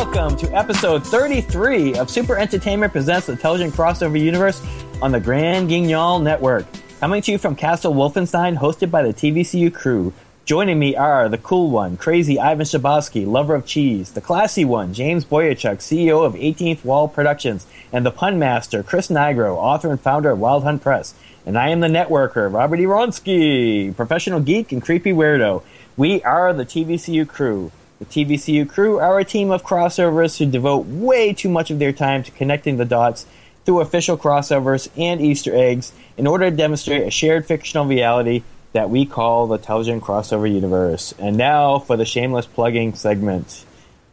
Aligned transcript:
welcome 0.00 0.34
to 0.34 0.50
episode 0.56 1.06
33 1.06 1.94
of 1.96 2.08
Super 2.08 2.38
Entertainment 2.38 2.90
Presents 2.90 3.26
the 3.26 3.32
Intelligent 3.32 3.74
Crossover 3.74 4.18
Universe 4.18 4.64
on 5.02 5.12
the 5.12 5.20
Grand 5.20 5.68
Guignol 5.68 6.22
Network. 6.22 6.64
Coming 7.00 7.20
to 7.20 7.32
you 7.32 7.36
from 7.36 7.54
Castle 7.54 7.92
Wolfenstein, 7.92 8.56
hosted 8.56 8.90
by 8.90 9.02
the 9.02 9.12
TVCU 9.12 9.70
crew. 9.74 10.14
Joining 10.46 10.78
me 10.78 10.96
are 10.96 11.28
the 11.28 11.36
cool 11.36 11.68
one, 11.68 11.98
crazy 11.98 12.40
Ivan 12.40 12.64
Shabowski, 12.64 13.26
lover 13.26 13.54
of 13.54 13.66
cheese, 13.66 14.12
the 14.12 14.22
classy 14.22 14.64
one, 14.64 14.94
James 14.94 15.26
Bojaciuk, 15.26 15.80
CEO 15.80 16.24
of 16.24 16.32
18th 16.32 16.82
Wall 16.82 17.06
Productions, 17.06 17.66
and 17.92 18.06
the 18.06 18.10
pun 18.10 18.38
master, 18.38 18.82
Chris 18.82 19.08
Nigro, 19.08 19.54
author 19.56 19.90
and 19.90 20.00
founder 20.00 20.30
of 20.30 20.38
Wild 20.38 20.62
Hunt 20.62 20.80
Press. 20.80 21.12
And 21.44 21.58
I 21.58 21.68
am 21.68 21.80
the 21.80 21.88
networker, 21.88 22.50
Robert 22.50 22.80
Wronski, 22.80 23.94
professional 23.94 24.40
geek 24.40 24.72
and 24.72 24.80
creepy 24.80 25.12
weirdo. 25.12 25.62
We 25.98 26.22
are 26.22 26.54
the 26.54 26.64
TVCU 26.64 27.28
crew. 27.28 27.70
The 28.00 28.06
TVCU 28.06 28.66
crew 28.66 28.98
are 28.98 29.18
a 29.18 29.26
team 29.26 29.50
of 29.50 29.62
crossovers 29.62 30.38
who 30.38 30.46
devote 30.46 30.86
way 30.86 31.34
too 31.34 31.50
much 31.50 31.70
of 31.70 31.78
their 31.78 31.92
time 31.92 32.22
to 32.22 32.30
connecting 32.30 32.78
the 32.78 32.86
dots 32.86 33.26
through 33.66 33.82
official 33.82 34.16
crossovers 34.16 34.88
and 34.96 35.20
Easter 35.20 35.54
eggs 35.54 35.92
in 36.16 36.26
order 36.26 36.48
to 36.48 36.56
demonstrate 36.56 37.06
a 37.06 37.10
shared 37.10 37.44
fictional 37.44 37.84
reality 37.84 38.42
that 38.72 38.88
we 38.88 39.04
call 39.04 39.46
the 39.48 39.56
Intelligent 39.56 40.02
Crossover 40.02 40.50
Universe. 40.50 41.12
And 41.18 41.36
now 41.36 41.78
for 41.78 41.98
the 41.98 42.06
shameless 42.06 42.46
plugging 42.46 42.94
segment. 42.94 43.66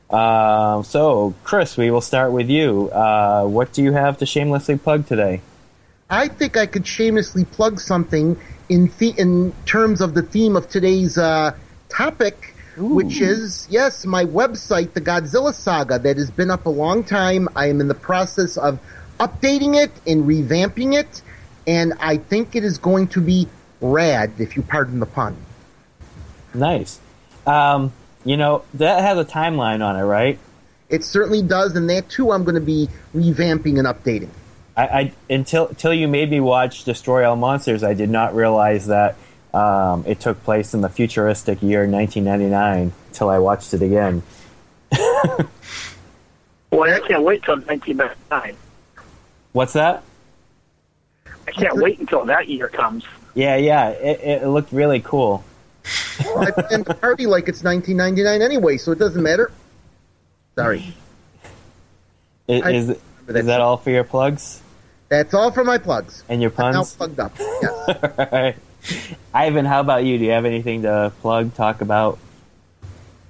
Uh, 0.09 0.84
so, 0.84 1.34
Chris, 1.45 1.78
we 1.78 1.90
will 1.90 2.02
start 2.02 2.34
with 2.34 2.50
you. 2.50 2.90
Uh, 2.90 3.45
what 3.45 3.72
do 3.72 3.81
you 3.81 3.94
have 3.94 4.17
to 4.17 4.26
shamelessly 4.26 4.78
plug 4.78 5.08
today? 5.08 5.40
I 6.09 6.28
think 6.28 6.58
I 6.58 6.66
could 6.66 6.86
shamelessly 6.86 7.45
plug 7.45 7.80
something 7.80 8.38
in 8.67 8.92
the- 8.98 9.16
in 9.17 9.54
terms 9.66 10.02
of 10.02 10.14
the 10.14 10.23
theme 10.23 10.58
of 10.58 10.67
today's 10.67 11.17
uh, 11.17 11.52
topic, 11.88 12.54
which 12.77 13.22
is 13.22 13.67
yes, 13.70 14.05
my 14.05 14.26
website, 14.26 14.94
the 14.94 15.02
Godzilla 15.02 15.54
Saga, 15.54 16.00
that 16.00 16.17
has 16.17 16.30
been 16.30 16.52
up 16.52 16.66
a 16.66 16.70
long 16.70 17.03
time. 17.03 17.50
I 17.56 17.69
am 17.69 17.81
in 17.81 17.88
the 17.88 17.95
process 17.95 18.58
of 18.58 18.80
updating 19.19 19.75
it 19.75 19.92
and 20.06 20.25
revamping 20.25 20.97
it, 20.97 21.22
and 21.66 21.94
I 22.00 22.17
think 22.17 22.56
it 22.56 22.64
is 22.64 22.78
going 22.78 23.08
to 23.09 23.22
be 23.22 23.47
rad, 23.81 24.34
if 24.38 24.56
you 24.56 24.61
pardon 24.61 25.00
the 25.00 25.06
pun. 25.06 25.36
Nice. 26.53 27.00
Um, 27.45 27.94
you 28.23 28.38
know, 28.38 28.64
that 28.75 29.02
has 29.02 29.17
a 29.17 29.25
timeline 29.25 29.84
on 29.84 29.95
it, 29.95 30.03
right? 30.03 30.39
It 30.89 31.03
certainly 31.03 31.41
does, 31.41 31.75
and 31.75 31.89
that 31.89 32.09
too, 32.09 32.31
I'm 32.31 32.44
going 32.44 32.56
to 32.56 32.62
be 32.62 32.89
revamping 33.16 33.78
and 33.78 33.88
updating. 33.88 34.30
I, 34.75 34.88
I 34.88 35.14
until 35.30 35.67
until 35.67 35.94
you 35.94 36.08
made 36.08 36.30
me 36.30 36.39
watch 36.39 36.84
Destroy 36.84 37.28
All 37.28 37.36
Monsters, 37.36 37.84
I 37.84 37.95
did 37.95 38.09
not 38.09 38.36
realize 38.36 38.88
that 38.88 39.16
um, 39.58 40.03
it 40.05 40.19
took 40.19 40.44
place 40.44 40.73
in 40.73 40.81
the 40.81 40.89
futuristic 40.89 41.61
year 41.63 41.88
1999 41.88 42.94
until 43.08 43.30
I 43.30 43.39
watched 43.39 43.73
it 43.73 43.81
again. 43.81 44.22
Boy, 46.69 46.94
I 46.94 47.00
can't 47.08 47.23
wait 47.23 47.44
till 47.44 47.55
1999. 47.55 48.55
What's 49.53 49.73
that? 49.73 50.03
I 51.47 51.52
can't 51.52 51.78
wait 51.78 52.00
until 52.00 52.25
that 52.25 52.47
year 52.47 52.67
comes. 52.67 53.05
Yeah, 53.33 53.55
yeah, 53.55 53.89
it, 53.89 54.41
it 54.44 54.47
looked 54.47 54.72
really 54.72 55.00
cool. 55.00 55.44
I 56.38 56.52
plan 56.52 56.83
to 56.83 56.94
party 56.94 57.25
like 57.25 57.47
it's 57.47 57.63
1999 57.63 58.41
anyway, 58.41 58.78
so 58.78 58.91
it 58.91 59.00
doesn't 59.00 59.23
matter. 59.23 59.52
Sorry. 60.55 60.94
I- 62.50 62.61
I- 62.61 62.72
Is, 62.72 62.89
is 62.89 63.45
that 63.45 63.61
all 63.61 63.78
for 63.78 63.89
your 63.91 64.03
plugs 64.05 64.61
That's 65.09 65.33
all 65.33 65.52
for 65.52 65.63
my 65.63 65.78
plugs. 65.78 66.23
and 66.30 66.41
your 66.41 66.52
I'm 66.58 66.73
now 66.73 66.83
plugged 66.83 67.19
up. 67.19 67.33
Yes. 67.39 67.89
Alright. 68.19 68.55
Ivan, 69.34 69.66
how 69.66 69.80
about 69.82 70.04
you? 70.06 70.18
Do 70.18 70.26
you 70.26 70.32
have 70.32 70.46
anything 70.46 70.84
to 70.84 71.12
plug, 71.22 71.54
talk 71.56 71.82
about, 71.82 72.20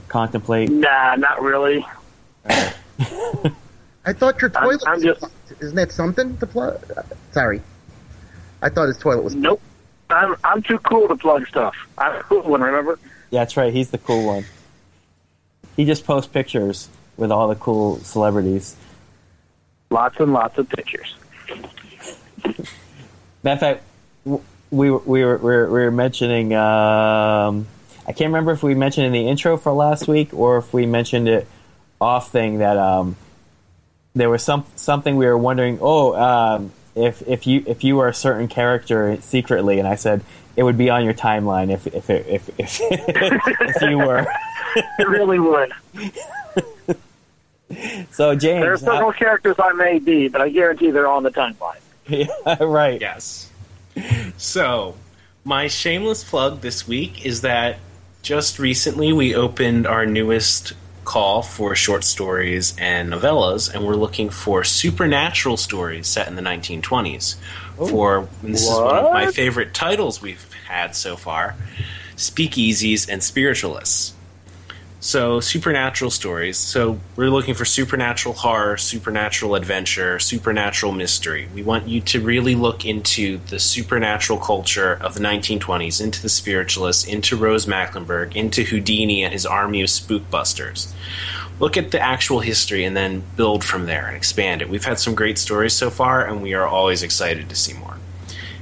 contemplate? 0.08 0.70
Nah, 0.70 1.16
not 1.16 1.42
really. 1.42 1.86
I 2.50 4.14
thought 4.14 4.42
your 4.42 4.52
I'm- 4.56 4.64
toilet 4.64 4.84
I'm 4.88 4.94
was 4.96 5.04
just- 5.04 5.20
plugged. 5.20 5.34
Isn't 5.60 5.76
that 5.76 5.92
something 5.92 6.38
to 6.38 6.46
plug? 6.46 6.80
Sorry. 7.32 7.62
I 8.62 8.70
thought 8.70 8.88
his 8.88 8.98
toilet 8.98 9.24
was 9.24 9.34
Nope. 9.36 9.62
I'm 10.10 10.36
I'm 10.44 10.62
too 10.62 10.78
cool 10.80 11.08
to 11.08 11.16
plug 11.16 11.48
stuff. 11.48 11.76
I'm 11.98 12.16
a 12.16 12.24
cool 12.24 12.42
one, 12.44 12.62
remember? 12.62 12.98
Yeah, 13.32 13.42
that's 13.42 13.58
right. 13.58 13.74
He's 13.74 13.90
the 13.92 13.98
cool 13.98 14.26
one. 14.26 14.46
He 15.76 15.84
just 15.86 16.06
posts 16.06 16.32
pictures 16.32 16.88
with 17.18 17.32
all 17.32 17.48
the 17.48 17.56
cool 17.56 17.98
celebrities. 18.00 18.76
Lots 19.90 20.18
and 20.20 20.32
lots 20.34 20.58
of 20.58 20.70
pictures. 20.70 21.16
Matter 23.44 23.54
of 23.54 23.60
fact, 23.60 23.84
w- 24.26 24.44
we 24.72 24.92
were, 24.92 25.00
we 25.00 25.24
were, 25.24 25.38
we 25.38 25.82
were, 25.84 25.92
mentioning. 25.92 26.54
Um, 26.54 27.68
I 28.06 28.14
can't 28.14 28.30
remember 28.30 28.52
if 28.52 28.64
we 28.64 28.76
mentioned 28.76 29.06
in 29.06 29.12
the 29.12 29.28
intro 29.28 29.58
for 29.58 29.72
last 29.74 30.08
week 30.08 30.34
or 30.34 30.58
if 30.58 30.74
we 30.74 30.86
mentioned 30.86 31.28
it 31.28 31.48
off 32.00 32.32
thing 32.32 32.60
that 32.60 32.78
um, 32.78 33.16
there 34.16 34.30
was 34.30 34.44
some 34.44 34.66
something 34.76 35.16
we 35.16 35.26
were 35.26 35.38
wondering. 35.38 35.80
Oh, 35.82 36.16
um, 36.16 36.72
if 36.96 37.22
if 37.28 37.48
you 37.48 37.64
if 37.68 37.84
you 37.84 37.96
were 37.96 38.08
a 38.08 38.14
certain 38.14 38.48
character 38.48 39.18
secretly, 39.22 39.80
and 39.80 39.88
I 39.88 39.96
said 39.96 40.22
it 40.56 40.64
would 40.64 40.78
be 40.78 40.90
on 40.90 41.06
your 41.06 41.14
timeline 41.14 41.72
if 41.72 41.88
if 41.88 42.10
it, 42.10 42.26
if 42.28 42.50
if, 42.60 42.80
if 42.82 43.82
you 43.82 43.98
were. 43.98 44.26
It 45.00 45.08
really 45.08 45.40
would. 45.40 45.74
So 48.12 48.34
James, 48.36 48.62
There 48.62 48.74
are 48.74 48.78
several 48.78 49.12
characters 49.12 49.56
I 49.60 49.74
may 49.74 50.00
be, 50.00 50.28
but 50.28 50.42
I 50.42 50.50
guarantee 50.50 50.92
they're 50.92 51.08
on 51.08 51.24
the 51.24 51.32
timeline. 51.32 51.80
yeah, 52.08 52.64
right. 52.64 53.00
Yes. 53.00 53.47
So, 54.38 54.96
my 55.44 55.68
shameless 55.68 56.24
plug 56.24 56.62
this 56.62 56.88
week 56.88 57.26
is 57.26 57.42
that 57.42 57.80
just 58.22 58.60
recently 58.60 59.14
we 59.14 59.34
opened 59.34 59.88
our 59.88 60.06
newest 60.06 60.74
call 61.06 61.42
for 61.42 61.74
short 61.74 62.04
stories 62.04 62.76
and 62.78 63.14
novellas, 63.14 63.74
and 63.74 63.86
we're 63.86 63.96
looking 63.96 64.30
for 64.30 64.66
supernatural 64.66 65.56
stories 65.56 66.06
set 66.06 66.28
in 66.28 66.36
the 66.36 66.42
1920s. 66.42 67.36
For 67.78 68.28
and 68.44 68.54
this 68.54 68.64
is 68.64 68.70
one 68.70 68.98
of 68.98 69.14
my 69.14 69.32
favorite 69.32 69.74
titles 69.74 70.22
we've 70.22 70.52
had 70.68 70.96
so 70.96 71.16
far: 71.16 71.56
speakeasies 72.18 73.08
and 73.10 73.24
spiritualists. 73.24 74.14
So, 75.08 75.40
supernatural 75.40 76.12
stories. 76.12 76.58
So, 76.58 77.00
we're 77.16 77.30
looking 77.30 77.54
for 77.54 77.64
supernatural 77.64 78.36
horror, 78.36 78.76
supernatural 78.76 79.56
adventure, 79.56 80.20
supernatural 80.20 80.92
mystery. 80.92 81.48
We 81.56 81.64
want 81.64 81.88
you 81.88 82.02
to 82.02 82.20
really 82.20 82.56
look 82.56 82.84
into 82.84 83.38
the 83.48 83.58
supernatural 83.58 84.38
culture 84.38 84.96
of 85.00 85.14
the 85.14 85.22
1920s, 85.22 86.02
into 86.02 86.22
the 86.22 86.28
spiritualists, 86.28 87.06
into 87.06 87.38
Rose 87.38 87.66
Mackenberg, 87.66 88.36
into 88.36 88.66
Houdini 88.66 89.24
and 89.24 89.32
his 89.32 89.46
army 89.46 89.82
of 89.82 89.88
spookbusters. 89.88 90.92
Look 91.58 91.78
at 91.78 91.92
the 91.92 92.02
actual 92.02 92.42
history 92.42 92.84
and 92.84 92.98
then 92.98 93.24
build 93.38 93.64
from 93.64 93.86
there 93.86 94.08
and 94.08 94.18
expand 94.18 94.62
it. 94.62 94.68
We've 94.68 94.84
had 94.84 95.00
some 95.00 95.16
great 95.16 95.38
stories 95.38 95.72
so 95.72 95.90
far, 95.90 96.26
and 96.26 96.44
we 96.44 96.54
are 96.54 96.68
always 96.68 97.02
excited 97.02 97.48
to 97.48 97.56
see 97.56 97.72
more. 97.76 97.96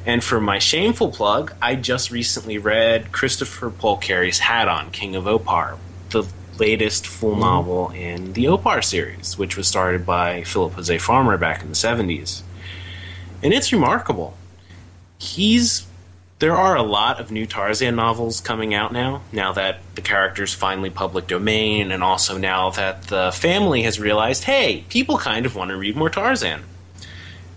And 0.06 0.24
for 0.24 0.40
my 0.40 0.60
shameful 0.60 1.10
plug, 1.10 1.56
I 1.60 1.74
just 1.74 2.12
recently 2.12 2.60
read 2.60 3.12
Christopher 3.12 3.72
Paul 3.72 3.98
Carey's 3.98 4.42
Hadon 4.42 4.92
King 4.92 5.16
of 5.16 5.26
Opar, 5.26 5.80
the 6.16 6.28
latest 6.58 7.06
full 7.06 7.32
mm-hmm. 7.32 7.42
novel 7.42 7.90
in 7.92 8.34
the 8.34 8.48
Opar 8.48 8.82
series, 8.82 9.38
which 9.38 9.58
was 9.58 9.68
started 9.68 10.06
by 10.06 10.44
Philip 10.44 10.74
Jose 10.74 10.98
Farmer 11.00 11.38
back 11.38 11.62
in 11.62 11.70
the 11.70 11.76
70s. 11.76 12.42
And 13.44 13.54
it's 13.54 13.72
remarkable. 13.74 14.38
He's 15.18 15.86
there 16.40 16.56
are 16.56 16.76
a 16.76 16.84
lot 16.84 17.22
of 17.22 17.32
new 17.32 17.46
Tarzan 17.46 17.96
novels 17.96 18.42
coming 18.42 18.74
out 18.74 18.92
now, 18.92 19.22
now 19.32 19.54
that 19.54 19.80
the 19.96 20.02
character's 20.02 20.54
finally 20.54 20.90
public 20.90 21.28
domain, 21.28 21.92
and 21.92 22.04
also 22.04 22.38
now 22.38 22.72
that 22.72 23.04
the 23.04 23.32
family 23.34 23.84
has 23.84 24.02
realized, 24.02 24.44
hey, 24.44 24.84
people 24.90 25.18
kind 25.18 25.46
of 25.46 25.56
want 25.56 25.70
to 25.70 25.78
read 25.78 25.96
more 25.96 26.10
Tarzan. 26.10 26.62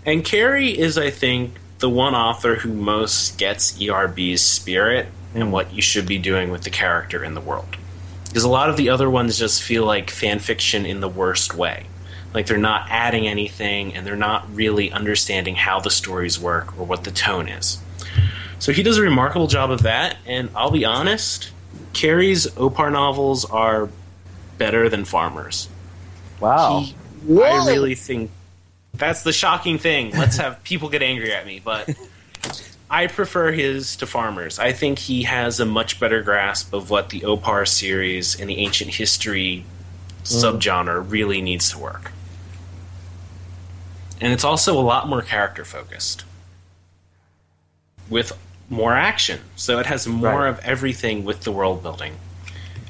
And 0.05 0.23
Carey 0.23 0.77
is, 0.77 0.97
I 0.97 1.09
think, 1.09 1.55
the 1.79 1.89
one 1.89 2.15
author 2.15 2.55
who 2.55 2.71
most 2.73 3.37
gets 3.37 3.73
ERB's 3.73 4.41
spirit 4.41 5.07
and 5.33 5.45
mm. 5.45 5.51
what 5.51 5.73
you 5.73 5.81
should 5.81 6.07
be 6.07 6.17
doing 6.17 6.49
with 6.49 6.63
the 6.63 6.69
character 6.69 7.21
in 7.23 7.33
the 7.33 7.41
world. 7.41 7.75
Because 8.29 8.43
a 8.43 8.49
lot 8.49 8.69
of 8.69 8.77
the 8.77 8.89
other 8.89 9.09
ones 9.09 9.37
just 9.37 9.61
feel 9.61 9.85
like 9.85 10.09
fan 10.09 10.39
fiction 10.39 10.85
in 10.85 11.01
the 11.01 11.09
worst 11.09 11.53
way. 11.53 11.85
Like 12.33 12.45
they're 12.45 12.57
not 12.57 12.87
adding 12.89 13.27
anything 13.27 13.95
and 13.95 14.05
they're 14.05 14.15
not 14.15 14.53
really 14.55 14.91
understanding 14.91 15.55
how 15.55 15.79
the 15.79 15.89
stories 15.89 16.39
work 16.39 16.77
or 16.79 16.85
what 16.85 17.03
the 17.03 17.11
tone 17.11 17.49
is. 17.49 17.79
So 18.59 18.71
he 18.71 18.83
does 18.83 18.97
a 18.97 19.01
remarkable 19.01 19.47
job 19.47 19.71
of 19.71 19.83
that, 19.83 20.17
and 20.25 20.49
I'll 20.55 20.69
be 20.71 20.85
honest, 20.85 21.51
Carey's 21.93 22.45
Opar 22.57 22.91
novels 22.91 23.45
are 23.45 23.89
better 24.57 24.89
than 24.89 25.05
Farmer's. 25.05 25.69
Wow. 26.39 26.81
He- 26.81 26.95
I 27.67 27.67
really 27.73 27.95
think 27.95 28.31
that's 28.93 29.23
the 29.23 29.31
shocking 29.33 29.77
thing. 29.77 30.11
Let's 30.11 30.37
have 30.37 30.61
people 30.63 30.89
get 30.89 31.01
angry 31.01 31.33
at 31.33 31.45
me, 31.45 31.61
but 31.63 31.89
I 32.89 33.07
prefer 33.07 33.51
his 33.51 33.95
to 33.97 34.07
Farmer's. 34.07 34.57
I 34.57 34.71
think 34.71 34.99
he 34.99 35.23
has 35.23 35.59
a 35.59 35.65
much 35.65 35.99
better 35.99 36.23
grasp 36.23 36.73
of 36.73 36.89
what 36.89 37.09
the 37.09 37.23
Opar 37.23 37.65
series 37.65 38.39
and 38.39 38.49
the 38.49 38.57
ancient 38.57 38.95
history 38.95 39.65
mm-hmm. 40.23 40.23
subgenre 40.23 41.05
really 41.09 41.41
needs 41.41 41.69
to 41.71 41.77
work. 41.77 42.11
And 44.19 44.33
it's 44.33 44.43
also 44.43 44.77
a 44.77 44.81
lot 44.81 45.07
more 45.07 45.21
character 45.21 45.63
focused 45.63 46.25
with 48.09 48.37
more 48.69 48.93
action. 48.93 49.39
So 49.55 49.79
it 49.79 49.85
has 49.85 50.07
more 50.07 50.41
Right. 50.41 50.49
of 50.49 50.59
everything 50.59 51.23
with 51.23 51.41
the 51.41 51.51
world 51.51 51.83
building. 51.83 52.17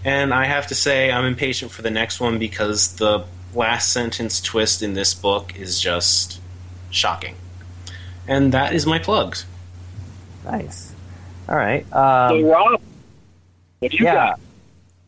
And 0.05 0.33
I 0.33 0.45
have 0.45 0.67
to 0.67 0.75
say, 0.75 1.11
I'm 1.11 1.25
impatient 1.25 1.71
for 1.71 1.81
the 1.81 1.91
next 1.91 2.21
one 2.21 2.39
because 2.39 2.95
the 2.95 3.25
last 3.53 3.91
sentence 3.91 4.39
twist 4.39 4.81
in 4.81 4.93
this 4.93 5.13
book 5.13 5.55
is 5.57 5.79
just 5.79 6.39
shocking. 6.89 7.35
And 8.27 8.53
that 8.53 8.73
is 8.73 8.85
my 8.85 8.99
plugs. 8.99 9.45
Nice. 10.51 10.93
All 11.47 11.55
right. 11.55 11.85
So, 11.89 11.97
Um, 11.97 12.45
Rob, 12.45 12.81
what 13.79 13.93
you 13.93 14.05
yeah. 14.05 14.13
got? 14.13 14.39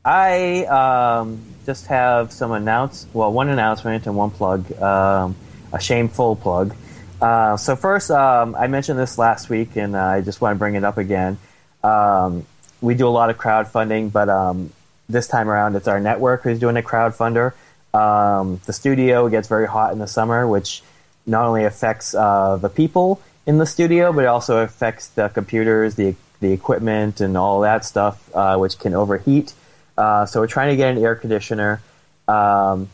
I 0.03 0.65
um, 0.65 1.41
just 1.65 1.87
have 1.87 2.31
some 2.31 2.51
announce. 2.51 3.05
Well, 3.13 3.31
one 3.31 3.49
announcement 3.49 4.07
and 4.07 4.15
one 4.15 4.31
plug. 4.31 4.71
Um, 4.81 5.35
a 5.73 5.79
shameful 5.79 6.35
plug. 6.35 6.75
Uh, 7.21 7.55
so 7.57 7.75
first, 7.75 8.09
um, 8.09 8.55
I 8.55 8.67
mentioned 8.67 8.97
this 8.97 9.17
last 9.17 9.49
week, 9.49 9.75
and 9.75 9.95
uh, 9.95 10.03
I 10.03 10.21
just 10.21 10.41
want 10.41 10.55
to 10.55 10.59
bring 10.59 10.75
it 10.75 10.83
up 10.83 10.97
again. 10.97 11.37
Um, 11.83 12.45
we 12.81 12.95
do 12.95 13.07
a 13.07 13.09
lot 13.09 13.29
of 13.29 13.37
crowdfunding, 13.37 14.11
but 14.11 14.27
um, 14.27 14.71
this 15.07 15.27
time 15.27 15.47
around, 15.47 15.75
it's 15.75 15.87
our 15.87 15.99
network 15.99 16.43
who's 16.43 16.59
doing 16.59 16.77
a 16.77 16.81
crowdfunder. 16.81 17.53
Um, 17.93 18.59
the 18.65 18.73
studio 18.73 19.29
gets 19.29 19.47
very 19.47 19.67
hot 19.67 19.93
in 19.93 19.99
the 19.99 20.07
summer, 20.07 20.47
which 20.47 20.81
not 21.27 21.45
only 21.45 21.65
affects 21.65 22.15
uh, 22.15 22.57
the 22.57 22.69
people 22.69 23.21
in 23.45 23.57
the 23.57 23.65
studio, 23.65 24.13
but 24.13 24.23
it 24.23 24.27
also 24.27 24.57
affects 24.57 25.07
the 25.09 25.29
computers, 25.29 25.95
the 25.95 26.15
the 26.39 26.51
equipment, 26.51 27.21
and 27.21 27.37
all 27.37 27.61
that 27.61 27.85
stuff, 27.85 28.33
uh, 28.35 28.57
which 28.57 28.79
can 28.79 28.93
overheat. 28.93 29.53
Uh, 29.97 30.25
so 30.25 30.39
we're 30.39 30.47
trying 30.47 30.69
to 30.69 30.75
get 30.75 30.95
an 30.95 31.03
air 31.03 31.15
conditioner. 31.15 31.81
Um, 32.27 32.89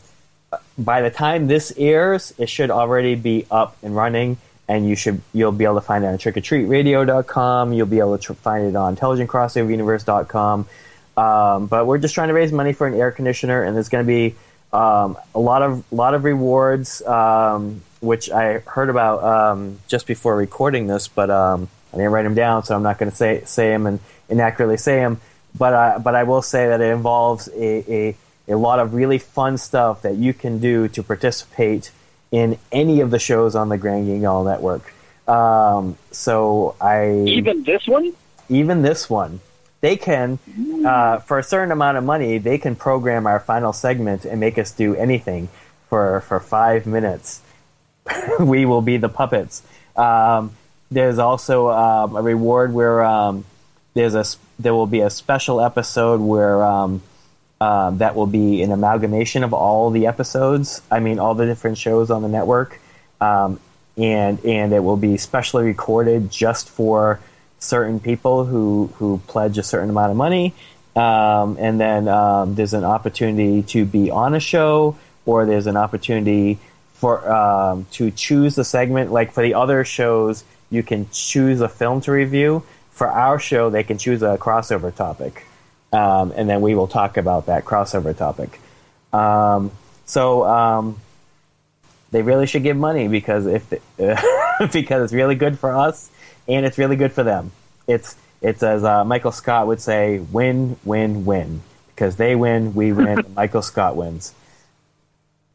by 0.76 1.02
the 1.02 1.10
time 1.10 1.46
this 1.46 1.72
airs, 1.76 2.34
it 2.38 2.48
should 2.48 2.70
already 2.70 3.14
be 3.14 3.46
up 3.50 3.76
and 3.82 3.94
running, 3.96 4.36
and 4.68 4.88
you 4.88 4.96
should 4.96 5.20
you'll 5.32 5.52
be 5.52 5.64
able 5.64 5.76
to 5.76 5.80
find 5.80 6.04
it 6.04 6.08
on 6.08 6.18
trickortreatradio.com. 6.18 7.72
You'll 7.72 7.86
be 7.86 7.98
able 7.98 8.18
to 8.18 8.22
tr- 8.22 8.32
find 8.34 8.66
it 8.66 8.76
on 8.76 8.96
intelligentcrossoveruniverse.com. 8.96 10.68
Um, 11.16 11.66
but 11.66 11.86
we're 11.86 11.98
just 11.98 12.14
trying 12.14 12.28
to 12.28 12.34
raise 12.34 12.52
money 12.52 12.72
for 12.72 12.86
an 12.86 12.94
air 12.94 13.10
conditioner, 13.10 13.62
and 13.62 13.74
there's 13.74 13.88
going 13.88 14.04
to 14.04 14.06
be 14.06 14.36
um, 14.72 15.16
a 15.34 15.40
lot 15.40 15.62
of 15.62 15.84
lot 15.92 16.14
of 16.14 16.24
rewards, 16.24 17.02
um, 17.02 17.82
which 18.00 18.30
I 18.30 18.58
heard 18.60 18.90
about 18.90 19.22
um, 19.24 19.78
just 19.88 20.06
before 20.06 20.36
recording 20.36 20.86
this, 20.86 21.08
but 21.08 21.30
um, 21.30 21.68
I 21.92 21.96
didn't 21.96 22.12
write 22.12 22.22
them 22.22 22.34
down, 22.34 22.64
so 22.64 22.74
I'm 22.74 22.82
not 22.82 22.98
going 22.98 23.10
to 23.10 23.16
say 23.16 23.42
say 23.44 23.68
them 23.68 23.86
and 23.86 24.00
inaccurately 24.28 24.76
say 24.76 24.96
them. 24.96 25.20
But 25.56 25.74
I, 25.74 25.98
but 25.98 26.14
I 26.14 26.24
will 26.24 26.42
say 26.42 26.68
that 26.68 26.80
it 26.80 26.92
involves 26.92 27.48
a, 27.48 27.92
a 27.92 28.16
a 28.48 28.56
lot 28.56 28.78
of 28.78 28.94
really 28.94 29.18
fun 29.18 29.58
stuff 29.58 30.02
that 30.02 30.16
you 30.16 30.32
can 30.32 30.58
do 30.58 30.88
to 30.88 31.02
participate 31.02 31.90
in 32.30 32.58
any 32.72 33.00
of 33.00 33.10
the 33.10 33.18
shows 33.18 33.54
on 33.54 33.68
the 33.68 33.78
Grand 33.78 34.06
Guignol 34.06 34.44
Network. 34.44 34.92
Um, 35.26 35.98
so 36.10 36.74
I 36.80 37.12
Even 37.26 37.62
this 37.64 37.86
one? 37.86 38.12
even 38.48 38.80
this 38.82 39.10
one, 39.10 39.40
they 39.80 39.96
can, 39.96 40.38
uh, 40.84 41.18
for 41.18 41.38
a 41.38 41.42
certain 41.42 41.70
amount 41.70 41.98
of 41.98 42.04
money, 42.04 42.38
they 42.38 42.56
can 42.56 42.74
program 42.74 43.26
our 43.26 43.38
final 43.38 43.72
segment 43.72 44.24
and 44.24 44.40
make 44.40 44.56
us 44.58 44.72
do 44.72 44.94
anything 44.96 45.48
for, 45.88 46.22
for 46.22 46.40
five 46.40 46.86
minutes. 46.86 47.42
we 48.40 48.64
will 48.64 48.82
be 48.82 48.96
the 48.96 49.08
puppets. 49.08 49.62
Um, 49.96 50.52
there's 50.90 51.18
also 51.18 51.68
um, 51.68 52.16
a 52.16 52.22
reward 52.22 52.72
where 52.72 53.04
um, 53.04 53.44
there's 53.94 54.14
a 54.14 54.24
there 54.58 54.74
will 54.74 54.86
be 54.86 55.00
a 55.00 55.10
special 55.10 55.60
episode 55.60 56.20
where 56.20 56.64
um, 56.64 57.02
um, 57.60 57.98
that 57.98 58.14
will 58.14 58.26
be 58.26 58.62
an 58.62 58.72
amalgamation 58.72 59.44
of 59.44 59.52
all 59.52 59.90
the 59.90 60.06
episodes. 60.06 60.80
I 60.90 61.00
mean, 61.00 61.18
all 61.18 61.34
the 61.34 61.46
different 61.46 61.78
shows 61.78 62.10
on 62.10 62.22
the 62.22 62.28
network, 62.28 62.80
um, 63.20 63.60
and 63.96 64.42
and 64.44 64.72
it 64.72 64.80
will 64.80 64.96
be 64.96 65.16
specially 65.16 65.64
recorded 65.64 66.30
just 66.30 66.68
for 66.68 67.20
certain 67.58 68.00
people 68.00 68.44
who 68.44 68.90
who 68.96 69.20
pledge 69.26 69.58
a 69.58 69.62
certain 69.62 69.90
amount 69.90 70.10
of 70.10 70.16
money. 70.16 70.54
And 70.96 71.80
then 71.80 72.06
there's 72.54 72.74
an 72.74 72.84
opportunity 72.84 73.62
to 73.62 73.84
be 73.84 74.10
on 74.10 74.34
a 74.34 74.40
show, 74.40 74.96
or 75.26 75.46
there's 75.46 75.66
an 75.66 75.76
opportunity 75.76 76.58
for 76.98 77.30
um, 77.30 77.86
to 77.92 78.10
choose 78.10 78.54
the 78.54 78.64
segment. 78.64 79.10
Like 79.10 79.32
for 79.32 79.42
the 79.42 79.54
other 79.54 79.84
shows, 79.84 80.44
you 80.70 80.82
can 80.82 81.08
choose 81.10 81.60
a 81.60 81.68
film 81.68 82.00
to 82.02 82.12
review. 82.12 82.62
For 82.90 83.08
our 83.08 83.38
show, 83.38 83.70
they 83.70 83.84
can 83.84 83.96
choose 83.98 84.22
a 84.22 84.36
crossover 84.38 84.94
topic 84.94 85.44
um, 85.92 86.32
and 86.36 86.48
then 86.48 86.60
we 86.60 86.74
will 86.74 86.86
talk 86.86 87.16
about 87.16 87.46
that 87.46 87.64
crossover 87.64 88.16
topic. 88.16 88.60
Um, 89.12 89.70
so 90.04 90.44
um, 90.44 91.00
they 92.10 92.22
really 92.22 92.46
should 92.46 92.62
give 92.62 92.76
money 92.76 93.08
because 93.08 93.46
if 93.46 93.68
the, 93.70 93.80
because 94.72 95.04
it's 95.04 95.12
really 95.12 95.34
good 95.34 95.58
for 95.58 95.76
us 95.76 96.10
and 96.46 96.66
it's 96.66 96.78
really 96.78 96.96
good 96.96 97.12
for 97.12 97.22
them. 97.22 97.52
It's 97.86 98.16
it's 98.40 98.62
as 98.62 98.84
uh, 98.84 99.04
Michael 99.04 99.32
Scott 99.32 99.66
would 99.66 99.80
say, 99.80 100.18
win, 100.18 100.76
win, 100.84 101.24
win. 101.24 101.62
Because 101.88 102.14
they 102.14 102.36
win, 102.36 102.74
we 102.74 102.92
win, 102.92 103.24
Michael 103.34 103.62
Scott 103.62 103.96
wins. 103.96 104.32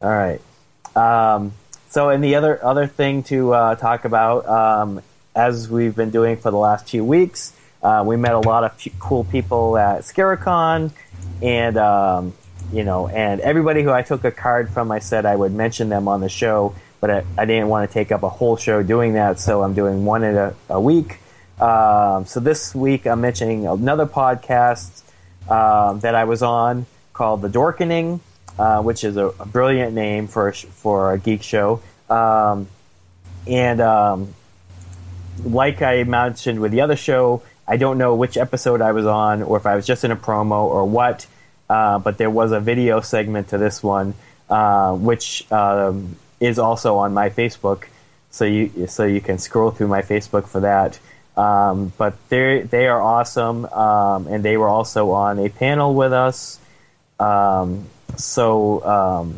All 0.02 0.10
right. 0.10 0.40
Um, 0.96 1.52
so, 1.88 2.08
and 2.08 2.22
the 2.22 2.34
other 2.36 2.64
other 2.64 2.86
thing 2.86 3.22
to 3.24 3.54
uh, 3.54 3.74
talk 3.76 4.04
about, 4.04 4.46
um, 4.46 5.02
as 5.34 5.68
we've 5.68 5.94
been 5.94 6.10
doing 6.10 6.36
for 6.36 6.50
the 6.50 6.56
last 6.56 6.88
few 6.88 7.04
weeks, 7.04 7.52
uh, 7.82 8.02
we 8.06 8.16
met 8.16 8.34
a 8.34 8.40
lot 8.40 8.64
of 8.64 8.72
cool 8.98 9.24
people 9.24 9.76
at 9.76 10.02
Scaricon, 10.02 10.90
and 11.42 11.76
um, 11.76 12.32
you 12.72 12.84
know, 12.84 13.08
and 13.08 13.40
everybody 13.40 13.82
who 13.82 13.90
I 13.90 14.02
took 14.02 14.24
a 14.24 14.30
card 14.30 14.70
from, 14.70 14.90
I 14.90 14.98
said 14.98 15.26
I 15.26 15.36
would 15.36 15.52
mention 15.52 15.88
them 15.88 16.08
on 16.08 16.20
the 16.20 16.28
show, 16.28 16.74
but 17.00 17.10
I, 17.10 17.24
I 17.38 17.44
didn't 17.44 17.68
want 17.68 17.88
to 17.88 17.92
take 17.92 18.10
up 18.10 18.22
a 18.22 18.28
whole 18.28 18.56
show 18.56 18.82
doing 18.82 19.14
that, 19.14 19.38
so 19.38 19.62
I'm 19.62 19.74
doing 19.74 20.04
one 20.04 20.24
in 20.24 20.36
a, 20.36 20.54
a 20.68 20.80
week. 20.80 21.18
Um, 21.60 22.26
so 22.26 22.40
this 22.40 22.74
week 22.74 23.06
I'm 23.06 23.20
mentioning 23.20 23.66
another 23.66 24.06
podcast 24.06 25.02
um, 25.48 26.00
that 26.00 26.14
I 26.14 26.24
was 26.24 26.42
on 26.42 26.86
called 27.12 27.42
The 27.42 27.48
Dorkening, 27.48 28.20
uh, 28.58 28.82
which 28.82 29.04
is 29.04 29.16
a, 29.16 29.26
a 29.26 29.46
brilliant 29.46 29.94
name 29.94 30.26
for 30.26 30.48
a, 30.48 30.52
for 30.52 31.12
a 31.12 31.18
geek 31.18 31.42
show. 31.42 31.80
Um, 32.08 32.68
and 33.46 33.80
um, 33.80 34.34
like 35.42 35.82
I 35.82 36.04
mentioned 36.04 36.60
with 36.60 36.72
the 36.72 36.80
other 36.82 36.96
show, 36.96 37.42
I 37.66 37.76
don't 37.76 37.98
know 37.98 38.14
which 38.14 38.36
episode 38.36 38.80
I 38.80 38.92
was 38.92 39.06
on 39.06 39.42
or 39.42 39.56
if 39.56 39.66
I 39.66 39.76
was 39.76 39.86
just 39.86 40.04
in 40.04 40.10
a 40.10 40.16
promo 40.16 40.64
or 40.64 40.84
what, 40.84 41.26
uh, 41.68 41.98
but 41.98 42.18
there 42.18 42.30
was 42.30 42.52
a 42.52 42.60
video 42.60 43.00
segment 43.00 43.48
to 43.48 43.58
this 43.58 43.82
one, 43.82 44.14
uh, 44.50 44.94
which 44.94 45.50
um, 45.50 46.16
is 46.40 46.58
also 46.58 46.96
on 46.98 47.14
my 47.14 47.30
Facebook. 47.30 47.84
So 48.30 48.44
you 48.44 48.88
so 48.88 49.04
you 49.04 49.20
can 49.20 49.38
scroll 49.38 49.70
through 49.70 49.88
my 49.88 50.02
Facebook 50.02 50.46
for 50.48 50.60
that. 50.60 50.98
Um, 51.36 51.92
but 51.96 52.14
they 52.28 52.62
they 52.62 52.86
are 52.86 53.00
awesome, 53.00 53.64
um, 53.66 54.26
and 54.26 54.44
they 54.44 54.56
were 54.56 54.68
also 54.68 55.12
on 55.12 55.38
a 55.38 55.48
panel 55.48 55.94
with 55.94 56.12
us. 56.12 56.58
Um, 57.18 57.86
so 58.16 58.84
um, 58.84 59.34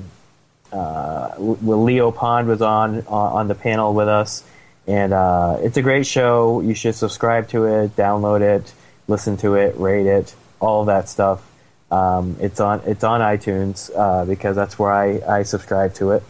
uh, 0.72 1.34
Leo 1.38 2.10
Pond 2.10 2.48
was 2.48 2.62
on 2.62 3.06
on 3.06 3.32
on 3.32 3.48
the 3.48 3.54
panel 3.54 3.94
with 3.94 4.08
us, 4.08 4.44
and 4.86 5.12
uh, 5.12 5.58
it's 5.60 5.76
a 5.76 5.82
great 5.82 6.06
show. 6.06 6.60
You 6.60 6.74
should 6.74 6.94
subscribe 6.94 7.48
to 7.48 7.64
it, 7.64 7.96
download 7.96 8.40
it, 8.40 8.72
listen 9.08 9.36
to 9.38 9.54
it, 9.54 9.78
rate 9.78 10.06
it, 10.06 10.34
all 10.60 10.86
that 10.86 11.08
stuff. 11.08 11.48
Um, 11.90 12.36
it's 12.40 12.60
on 12.60 12.82
it's 12.86 13.04
on 13.04 13.20
iTunes 13.20 13.90
uh, 13.96 14.24
because 14.24 14.56
that's 14.56 14.78
where 14.78 14.92
I, 14.92 15.38
I 15.38 15.42
subscribe 15.44 15.94
to 15.94 16.12
it, 16.12 16.24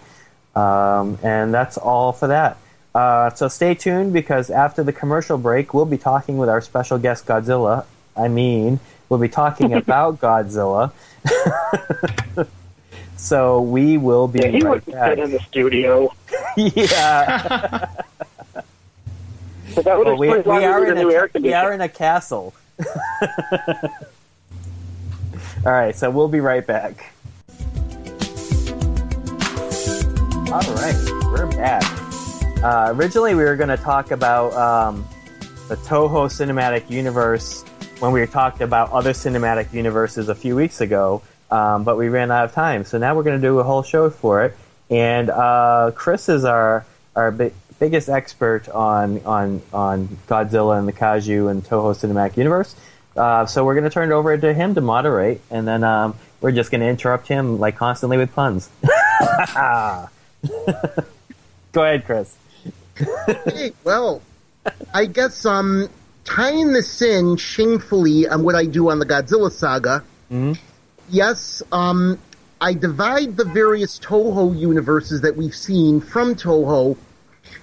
um, 0.55 1.19
and 1.23 1.53
that's 1.53 1.79
all 1.79 2.13
for 2.13 2.29
that. 2.29 2.59
Uh, 2.95 3.31
so 3.35 3.49
stay 3.49 3.75
tuned 3.75 4.13
because 4.13 4.49
after 4.49 4.83
the 4.83 4.93
commercial 4.93 5.37
break, 5.37 5.75
we'll 5.75 5.85
be 5.85 5.99
talking 5.99 6.39
with 6.39 6.49
our 6.49 6.61
special 6.61 6.99
guest 6.99 7.27
Godzilla. 7.27 7.85
I 8.17 8.29
mean, 8.29 8.81
we'll 9.09 9.21
be 9.21 9.29
talking 9.29 9.73
about 9.83 10.21
Godzilla. 10.21 10.93
so 13.17 13.61
we 13.61 13.97
will 13.99 14.29
be 14.29 14.41
Yeah, 14.41 14.49
he 14.49 14.61
right 14.63 14.71
would 14.71 14.87
back. 14.87 15.09
fit 15.11 15.19
in 15.19 15.31
the 15.33 15.39
studio. 15.41 16.13
yeah. 16.57 17.89
But 19.75 19.85
that 19.85 19.99
would 19.99 20.07
Well, 20.07 20.17
we, 20.17 20.29
we 20.29 20.65
are 20.65 20.87
in 20.87 20.97
a 20.97 21.01
new 21.03 21.11
air 21.11 21.31
a, 21.35 21.41
we 21.41 21.53
are 21.53 21.73
in 21.73 21.81
a 21.81 21.89
castle. 21.89 22.55
All 25.65 25.73
right, 25.73 25.95
so 25.97 26.11
we'll 26.11 26.29
be 26.29 26.41
right 26.41 26.67
back. 26.67 27.13
All 30.49 30.61
right, 30.75 30.95
we're 31.33 31.49
back. 31.51 31.83
Uh, 32.63 32.93
originally, 32.95 33.35
we 33.35 33.43
were 33.45 33.57
going 33.57 33.69
to 33.69 33.77
talk 33.77 34.13
about 34.13 34.53
um, 34.55 35.07
the 35.69 35.75
Toho 35.77 36.27
cinematic 36.31 36.89
universe 36.89 37.65
when 37.99 38.13
we 38.13 38.27
talked 38.27 38.61
about 38.61 38.93
other 38.93 39.13
cinematic 39.13 39.73
universes 39.73 40.29
a 40.29 40.35
few 40.35 40.55
weeks 40.55 40.81
ago, 40.81 41.23
um, 41.51 41.85
but 41.85 41.97
we 41.97 42.09
ran 42.09 42.31
out 42.31 42.45
of 42.45 42.53
time. 42.53 42.85
So 42.85 42.99
now 42.99 43.15
we're 43.15 43.23
going 43.23 43.41
to 43.41 43.47
do 43.47 43.59
a 43.59 43.63
whole 43.63 43.83
show 43.83 44.11
for 44.11 44.45
it. 44.45 44.57
And 44.91 45.31
uh, 45.31 45.93
Chris 45.95 46.29
is 46.29 46.45
our 46.45 46.85
our 47.15 47.31
bi- 47.31 47.53
biggest 47.79 48.09
expert 48.09 48.69
on 48.69 49.21
on 49.25 49.63
on 49.73 50.19
Godzilla 50.29 50.79
and 50.79 50.87
the 50.87 50.93
Kaiju 50.93 51.51
and 51.51 51.65
Toho 51.65 51.95
cinematic 51.95 52.37
universe. 52.37 52.77
Uh, 53.17 53.47
so 53.47 53.65
we're 53.65 53.75
going 53.75 53.85
to 53.85 53.91
turn 53.91 54.13
it 54.13 54.15
over 54.15 54.37
to 54.37 54.55
him 54.55 54.75
to 54.75 54.81
moderate, 54.81 55.41
and 55.51 55.67
then 55.67 55.83
um, 55.83 56.15
we're 56.41 56.53
just 56.53 56.71
going 56.71 56.83
to 56.83 56.87
interrupt 56.87 57.27
him 57.29 57.59
like 57.59 57.77
constantly 57.77 58.19
with 58.19 58.33
puns. 58.35 58.69
Go 61.73 61.83
ahead, 61.83 62.05
Chris. 62.05 62.37
Hey, 63.47 63.73
well, 63.85 64.23
I 64.95 65.07
guess 65.07 65.45
um, 65.47 65.89
tying 66.27 66.73
this 66.73 67.01
in 67.01 67.37
shamefully 67.37 68.29
on 68.29 68.43
what 68.43 68.55
I 68.55 68.67
do 68.67 68.91
on 68.91 68.99
the 68.99 69.07
Godzilla 69.07 69.51
saga. 69.51 70.05
Yes, 71.09 71.63
um, 71.73 72.19
I 72.61 72.75
divide 72.75 73.37
the 73.37 73.45
various 73.45 73.99
Toho 73.99 74.59
universes 74.59 75.23
that 75.23 75.37
we've 75.37 75.55
seen 75.55 76.01
from 76.01 76.35
Toho 76.35 76.97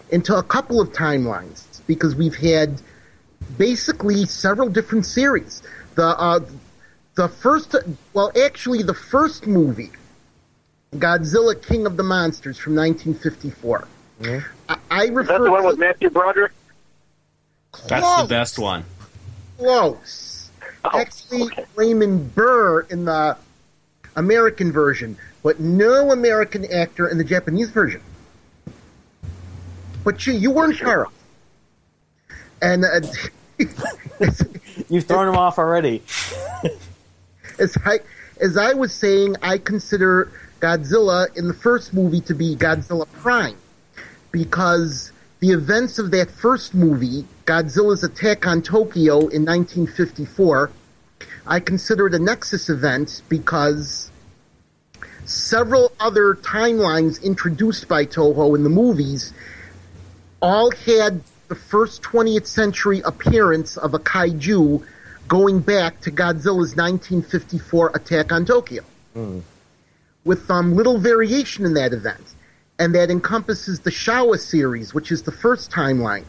into 0.10 0.36
a 0.36 0.44
couple 0.44 0.80
of 0.80 0.94
timelines 0.94 1.82
because 1.86 2.16
we've 2.16 2.36
had 2.36 2.82
basically 3.58 4.26
several 4.26 4.70
different 4.70 5.06
series. 5.06 5.62
The 5.96 6.06
uh, 6.06 6.40
the 7.16 7.28
first, 7.28 7.76
well, 8.14 8.32
actually, 8.44 8.82
the 8.82 8.94
first 8.94 9.46
movie, 9.46 9.92
Godzilla 10.96 11.62
King 11.62 11.86
of 11.86 11.98
the 11.98 12.04
Monsters 12.04 12.58
from 12.58 12.76
1954. 12.76 13.88
I, 14.70 14.78
I 14.90 15.06
refer 15.08 15.22
Is 15.22 15.28
that 15.28 15.44
the 15.44 15.52
one 15.52 15.62
to 15.62 15.68
with 15.68 15.78
Matthew 15.78 16.10
Broderick? 16.10 16.54
That's 17.88 18.22
the 18.22 18.28
best 18.28 18.60
one. 18.60 18.86
Close. 19.58 20.50
Oh, 20.86 21.00
Actually, 21.00 21.44
okay. 21.44 21.66
Raymond 21.76 22.36
Burr 22.36 22.82
in 22.82 23.06
the 23.06 23.38
American 24.16 24.72
version, 24.72 25.18
but 25.42 25.60
no 25.60 26.12
American 26.12 26.66
actor 26.72 27.08
in 27.08 27.18
the 27.18 27.24
Japanese 27.24 27.70
version. 27.70 28.02
But 30.04 30.28
you, 30.28 30.34
you 30.34 30.52
weren't 30.52 30.78
Kara. 30.78 31.08
And 32.62 32.84
uh, 32.84 33.00
You've 34.90 35.06
thrown 35.06 35.30
him 35.30 35.36
off 35.36 35.58
already. 35.58 36.02
as 37.60 37.78
I 37.86 38.00
as 38.42 38.58
I 38.58 38.74
was 38.74 38.94
saying, 38.94 39.38
I 39.42 39.58
consider 39.58 40.32
Godzilla 40.60 41.36
in 41.38 41.48
the 41.48 41.54
first 41.54 41.94
movie 41.94 42.22
to 42.22 42.34
be 42.34 42.56
Godzilla 42.56 43.10
Prime 43.14 43.58
because 44.32 45.13
the 45.44 45.52
events 45.52 46.00
of 46.00 46.12
that 46.12 46.32
first 46.32 46.74
movie, 46.74 47.26
Godzilla's 47.44 48.02
attack 48.02 48.48
on 48.48 48.62
Tokyo 48.62 49.16
in 49.28 49.44
1954, 49.44 50.72
I 51.46 51.60
consider 51.60 52.08
it 52.08 52.14
a 52.14 52.20
Nexus 52.20 52.70
event 52.70 53.22
because 53.28 54.10
several 55.26 55.92
other 56.00 56.36
timelines 56.36 57.22
introduced 57.22 57.90
by 57.90 58.06
Toho 58.06 58.56
in 58.56 58.64
the 58.64 58.70
movies 58.70 59.34
all 60.42 60.72
had 60.72 61.20
the 61.50 61.56
first 61.56 62.02
20th 62.04 62.48
century 62.48 63.02
appearance 63.02 63.76
of 63.76 63.94
a 63.94 64.00
kaiju 64.00 64.82
going 65.28 65.60
back 65.60 66.00
to 66.00 66.10
Godzilla's 66.10 66.78
1954 66.78 67.92
attack 67.94 68.32
on 68.32 68.46
Tokyo. 68.46 68.84
With 70.24 70.50
um, 70.50 70.74
little 70.74 71.00
variation 71.00 71.66
in 71.66 71.74
that 71.74 71.92
event. 71.92 72.33
And 72.80 72.96
that 72.96 73.12
encompasses 73.12 73.82
the 73.82 73.92
Showa 73.92 74.40
series, 74.40 74.94
which 74.94 75.12
is 75.12 75.24
the 75.24 75.32
first 75.32 75.72
timeline, 75.72 76.26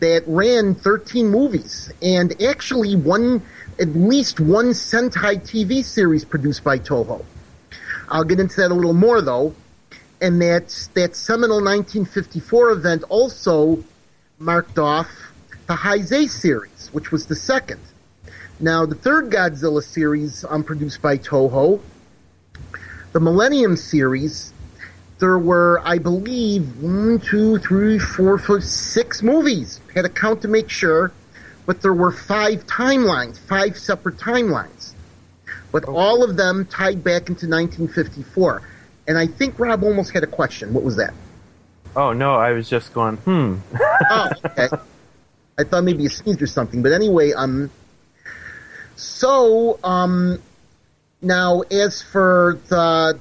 that 0.00 0.22
ran 0.26 0.74
13 0.74 1.28
movies. 1.28 1.92
And 2.02 2.40
actually, 2.42 2.96
one, 2.96 3.42
at 3.80 3.88
least 3.88 4.40
one 4.40 4.66
Sentai 4.66 5.40
TV 5.40 5.84
series 5.84 6.24
produced 6.24 6.62
by 6.62 6.78
Toho. 6.78 7.24
I'll 8.08 8.24
get 8.24 8.40
into 8.40 8.56
that 8.56 8.70
a 8.70 8.74
little 8.74 8.92
more, 8.92 9.22
though. 9.22 9.54
And 10.20 10.40
that, 10.42 10.88
that 10.94 11.16
seminal 11.16 11.56
1954 11.56 12.70
event 12.70 13.02
also 13.08 13.82
marked 14.38 14.78
off 14.78 15.08
the 15.66 15.74
Heisei 15.74 16.28
series, 16.28 16.90
which 16.92 17.10
was 17.10 17.26
the 17.26 17.34
second. 17.34 17.80
Now, 18.60 18.86
the 18.86 18.94
third 18.94 19.30
Godzilla 19.30 19.82
series 19.82 20.44
um, 20.48 20.64
produced 20.64 21.02
by 21.02 21.18
Toho, 21.18 21.80
the 23.12 23.20
Millennium 23.20 23.76
series, 23.76 24.52
there 25.18 25.38
were, 25.38 25.80
I 25.84 25.98
believe, 25.98 26.82
one, 26.82 27.20
two, 27.20 27.58
three, 27.58 27.98
four, 27.98 28.38
five, 28.38 28.64
six 28.64 29.22
movies. 29.22 29.80
Had 29.94 30.02
to 30.02 30.08
count 30.08 30.42
to 30.42 30.48
make 30.48 30.68
sure, 30.68 31.12
but 31.64 31.80
there 31.80 31.94
were 31.94 32.12
five 32.12 32.66
timelines, 32.66 33.38
five 33.38 33.78
separate 33.78 34.18
timelines. 34.18 34.92
But 35.72 35.84
all 35.84 36.22
of 36.22 36.36
them 36.36 36.66
tied 36.66 37.02
back 37.02 37.28
into 37.28 37.48
1954. 37.48 38.62
And 39.08 39.16
I 39.16 39.26
think 39.26 39.58
Rob 39.58 39.82
almost 39.82 40.12
had 40.12 40.22
a 40.22 40.26
question. 40.26 40.74
What 40.74 40.84
was 40.84 40.96
that? 40.96 41.14
Oh 41.94 42.12
no, 42.12 42.34
I 42.34 42.52
was 42.52 42.68
just 42.68 42.92
going. 42.92 43.16
Hmm. 43.16 43.56
oh, 44.10 44.30
okay. 44.44 44.68
I 45.58 45.64
thought 45.64 45.84
maybe 45.84 46.02
you 46.02 46.10
sneezed 46.10 46.42
or 46.42 46.46
something. 46.46 46.82
But 46.82 46.92
anyway, 46.92 47.32
um, 47.32 47.70
so 48.96 49.78
um, 49.82 50.42
now 51.22 51.62
as 51.70 52.02
for 52.02 52.58
the 52.68 53.18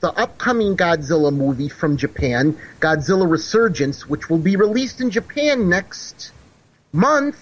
the 0.00 0.12
upcoming 0.12 0.76
Godzilla 0.76 1.34
movie 1.34 1.68
from 1.68 1.96
Japan, 1.96 2.56
Godzilla 2.80 3.28
Resurgence, 3.28 4.08
which 4.08 4.30
will 4.30 4.38
be 4.38 4.56
released 4.56 5.00
in 5.00 5.10
Japan 5.10 5.68
next 5.68 6.32
month, 6.92 7.36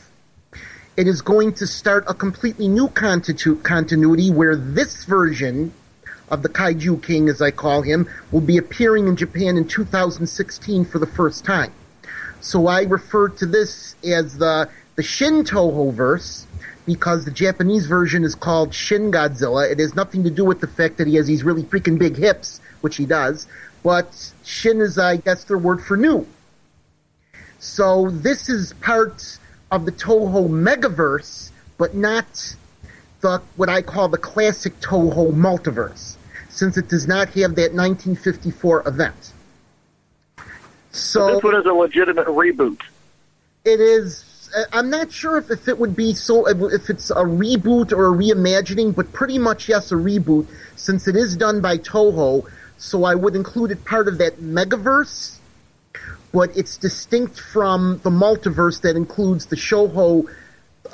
it 0.96 1.06
is 1.06 1.20
going 1.20 1.52
to 1.54 1.66
start 1.66 2.04
a 2.08 2.14
completely 2.14 2.68
new 2.68 2.88
continu- 2.88 3.62
continuity 3.62 4.30
where 4.30 4.56
this 4.56 5.04
version 5.04 5.72
of 6.30 6.42
the 6.42 6.48
Kaiju 6.48 7.02
King, 7.02 7.28
as 7.28 7.42
I 7.42 7.50
call 7.50 7.82
him, 7.82 8.08
will 8.32 8.40
be 8.40 8.56
appearing 8.56 9.06
in 9.06 9.16
Japan 9.16 9.56
in 9.56 9.68
2016 9.68 10.84
for 10.86 10.98
the 10.98 11.06
first 11.06 11.44
time. 11.44 11.72
So 12.40 12.66
I 12.66 12.82
refer 12.82 13.28
to 13.28 13.46
this 13.46 13.94
as 14.04 14.38
the 14.38 14.68
the 14.96 15.02
Shin 15.02 15.44
Toho 15.44 15.92
verse 15.92 16.45
because 16.86 17.24
the 17.24 17.30
Japanese 17.30 17.86
version 17.86 18.24
is 18.24 18.34
called 18.34 18.72
Shin 18.72 19.10
Godzilla. 19.10 19.70
It 19.70 19.80
has 19.80 19.94
nothing 19.94 20.24
to 20.24 20.30
do 20.30 20.44
with 20.44 20.60
the 20.60 20.68
fact 20.68 20.98
that 20.98 21.06
he 21.06 21.16
has 21.16 21.26
these 21.26 21.42
really 21.42 21.64
freaking 21.64 21.98
big 21.98 22.16
hips, 22.16 22.60
which 22.80 22.96
he 22.96 23.04
does, 23.04 23.46
but 23.82 24.32
Shin 24.44 24.80
is, 24.80 24.98
I 24.98 25.16
guess, 25.16 25.44
their 25.44 25.58
word 25.58 25.82
for 25.82 25.96
new. 25.96 26.26
So 27.58 28.10
this 28.10 28.48
is 28.48 28.72
part 28.74 29.38
of 29.70 29.84
the 29.84 29.92
Toho 29.92 30.48
Megaverse, 30.48 31.50
but 31.78 31.94
not 31.94 32.56
the 33.20 33.42
what 33.56 33.68
I 33.68 33.82
call 33.82 34.08
the 34.08 34.18
classic 34.18 34.78
Toho 34.80 35.32
multiverse, 35.32 36.16
since 36.48 36.76
it 36.76 36.88
does 36.88 37.08
not 37.08 37.28
have 37.30 37.56
that 37.56 37.72
1954 37.72 38.86
event. 38.86 39.32
So 40.92 41.34
this 41.34 41.42
one 41.42 41.56
is 41.56 41.66
a 41.66 41.72
legitimate 41.72 42.26
reboot. 42.26 42.80
it 43.64 43.80
is. 43.80 44.25
Uh, 44.54 44.64
I'm 44.72 44.90
not 44.90 45.12
sure 45.12 45.38
if, 45.38 45.50
if 45.50 45.68
it 45.68 45.78
would 45.78 45.96
be 45.96 46.14
so 46.14 46.46
if 46.46 46.90
it's 46.90 47.10
a 47.10 47.24
reboot 47.24 47.92
or 47.92 48.06
a 48.06 48.16
reimagining, 48.16 48.94
but 48.94 49.12
pretty 49.12 49.38
much 49.38 49.68
yes, 49.68 49.92
a 49.92 49.94
reboot 49.94 50.46
since 50.76 51.08
it 51.08 51.16
is 51.16 51.36
done 51.36 51.60
by 51.60 51.78
Toho. 51.78 52.48
So 52.78 53.04
I 53.04 53.14
would 53.14 53.34
include 53.34 53.70
it 53.70 53.84
part 53.84 54.08
of 54.08 54.18
that 54.18 54.38
megaverse, 54.38 55.38
but 56.32 56.56
it's 56.56 56.76
distinct 56.76 57.40
from 57.40 58.00
the 58.02 58.10
multiverse 58.10 58.82
that 58.82 58.96
includes 58.96 59.46
the 59.46 59.56
Shoho 59.56 60.28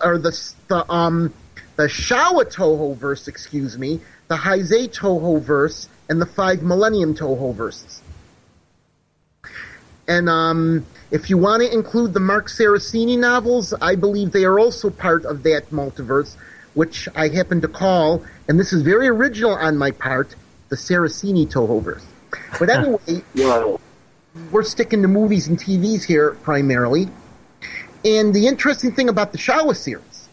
or 0.03 0.19
the 0.19 0.53
the 0.69 0.91
um 0.91 1.35
the 1.77 1.85
Showa 1.85 2.45
Toho 2.45 2.97
verse, 2.97 3.29
excuse 3.29 3.79
me, 3.79 4.01
the 4.29 4.37
Heisei 4.37 4.89
Toho 4.89 5.41
verse, 5.41 5.89
and 6.09 6.21
the 6.21 6.27
five 6.27 6.63
Millennium 6.63 7.15
Toho 7.15 7.55
verses. 7.55 8.03
And 10.07 10.29
um, 10.29 10.85
if 11.13 11.29
you 11.29 11.37
want 11.37 11.63
to 11.63 11.71
include 11.71 12.15
the 12.15 12.21
Marc 12.21 12.49
Cerasini 12.49 13.19
novels, 13.19 13.75
I 13.83 13.95
believe 13.97 14.33
they 14.33 14.45
are 14.45 14.59
also 14.59 14.89
part 14.89 15.27
of 15.27 15.43
that 15.43 15.71
multiverse, 15.71 16.37
which 16.73 17.07
I 17.15 17.29
happen 17.29 17.61
to 17.61 17.69
call, 17.69 18.25
and 18.49 18.59
this 18.59 18.73
is 18.73 18.81
very 18.81 19.09
original 19.09 19.53
on 19.53 19.77
my 19.77 19.91
part, 19.91 20.35
the 20.71 20.77
Saraceni 20.77 21.47
Tohoverse. 21.47 22.03
But 22.59 22.71
anyway, 23.05 23.23
we're 24.51 24.63
sticking 24.63 25.03
to 25.03 25.09
movies 25.09 25.49
and 25.49 25.59
TVs 25.59 26.03
here 26.03 26.31
primarily. 26.43 27.11
And 28.07 28.35
the 28.35 28.47
interesting 28.47 28.93
thing 28.93 29.11
about 29.11 29.33
the 29.33 29.39
Showa 29.39 29.77
series, 29.77 30.31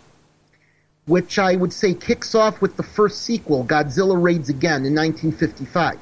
which 1.07 1.37
I 1.37 1.57
would 1.57 1.73
say 1.73 1.93
kicks 1.93 2.33
off 2.33 2.61
with 2.61 2.77
the 2.77 2.83
first 2.83 3.23
sequel, 3.23 3.65
Godzilla 3.65 4.19
Raids 4.19 4.47
Again, 4.47 4.85
in 4.85 4.95
1955. 4.95 5.99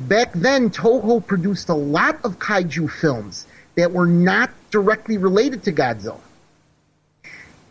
Back 0.00 0.32
then, 0.32 0.70
Toho 0.70 1.24
produced 1.24 1.68
a 1.68 1.74
lot 1.74 2.18
of 2.24 2.40
kaiju 2.40 2.90
films 2.90 3.46
that 3.76 3.92
were 3.92 4.06
not 4.06 4.50
directly 4.70 5.18
related 5.18 5.62
to 5.64 5.72
Godzilla. 5.72 6.20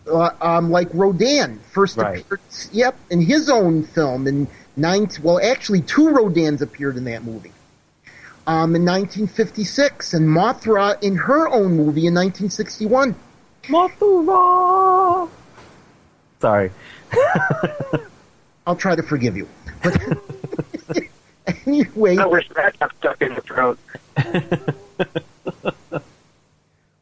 Uh, 0.05 0.31
um, 0.41 0.69
like 0.69 0.89
Rodan 0.93 1.60
first 1.72 1.98
Right. 1.98 2.19
appeared, 2.19 2.41
yep, 2.74 2.95
in 3.10 3.22
his 3.22 3.50
own 3.50 3.83
film 3.83 4.27
in 4.27 4.48
nine. 4.75 5.10
Well, 5.22 5.39
actually, 5.41 5.81
two 5.81 6.10
Rodans 6.10 6.62
appeared 6.62 6.98
in 6.98 7.05
that 7.05 7.24
movie 7.24 7.53
um, 8.45 8.75
in 8.75 8.83
1956, 8.83 10.13
and 10.13 10.27
Mothra 10.27 11.01
in 11.01 11.15
her 11.15 11.48
own 11.48 11.77
movie 11.77 12.07
in 12.07 12.13
1961. 12.13 13.15
Mothra. 13.63 15.29
Sorry. 16.41 16.72
I'll 18.67 18.75
try 18.75 18.95
to 18.95 19.03
forgive 19.03 19.38
you. 19.38 19.48
But 19.81 20.01
anyway, 21.65 22.17
I 22.17 22.25
wish 22.25 22.50
that 22.50 22.77
got 22.77 22.93
stuck 22.98 23.22
in 23.22 23.36
the 23.36 23.41
throat. 23.41 23.79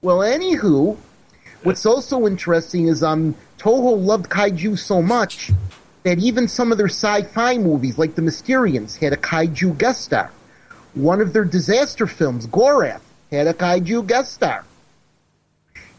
well, 0.02 0.18
anywho, 0.20 0.98
what's 1.62 1.86
also 1.86 2.26
interesting 2.26 2.88
is 2.88 3.04
um, 3.04 3.36
Toho 3.60 4.04
loved 4.04 4.30
kaiju 4.30 4.78
so 4.78 5.02
much 5.02 5.52
that 6.04 6.18
even 6.18 6.48
some 6.48 6.72
of 6.72 6.80
their 6.80 6.90
sci-fi 6.90 7.60
movies, 7.60 8.00
like 8.00 8.16
The 8.16 8.24
Mysterians, 8.24 8.98
had 8.98 9.14
a 9.14 9.18
kaiju 9.18 9.78
guest 9.78 10.02
star. 10.02 10.32
One 10.96 11.22
of 11.22 11.34
their 11.34 11.46
disaster 11.46 12.08
films, 12.08 12.48
Gorath, 12.48 13.02
had 13.30 13.46
a 13.46 13.54
kaiju 13.54 14.08
guest 14.08 14.34
star. 14.34 14.66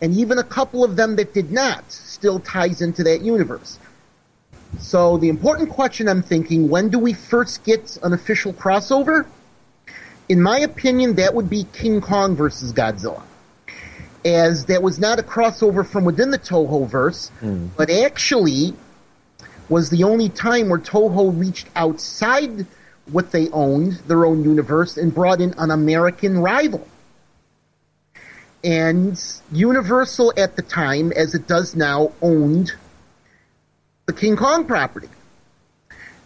And 0.00 0.16
even 0.16 0.38
a 0.38 0.44
couple 0.44 0.82
of 0.82 0.96
them 0.96 1.14
that 1.14 1.32
did 1.32 1.52
not 1.52 1.92
still 1.92 2.40
ties 2.40 2.82
into 2.82 3.04
that 3.04 3.20
universe. 3.20 3.78
So 4.80 5.16
the 5.16 5.28
important 5.28 5.70
question 5.70 6.08
I'm 6.08 6.24
thinking, 6.24 6.68
when 6.68 6.88
do 6.88 6.98
we 6.98 7.12
first 7.12 7.62
get 7.62 7.98
an 8.02 8.12
official 8.12 8.52
crossover? 8.52 9.26
In 10.28 10.42
my 10.42 10.58
opinion, 10.58 11.14
that 11.16 11.34
would 11.34 11.48
be 11.48 11.64
King 11.72 12.00
Kong 12.00 12.34
versus 12.34 12.72
Godzilla. 12.72 13.22
As 14.24 14.66
that 14.66 14.82
was 14.82 14.98
not 14.98 15.18
a 15.18 15.22
crossover 15.22 15.84
from 15.84 16.04
within 16.04 16.30
the 16.30 16.38
Toho 16.38 16.88
verse, 16.88 17.28
hmm. 17.40 17.68
but 17.76 17.90
actually 17.90 18.74
was 19.68 19.90
the 19.90 20.04
only 20.04 20.28
time 20.28 20.68
where 20.68 20.78
Toho 20.78 21.38
reached 21.38 21.66
outside 21.74 22.66
what 23.10 23.32
they 23.32 23.48
owned, 23.50 23.94
their 24.06 24.24
own 24.24 24.44
universe, 24.44 24.96
and 24.96 25.12
brought 25.12 25.40
in 25.40 25.54
an 25.58 25.70
American 25.70 26.38
rival. 26.38 26.86
And 28.62 29.20
Universal 29.50 30.34
at 30.36 30.54
the 30.54 30.62
time, 30.62 31.10
as 31.12 31.34
it 31.34 31.48
does 31.48 31.74
now, 31.74 32.12
owned 32.22 32.72
the 34.06 34.12
King 34.12 34.36
Kong 34.36 34.64
property. 34.64 35.08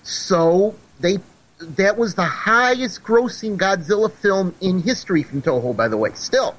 So 0.03 0.75
they 1.01 1.19
that 1.59 1.97
was 1.97 2.15
the 2.15 2.25
highest 2.25 3.03
grossing 3.03 3.57
Godzilla 3.57 4.13
film 4.13 4.55
in 4.61 4.83
history 4.83 5.23
from 5.23 5.41
Toho, 5.41 5.75
by 5.75 5.89
the 5.89 5.97
way, 5.97 6.11
still. 6.15 6.55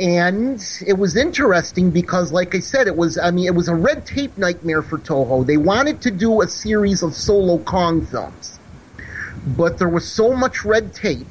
And 0.00 0.64
it 0.86 0.94
was 0.94 1.14
interesting 1.14 1.90
because, 1.90 2.32
like 2.32 2.54
I 2.54 2.60
said, 2.60 2.86
it 2.86 2.96
was, 2.96 3.18
I 3.18 3.30
mean, 3.30 3.46
it 3.46 3.54
was 3.54 3.68
a 3.68 3.74
red 3.74 4.06
tape 4.06 4.38
nightmare 4.38 4.80
for 4.80 4.96
Toho. 4.96 5.46
They 5.46 5.58
wanted 5.58 6.00
to 6.02 6.10
do 6.10 6.40
a 6.40 6.48
series 6.48 7.02
of 7.02 7.12
solo 7.12 7.58
Kong 7.58 8.06
films. 8.06 8.58
But 9.46 9.78
there 9.78 9.90
was 9.90 10.10
so 10.10 10.32
much 10.32 10.64
red 10.64 10.94
tape 10.94 11.26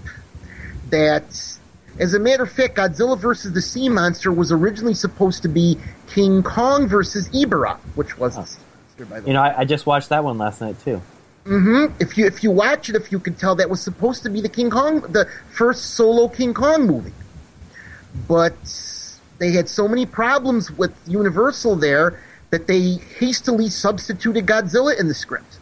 that, 0.92 1.58
as 2.00 2.14
a 2.14 2.20
matter 2.20 2.44
of 2.44 2.52
fact, 2.52 2.76
Godzilla 2.76 3.18
vs. 3.18 3.54
the 3.54 3.62
Sea 3.62 3.90
Monster 3.90 4.32
was 4.32 4.52
originally 4.52 4.94
supposed 4.94 5.42
to 5.42 5.48
be 5.48 5.80
King 6.08 6.44
Kong 6.44 6.88
versus 6.88 7.28
Ebirah, 7.30 7.78
which 7.96 8.20
was 8.20 8.36
the 8.36 8.46
sea 8.46 8.60
monster, 8.76 9.06
by 9.06 9.20
the 9.20 9.26
way. 9.26 9.28
You 9.30 9.34
know, 9.34 9.42
I, 9.42 9.62
I 9.62 9.66
just 9.66 9.88
watched 9.88 10.10
that 10.10 10.24
one 10.24 10.38
last 10.38 10.62
night 10.62 10.80
too. 10.82 11.02
Mm-hmm. 11.46 11.96
If 12.00 12.18
you 12.18 12.28
if 12.28 12.44
you 12.44 12.52
watch 12.52 12.90
it, 12.90 12.96
if 12.96 13.12
you 13.12 13.20
could 13.20 13.40
tell, 13.40 13.56
that 13.56 13.70
was 13.70 13.82
supposed 13.82 14.22
to 14.24 14.30
be 14.30 14.42
the 14.42 14.50
King 14.50 14.70
Kong, 14.70 15.02
the 15.02 15.28
first 15.50 15.96
solo 15.96 16.28
King 16.28 16.54
Kong 16.54 16.86
movie, 16.86 17.14
but 18.28 18.56
they 19.38 19.52
had 19.52 19.70
so 19.70 19.88
many 19.88 20.06
problems 20.06 20.72
with 20.72 20.94
Universal 21.08 21.78
there 21.78 22.22
that 22.50 22.68
they 22.68 22.94
hastily 23.20 23.70
substituted 23.70 24.46
Godzilla 24.46 25.00
in 25.00 25.08
the 25.08 25.14
script, 25.14 25.60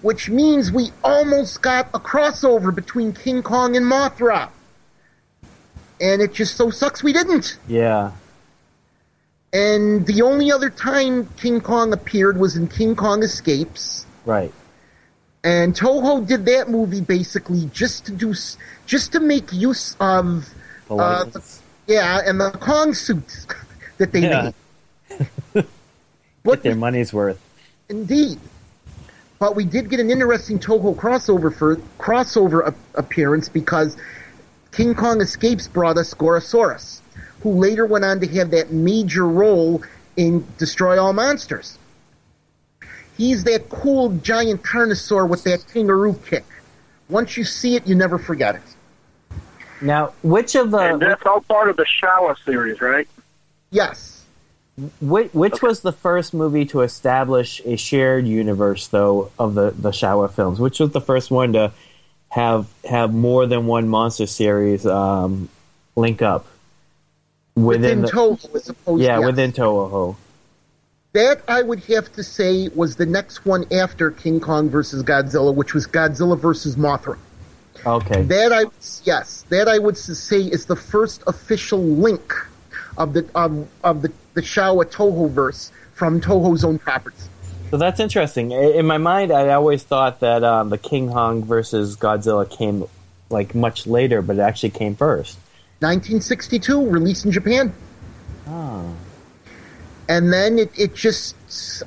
which 0.00 0.28
means 0.28 0.72
we 0.72 0.90
almost 1.04 1.62
got 1.62 1.88
a 1.94 2.00
crossover 2.00 2.74
between 2.74 3.12
King 3.12 3.42
Kong 3.42 3.76
and 3.76 3.86
Mothra, 3.86 4.48
and 6.00 6.20
it 6.22 6.32
just 6.32 6.56
so 6.56 6.70
sucks 6.70 7.02
we 7.02 7.12
didn't. 7.12 7.58
Yeah. 7.68 8.12
And 9.52 10.06
the 10.06 10.22
only 10.22 10.50
other 10.50 10.70
time 10.70 11.28
King 11.36 11.60
Kong 11.60 11.92
appeared 11.92 12.38
was 12.38 12.56
in 12.56 12.68
King 12.68 12.96
Kong 12.96 13.22
Escapes. 13.22 14.06
Right. 14.24 14.52
And 15.44 15.74
Toho 15.74 16.26
did 16.26 16.46
that 16.46 16.70
movie 16.70 17.00
basically 17.00 17.66
just 17.72 18.06
to 18.06 18.12
do, 18.12 18.32
just 18.86 19.12
to 19.12 19.20
make 19.20 19.52
use 19.52 19.96
of, 20.00 20.48
uh, 21.00 21.24
license. 21.24 21.60
yeah, 21.86 22.20
and 22.24 22.40
the 22.40 22.50
Kong 22.52 22.94
suits 22.94 23.46
that 23.98 24.12
they 24.12 24.20
Yeah. 24.22 24.52
made. 25.54 25.66
what 26.42 26.62
their 26.62 26.74
money's 26.76 27.12
worth. 27.12 27.40
indeed, 27.88 28.38
but 29.38 29.54
we 29.56 29.64
did 29.64 29.90
get 29.90 30.00
an 30.00 30.10
interesting 30.10 30.58
Toho 30.58 30.94
crossover 30.96 31.54
for 31.54 31.76
crossover 31.98 32.66
a- 32.68 32.98
appearance 32.98 33.48
because 33.48 33.96
King 34.72 34.94
Kong 34.94 35.20
Escapes 35.20 35.68
brought 35.68 35.98
us 35.98 36.14
Gorosaurus, 36.14 37.00
who 37.42 37.50
later 37.52 37.84
went 37.86 38.04
on 38.04 38.20
to 38.20 38.26
have 38.38 38.50
that 38.52 38.72
major 38.72 39.26
role 39.28 39.82
in 40.16 40.46
Destroy 40.58 40.98
All 41.00 41.12
Monsters. 41.12 41.78
He's 43.18 43.44
that 43.44 43.68
cool 43.68 44.10
giant 44.18 44.62
carnosaur 44.62 45.28
with 45.28 45.44
that 45.44 45.66
kangaroo 45.72 46.14
kick. 46.26 46.44
Once 47.10 47.36
you 47.36 47.44
see 47.44 47.76
it, 47.76 47.86
you 47.86 47.94
never 47.94 48.18
forget 48.18 48.54
it. 48.54 48.62
Now, 49.82 50.12
which 50.22 50.54
of 50.54 50.72
and 50.74 51.00
the 51.00 51.06
that's 51.06 51.26
all 51.26 51.40
part 51.40 51.68
of 51.68 51.76
the 51.76 51.84
Showa 51.84 52.36
series, 52.44 52.80
right? 52.80 53.08
Yes. 53.70 54.24
which, 55.00 55.32
which 55.34 55.60
was 55.60 55.80
the 55.80 55.92
first 55.92 56.32
movie 56.32 56.64
to 56.66 56.80
establish 56.82 57.60
a 57.64 57.76
shared 57.76 58.26
universe, 58.26 58.86
though, 58.88 59.30
of 59.38 59.54
the 59.54 59.70
the 59.70 59.90
Showa 59.90 60.30
films? 60.30 60.60
Which 60.60 60.78
was 60.78 60.92
the 60.92 61.00
first 61.00 61.30
one 61.30 61.54
to 61.54 61.72
have 62.28 62.68
have 62.88 63.12
more 63.12 63.46
than 63.46 63.66
one 63.66 63.88
monster 63.88 64.26
series 64.26 64.86
um, 64.86 65.48
link 65.96 66.22
up 66.22 66.46
Within 67.54 68.00
within, 68.00 68.02
the, 68.02 68.08
Toho, 68.08 68.54
as 68.54 68.68
opposed 68.70 69.02
yeah 69.02 69.18
yes. 69.18 69.26
within 69.26 69.52
Toho? 69.52 70.16
That 71.12 71.42
I 71.46 71.60
would 71.60 71.84
have 71.84 72.10
to 72.14 72.24
say 72.24 72.68
was 72.74 72.96
the 72.96 73.04
next 73.04 73.44
one 73.44 73.70
after 73.70 74.10
King 74.10 74.40
Kong 74.40 74.70
versus 74.70 75.02
Godzilla, 75.02 75.54
which 75.54 75.74
was 75.74 75.86
Godzilla 75.86 76.38
versus 76.38 76.76
Mothra. 76.76 77.18
Okay, 77.84 78.22
That 78.22 78.52
I 78.52 78.64
yes, 79.04 79.44
that 79.48 79.68
I 79.68 79.78
would 79.78 79.98
say 79.98 80.40
is 80.40 80.66
the 80.66 80.76
first 80.76 81.22
official 81.26 81.82
link 81.82 82.32
of 82.96 83.12
the 83.12 83.28
of, 83.34 83.68
of 83.82 84.02
the 84.02 84.12
the 84.34 84.40
Showa 84.42 84.84
Toho 84.84 85.30
verse 85.30 85.72
from 85.94 86.20
Toho's 86.20 86.64
own 86.64 86.78
properties. 86.78 87.28
so 87.70 87.76
that's 87.76 88.00
interesting. 88.00 88.52
In 88.52 88.86
my 88.86 88.98
mind, 88.98 89.32
I 89.32 89.50
always 89.50 89.82
thought 89.82 90.20
that 90.20 90.44
um, 90.44 90.68
the 90.68 90.78
King 90.78 91.10
Kong 91.10 91.42
versus 91.44 91.96
Godzilla 91.96 92.48
came 92.48 92.84
like 93.30 93.54
much 93.54 93.86
later, 93.86 94.22
but 94.22 94.36
it 94.36 94.40
actually 94.40 94.70
came 94.70 94.94
first. 94.94 95.38
1962, 95.80 96.86
released 96.88 97.24
in 97.24 97.32
Japan. 97.32 97.74
Oh, 98.46 98.94
And 100.08 100.32
then 100.32 100.58
it, 100.58 100.70
it 100.78 100.94
just, 100.94 101.34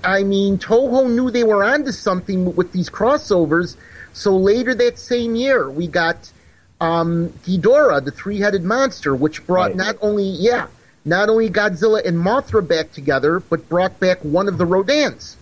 I 0.03 0.23
mean, 0.23 0.58
Toho 0.58 1.10
knew 1.10 1.31
they 1.31 1.43
were 1.43 1.63
onto 1.63 1.91
something 1.91 2.55
with 2.55 2.71
these 2.73 2.89
crossovers. 2.89 3.77
So 4.15 4.38
later 4.38 4.73
that 4.75 4.97
same 4.97 5.36
year, 5.36 5.69
we 5.69 5.88
got 5.88 6.32
um, 6.80 7.34
Ghidorah, 7.45 8.04
the 8.04 8.12
three-headed 8.12 8.63
monster, 8.63 9.13
which 9.13 9.45
brought 9.45 9.71
Right. 9.71 9.75
not 9.75 9.97
only, 10.01 10.23
yeah, 10.23 10.67
not 11.04 11.28
only 11.28 11.49
Godzilla 11.49 12.04
and 12.06 12.17
Mothra 12.17 12.65
back 12.65 12.93
together, 12.93 13.41
but 13.41 13.67
brought 13.67 13.99
back 13.99 14.19
one 14.23 14.47
of 14.47 14.58
the 14.58 14.65
Rodans. 14.65 15.36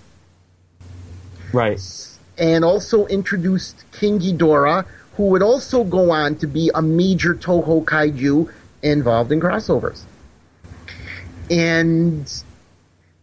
right. 1.53 1.79
And 2.35 2.65
also 2.65 3.05
introduced 3.05 3.83
King 3.91 4.19
Ghidorah, 4.19 4.85
who 5.17 5.27
would 5.27 5.43
also 5.43 5.83
go 5.83 6.09
on 6.09 6.35
to 6.37 6.47
be 6.47 6.71
a 6.73 6.81
major 6.81 7.35
Toho 7.35 7.85
kaiju 7.85 8.51
involved 8.81 9.31
in 9.31 9.39
crossovers. 9.39 10.01
And 11.51 12.25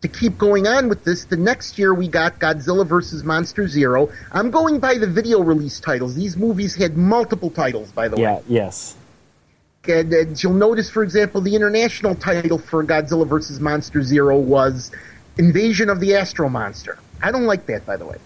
to 0.03 0.09
keep 0.09 0.39
going 0.39 0.67
on 0.67 0.89
with 0.89 1.05
this, 1.05 1.25
the 1.25 1.37
next 1.37 1.79
year 1.79 1.93
we 1.93 2.09
got 2.09 2.39
Godzilla 2.39 2.87
vs. 2.87 3.23
Monster 3.23 3.69
Zero. 3.69 4.11
I'm 4.33 4.51
going 4.51 4.79
by 4.81 4.97
the 4.97 5.07
video 5.07 5.43
release 5.43 5.79
titles. 5.79 6.15
These 6.15 6.37
movies 6.37 6.75
had 6.75 6.97
multiple 6.97 7.51
titles, 7.51 7.93
by 7.93 8.09
the 8.09 8.17
way. 8.17 8.23
Yeah. 8.23 8.41
Yes. 8.49 8.97
And, 9.87 10.13
and 10.13 10.43
you'll 10.43 10.53
notice, 10.55 10.91
for 10.91 11.03
example, 11.03 11.41
the 11.41 11.55
international 11.55 12.15
title 12.15 12.59
for 12.59 12.85
Godzilla 12.85 13.27
vs. 13.27 13.61
Monster 13.61 14.03
Zero 14.03 14.39
was 14.39 14.91
Invasion 15.39 15.89
of 15.91 16.01
the 16.01 16.17
Astro 16.17 16.49
Monster. 16.49 16.99
I 17.23 17.31
don't 17.31 17.47
like 17.47 17.67
that, 17.67 17.85
by 17.85 17.97
the 17.97 18.07
way. 18.07 18.19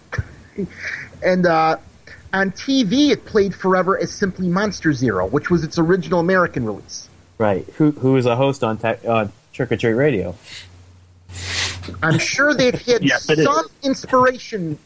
and 1.22 1.46
uh, 1.46 1.76
on 2.32 2.52
TV, 2.52 3.10
it 3.10 3.24
played 3.24 3.54
forever 3.54 3.98
as 3.98 4.12
simply 4.12 4.48
Monster 4.48 4.92
Zero, 4.92 5.26
which 5.26 5.50
was 5.50 5.64
its 5.64 5.78
original 5.78 6.20
American 6.20 6.66
release. 6.66 7.08
Right. 7.38 7.66
Who 7.76 7.90
who 7.90 8.16
is 8.16 8.26
a 8.26 8.36
host 8.36 8.62
on 8.62 8.78
uh, 8.84 9.28
Trick 9.52 9.72
or 9.72 9.76
Treat 9.76 9.94
Radio? 9.94 10.36
I'm 12.02 12.18
sure 12.18 12.54
they've 12.54 12.74
had 12.86 13.02
Yes, 13.02 13.24
some 13.24 13.66
inspiration. 13.82 14.78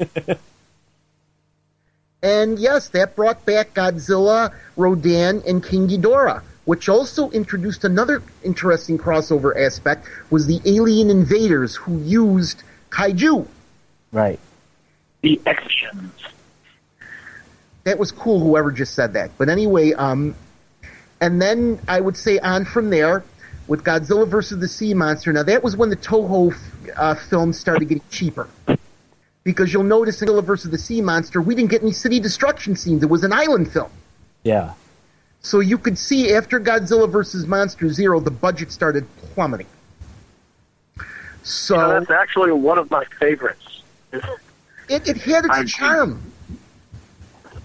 and 2.23 2.59
yes, 2.59 2.89
that 2.91 3.15
brought 3.15 3.45
back 3.47 3.75
Godzilla, 3.75 4.53
Rodan, 4.77 5.43
and 5.47 5.63
King 5.65 5.89
Ghidorah, 5.89 6.43
which 6.65 6.89
also 6.89 7.31
introduced 7.31 7.85
another 7.85 8.23
interesting 8.43 8.99
crossover 8.99 9.57
aspect 9.59 10.07
was 10.31 10.47
the 10.47 10.61
alien 10.65 11.11
invaders 11.11 11.77
who 11.77 11.99
used 12.01 12.63
kaiju. 12.91 13.47
Right. 14.13 14.39
The 15.23 15.41
X-Gens. 15.47 16.13
That 17.85 17.99
was 17.99 18.13
cool, 18.13 18.41
whoever 18.41 18.71
just 18.71 18.95
said 18.95 19.15
that. 19.15 19.31
But 19.39 19.49
anyway, 19.49 19.93
um, 19.93 20.35
and 21.21 21.41
then 21.41 21.81
I 21.89 22.01
would 22.01 22.17
say 22.17 22.39
on 22.39 22.65
from 22.65 22.91
there 22.91 23.25
with 23.67 23.83
Godzilla 23.85 24.27
versus 24.27 24.59
the 24.59 24.69
Sea 24.69 24.95
Monster. 24.95 25.33
Now 25.33 25.43
that 25.45 25.63
was 25.63 25.77
when 25.77 25.89
the 25.91 25.97
Toho 25.97 26.55
uh, 26.97 27.15
films 27.15 27.59
started 27.59 27.89
getting 27.89 28.03
cheaper. 28.11 28.49
Because 29.45 29.73
you'll 29.73 29.83
notice 29.83 30.21
in 30.21 30.29
Godzilla 30.29 30.45
versus 30.45 30.71
the 30.71 30.79
Sea 30.79 31.01
Monster, 31.01 31.41
we 31.41 31.55
didn't 31.55 31.71
get 31.71 31.83
any 31.83 31.93
city 31.93 32.21
destruction 32.21 32.77
scenes. 32.77 33.03
It 33.03 33.09
was 33.09 33.25
an 33.25 33.33
island 33.33 33.73
film. 33.73 33.91
Yeah. 34.43 34.75
So 35.41 35.61
you 35.61 35.79
could 35.79 35.97
see 35.97 36.35
after 36.35 36.61
Godzilla 36.61 37.09
versus 37.09 37.47
Monster 37.47 37.89
Zero, 37.89 38.21
the 38.21 38.31
budget 38.31 38.73
started 38.73 39.07
plummeting. 39.35 39.67
So 41.43 41.77
You 41.77 41.81
know, 41.81 42.01
that's 42.01 42.11
actually 42.11 42.53
one 42.53 42.77
of 42.79 42.91
my 42.91 43.05
favorites. 43.19 43.83
it, 44.13 45.09
it 45.09 45.17
had 45.19 45.45
its 45.47 45.55
I- 45.55 45.65
charm. 45.65 46.33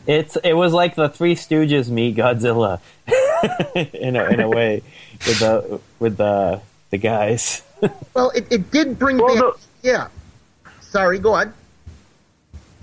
It's 0.05 0.35
it 0.43 0.53
was 0.53 0.73
like 0.73 0.95
the 0.95 1.07
Three 1.07 1.33
Stooges 1.33 1.89
meet 1.89 2.17
Godzilla 2.17 2.81
in 3.93 4.17
a 4.17 4.25
in 4.25 4.41
a 4.41 4.49
way 4.49 4.83
with 5.25 5.39
the 5.39 5.79
with 5.99 6.17
the 6.17 6.61
the 6.89 6.97
guys. 6.97 7.61
Well, 8.13 8.29
it, 8.31 8.47
it 8.51 8.71
did 8.71 8.97
bring 8.99 9.17
Well, 9.17 9.35
back. 9.35 9.59
the- 9.81 9.87
yeah. 9.89 10.07
sorry, 10.81 11.19
go 11.19 11.33
on. 11.33 11.53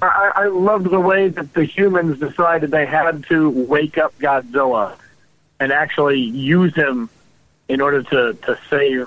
I, 0.02 0.32
I 0.34 0.46
loved 0.46 0.88
the 0.90 1.00
way 1.00 1.28
that 1.28 1.52
the 1.52 1.64
humans 1.64 2.18
decided 2.18 2.70
they 2.70 2.86
had 2.86 3.24
to 3.28 3.50
wake 3.50 3.98
up 3.98 4.18
Godzilla 4.18 4.96
and 5.58 5.72
actually 5.72 6.20
use 6.20 6.74
him 6.74 7.10
in 7.68 7.80
order 7.82 8.02
to, 8.02 8.32
to 8.34 8.58
save 8.70 9.06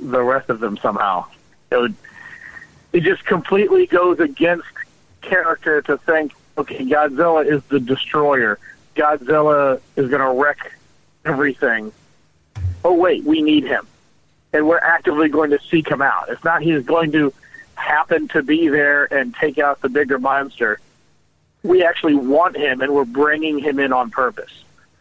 the 0.00 0.22
rest 0.22 0.48
of 0.48 0.58
them 0.60 0.78
somehow. 0.78 1.26
It 1.70 1.76
would, 1.76 1.94
it 2.94 3.00
just 3.02 3.24
completely 3.26 3.86
goes 3.86 4.20
against 4.20 4.66
character 5.20 5.82
to 5.82 5.98
think, 5.98 6.32
okay, 6.56 6.84
Godzilla 6.84 7.46
is 7.46 7.62
the 7.64 7.78
destroyer. 7.78 8.58
Godzilla 8.96 9.80
is 9.96 10.08
going 10.08 10.20
to 10.22 10.40
wreck 10.42 10.72
everything. 11.26 11.92
Oh 12.84 12.94
wait, 12.94 13.22
we 13.24 13.42
need 13.42 13.64
him, 13.64 13.86
and 14.52 14.66
we're 14.66 14.78
actively 14.78 15.28
going 15.28 15.50
to 15.50 15.58
seek 15.70 15.88
him 15.88 16.02
out. 16.02 16.28
It's 16.28 16.44
not 16.44 16.62
he's 16.62 16.84
going 16.84 17.12
to 17.12 17.32
happen 17.74 18.28
to 18.28 18.42
be 18.42 18.68
there 18.68 19.04
and 19.12 19.34
take 19.34 19.58
out 19.58 19.80
the 19.80 19.88
bigger 19.88 20.18
monster. 20.18 20.80
We 21.62 21.84
actually 21.84 22.14
want 22.14 22.56
him, 22.56 22.80
and 22.80 22.92
we're 22.92 23.04
bringing 23.04 23.58
him 23.58 23.78
in 23.78 23.92
on 23.92 24.10
purpose. 24.10 24.52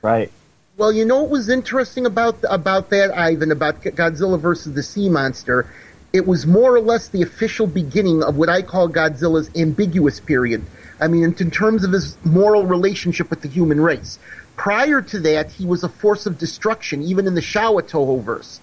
Right. 0.02 0.32
Well, 0.78 0.92
you 0.92 1.06
know 1.06 1.22
what 1.22 1.32
was 1.32 1.50
interesting 1.50 2.06
about 2.06 2.38
about 2.50 2.90
that, 2.92 3.16
Ivan, 3.16 3.52
about 3.52 3.82
Godzilla 3.82 4.40
versus 4.40 4.74
the 4.74 4.84
Sea 4.84 5.10
Monster? 5.10 5.68
It 6.14 6.26
was 6.26 6.46
more 6.46 6.76
or 6.76 6.82
less 6.82 7.10
the 7.10 7.22
official 7.22 7.68
beginning 7.68 8.24
of 8.24 8.36
what 8.36 8.50
I 8.50 8.62
call 8.62 8.90
Godzilla's 8.90 9.50
ambiguous 9.56 10.20
period. 10.20 10.66
I 11.00 11.08
mean, 11.08 11.24
in, 11.24 11.36
in 11.40 11.52
terms 11.52 11.84
of 11.84 11.92
his 11.92 12.16
moral 12.26 12.66
relationship 12.66 13.30
with 13.30 13.42
the 13.42 13.48
human 13.48 13.82
race. 13.82 14.20
Prior 14.56 15.02
to 15.02 15.20
that, 15.22 15.52
he 15.52 15.66
was 15.66 15.84
a 15.84 15.90
force 15.90 16.26
of 16.26 16.38
destruction, 16.38 17.02
even 17.02 17.26
in 17.26 17.34
the 17.34 17.42
Showa 17.42 17.82
Toho 17.82 18.22
verse, 18.22 18.60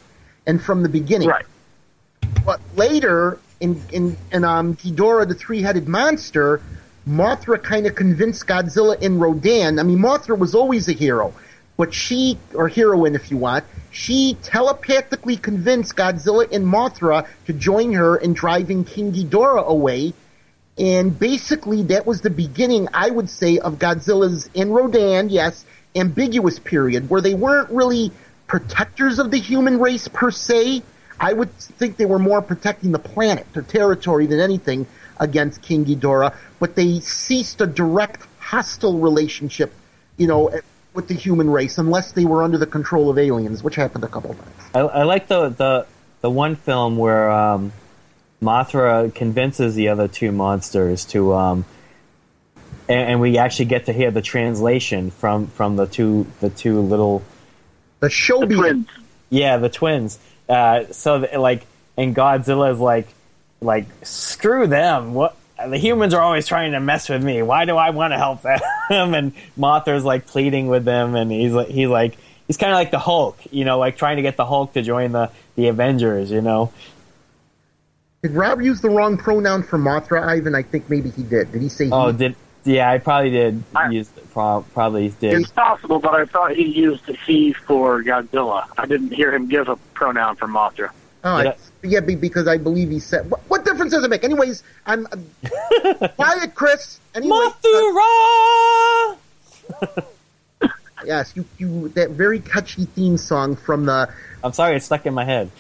and 0.48 0.61
from 0.61 0.82
the 0.82 0.88
beginning. 0.88 1.28
Right. 1.28 1.46
But 2.44 2.61
later, 2.74 3.38
in 3.61 3.80
in, 3.92 4.16
in 4.32 4.42
um, 4.42 4.74
Ghidorah, 4.74 5.28
the 5.28 5.34
three-headed 5.34 5.87
monster, 5.87 6.61
Mothra 7.06 7.62
kind 7.62 7.87
of 7.87 7.94
convinced 7.94 8.46
Godzilla 8.46 9.00
and 9.00 9.20
Rodan. 9.20 9.78
I 9.78 9.82
mean, 9.84 9.98
Mothra 9.98 10.37
was 10.37 10.54
always 10.54 10.88
a 10.88 10.92
hero, 10.92 11.32
but 11.76 11.94
she, 11.94 12.38
or 12.54 12.68
heroine 12.68 13.14
if 13.14 13.30
you 13.30 13.37
want, 13.37 13.64
she 13.90 14.37
telepathically 14.42 15.37
convinced 15.37 15.94
Godzilla 15.94 16.50
and 16.52 16.66
Mothra 16.66 17.26
to 17.46 17.52
join 17.52 17.92
her 17.92 18.16
in 18.16 18.32
driving 18.32 18.84
King 18.84 19.12
Ghidorah 19.12 19.66
away. 19.66 20.12
And 20.78 21.18
basically, 21.18 21.82
that 21.84 22.06
was 22.06 22.20
the 22.20 22.30
beginning, 22.30 22.88
I 22.94 23.11
would 23.11 23.28
say, 23.28 23.58
of 23.58 23.78
Godzilla's 23.78 24.48
and 24.54 24.74
Rodan, 24.74 25.28
yes, 25.28 25.64
ambiguous 25.96 26.58
period, 26.58 27.11
where 27.11 27.20
they 27.20 27.34
weren't 27.34 27.70
really 27.70 28.12
protectors 28.48 29.20
of 29.20 29.30
the 29.30 29.38
human 29.38 29.78
race 29.78 30.08
per 30.08 30.32
se. 30.32 30.82
I 31.20 31.32
would 31.32 31.52
think 31.52 31.96
they 31.96 32.06
were 32.06 32.18
more 32.18 32.42
protecting 32.42 32.90
the 32.92 32.98
planet, 32.98 33.46
or 33.54 33.62
territory, 33.62 34.26
than 34.26 34.40
anything 34.40 34.87
against 35.20 35.62
King 35.62 35.84
Ghidorah, 35.84 36.34
but 36.58 36.74
they 36.74 37.00
ceased 37.00 37.61
a 37.61 37.66
direct 37.66 38.26
hostile 38.38 38.98
relationship, 38.98 39.72
you 40.16 40.26
know, 40.26 40.50
with 40.94 41.08
the 41.08 41.14
human 41.14 41.50
race 41.50 41.78
unless 41.78 42.12
they 42.12 42.24
were 42.24 42.42
under 42.42 42.56
the 42.56 42.66
control 42.66 43.11
of 43.11 43.18
aliens, 43.18 43.62
which 43.62 43.74
happened 43.76 44.04
a 44.04 44.08
couple 44.08 44.34
times. 44.34 44.70
I, 44.74 44.80
I 44.80 45.02
like 45.04 45.28
the, 45.28 45.48
the 45.50 45.87
the 46.20 46.30
one 46.30 46.56
film 46.56 46.96
where 46.96 47.30
um, 47.30 47.72
Mothra 48.42 49.14
convinces 49.14 49.74
the 49.74 49.88
other 49.88 50.08
two 50.08 50.32
monsters 50.32 51.04
to, 51.06 51.32
um, 51.34 51.64
and, 52.88 53.11
and 53.11 53.20
we 53.20 53.38
actually 53.38 53.66
get 53.66 53.87
to 53.87 53.92
hear 53.92 54.11
the 54.11 54.22
translation 54.22 55.11
from, 55.11 55.46
from 55.48 55.76
the 55.76 55.87
two 55.87 56.26
the 56.40 56.50
two 56.50 56.80
little 56.80 57.22
The 58.00 58.08
The 58.08 58.46
twins. 58.54 58.87
yeah 59.30 59.56
the 59.58 59.68
twins. 59.68 60.18
Uh, 60.48 60.84
so 60.92 61.20
that, 61.20 61.38
like 61.40 61.66
and 61.96 62.14
Godzilla 62.14 62.72
is 62.72 62.78
like 62.80 63.08
like 63.61 63.87
screw 64.02 64.66
them. 64.66 65.14
What 65.14 65.34
the 65.58 65.76
humans 65.78 66.14
are 66.14 66.22
always 66.22 66.46
trying 66.46 66.72
to 66.72 66.80
mess 66.80 67.08
with 67.08 67.22
me. 67.24 67.42
Why 67.42 67.64
do 67.64 67.76
I 67.76 67.90
want 67.90 68.12
to 68.12 68.16
help 68.18 68.42
them? 68.42 68.61
and 68.90 69.32
Mothra's 69.58 70.04
like 70.04 70.26
pleading 70.26 70.68
with 70.68 70.84
them, 70.84 71.16
and 71.16 71.30
he's 71.32 71.52
like 71.52 71.68
he's 71.68 71.88
like 71.88 72.16
he's 72.46 72.56
kind 72.56 72.72
of 72.72 72.76
like 72.76 72.90
the 72.92 72.98
Hulk, 73.00 73.38
you 73.50 73.64
know, 73.64 73.78
like 73.78 73.96
trying 73.96 74.16
to 74.16 74.22
get 74.22 74.37
the 74.37 74.46
Hulk 74.46 74.72
to 74.74 74.82
join 74.82 75.12
the 75.12 75.30
the 75.56 75.66
Avengers, 75.68 76.30
you 76.30 76.40
know. 76.40 76.72
did 78.22 78.30
Rob 78.32 78.61
use 78.62 78.80
the 78.80 78.90
wrong 78.90 79.16
pronoun 79.18 79.62
for 79.64 79.78
Mothra, 79.78 80.22
Ivan? 80.22 80.54
I 80.54 80.62
think 80.62 80.88
maybe 80.88 81.11
he 81.11 81.24
did. 81.24 81.50
Did 81.52 81.62
he 81.62 81.68
say 81.68 81.88
Oh, 81.90 82.12
he? 82.12 82.16
did 82.18 82.37
yeah, 82.68 82.90
I 82.90 82.98
probably 82.98 83.31
did 83.31 83.62
I- 83.74 83.88
use 83.90 84.09
pro- 84.33 84.64
probably 84.74 85.09
did. 85.09 85.35
It's 85.40 85.50
possible, 85.50 85.98
but 85.98 86.14
I 86.14 86.24
thought 86.26 86.54
he 86.54 86.64
used 86.64 87.07
the 87.07 87.14
he 87.14 87.52
for 87.52 88.02
Godzilla. 88.02 88.66
I 88.76 88.87
didn't 88.87 89.12
hear 89.12 89.35
him 89.35 89.48
give 89.48 89.68
a 89.68 89.76
pronoun 89.94 90.37
for 90.37 90.46
Mothra. 90.46 90.90
Oh, 91.24 91.38
Did 91.38 91.46
I- 91.48 91.57
yeah, 91.83 92.00
because 92.00 92.46
I 92.48 92.59
believe 92.59 92.90
he 92.90 92.98
said. 93.00 93.31
What, 93.31 93.40
what 93.48 93.64
difference 93.64 93.92
does 93.92 94.04
it 94.04 94.11
make? 94.11 94.24
Anyways, 94.24 94.62
I'm 94.87 95.07
uh, 95.07 96.09
quiet, 96.16 96.54
Chris. 96.54 97.00
Anyway, 97.14 97.37
uh, 97.37 97.50
Mothra! 99.81 100.07
yes, 101.04 101.33
you, 101.37 101.44
you 101.59 101.88
that 101.90 102.11
very 102.11 102.40
catchy 102.40 102.85
theme 102.85 103.16
song 103.16 103.57
from 103.57 103.87
the. 103.87 104.12
I'm 104.44 104.52
sorry, 104.52 104.76
it's 104.76 104.87
stuck 104.87 105.07
in 105.07 105.14
my 105.14 105.24
head. 105.24 105.50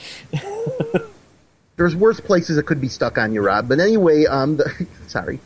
There's 1.76 1.94
worse 1.94 2.18
places 2.20 2.58
it 2.58 2.64
could 2.66 2.80
be 2.80 2.88
stuck 2.88 3.18
on 3.18 3.32
you, 3.32 3.40
Rob. 3.40 3.68
But 3.68 3.78
anyway, 3.78 4.26
um, 4.26 4.56
the, 4.56 4.86
sorry. 5.06 5.38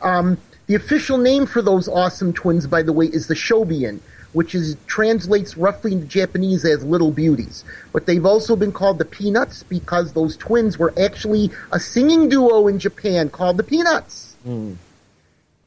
um, 0.00 0.38
the 0.66 0.74
official 0.74 1.18
name 1.18 1.46
for 1.46 1.62
those 1.62 1.88
awesome 1.88 2.32
twins, 2.32 2.66
by 2.66 2.82
the 2.82 2.92
way, 2.92 3.06
is 3.06 3.26
the 3.26 3.34
Shobijin, 3.34 4.00
which 4.32 4.54
is 4.54 4.76
translates 4.86 5.56
roughly 5.56 5.92
into 5.92 6.06
Japanese 6.06 6.64
as 6.64 6.84
little 6.84 7.10
beauties. 7.10 7.64
But 7.92 8.06
they've 8.06 8.24
also 8.24 8.56
been 8.56 8.72
called 8.72 8.98
the 8.98 9.04
Peanuts 9.04 9.62
because 9.64 10.12
those 10.12 10.36
twins 10.36 10.78
were 10.78 10.94
actually 10.98 11.50
a 11.72 11.80
singing 11.80 12.28
duo 12.28 12.68
in 12.68 12.78
Japan 12.78 13.28
called 13.28 13.56
the 13.56 13.64
Peanuts. 13.64 14.36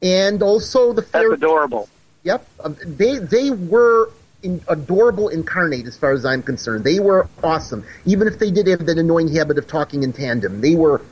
And 0.02 0.42
also 0.42 0.92
the 0.92 1.02
That's 1.02 1.12
fair 1.12 1.32
adorable. 1.32 1.88
Yep, 2.24 2.48
um, 2.64 2.76
they 2.84 3.18
they 3.18 3.50
were 3.50 4.10
in, 4.42 4.60
adorable 4.68 5.28
incarnate 5.28 5.86
as 5.86 5.96
far 5.96 6.12
as 6.12 6.24
I'm 6.24 6.42
concerned. 6.42 6.84
They 6.84 6.98
were 6.98 7.28
awesome, 7.42 7.84
even 8.04 8.26
if 8.26 8.38
they 8.38 8.50
did 8.50 8.66
have 8.66 8.86
that 8.86 8.98
annoying 8.98 9.32
habit 9.34 9.58
of 9.58 9.66
talking 9.66 10.02
in 10.02 10.12
tandem. 10.12 10.60
They 10.60 10.74
were 10.74 11.02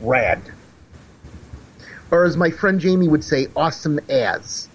rad, 0.00 0.42
or 2.10 2.24
as 2.24 2.36
my 2.36 2.50
friend 2.50 2.80
Jamie 2.80 3.08
would 3.08 3.24
say, 3.24 3.48
awesome 3.56 4.00
as. 4.08 4.68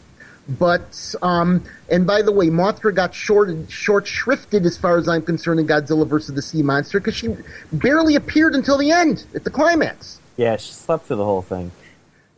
But 0.47 1.15
um, 1.21 1.63
and 1.89 2.05
by 2.05 2.21
the 2.21 2.31
way, 2.31 2.47
Mothra 2.47 2.93
got 2.93 3.15
short 3.15 3.49
short 3.69 4.05
shrifted 4.05 4.65
as 4.65 4.77
far 4.77 4.97
as 4.97 5.07
I'm 5.07 5.23
concerned 5.23 5.59
in 5.59 5.65
Godzilla 5.67 6.07
versus 6.07 6.35
the 6.35 6.41
Sea 6.41 6.61
Monster 6.61 6.99
because 6.99 7.15
she 7.15 7.35
barely 7.73 8.15
appeared 8.15 8.53
until 8.53 8.77
the 8.77 8.91
end 8.91 9.25
at 9.33 9.43
the 9.43 9.49
climax. 9.49 10.19
Yeah, 10.37 10.55
she 10.57 10.71
slept 10.71 11.07
through 11.07 11.17
the 11.17 11.25
whole 11.25 11.41
thing. 11.41 11.71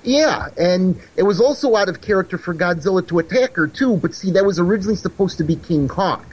Yeah, 0.04 0.48
and 0.58 1.02
it 1.18 1.24
was 1.24 1.42
also 1.42 1.76
out 1.76 1.90
of 1.90 2.00
character 2.00 2.38
for 2.38 2.54
Godzilla 2.54 3.06
to 3.10 3.20
attack 3.20 3.56
her 3.56 3.68
too. 3.68 3.98
But 3.98 4.16
see, 4.16 4.32
that 4.32 4.46
was 4.46 4.58
originally 4.58 4.96
supposed 4.96 5.38
to 5.40 5.44
be 5.44 5.58
King 5.58 5.90
Kong, 5.90 6.26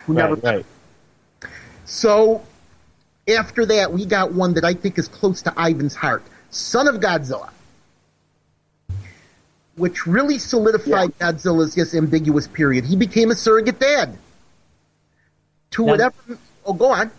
who 0.00 0.12
never. 0.12 0.34
Right, 0.34 0.66
right. 1.42 1.50
So 1.86 2.42
after 3.26 3.64
that, 3.66 3.92
we 3.92 4.04
got 4.04 4.32
one 4.32 4.54
that 4.54 4.64
I 4.64 4.74
think 4.74 4.98
is 4.98 5.08
close 5.08 5.40
to 5.42 5.54
Ivan's 5.56 5.94
heart, 5.94 6.24
Son 6.50 6.88
of 6.88 6.96
Godzilla, 6.96 7.50
which 9.76 10.06
really 10.06 10.38
solidified 10.38 11.16
Godzilla's 11.18 11.76
yes 11.76 11.94
ambiguous 11.94 12.46
period. 12.46 12.84
He 12.84 12.96
became 12.96 13.30
a 13.30 13.34
surrogate 13.34 13.78
dad 13.80 14.16
to 15.72 15.84
Now- 15.84 15.92
whatever. 15.92 16.14
Oh, 16.64 16.72
go 16.74 16.92
on. 16.92 17.10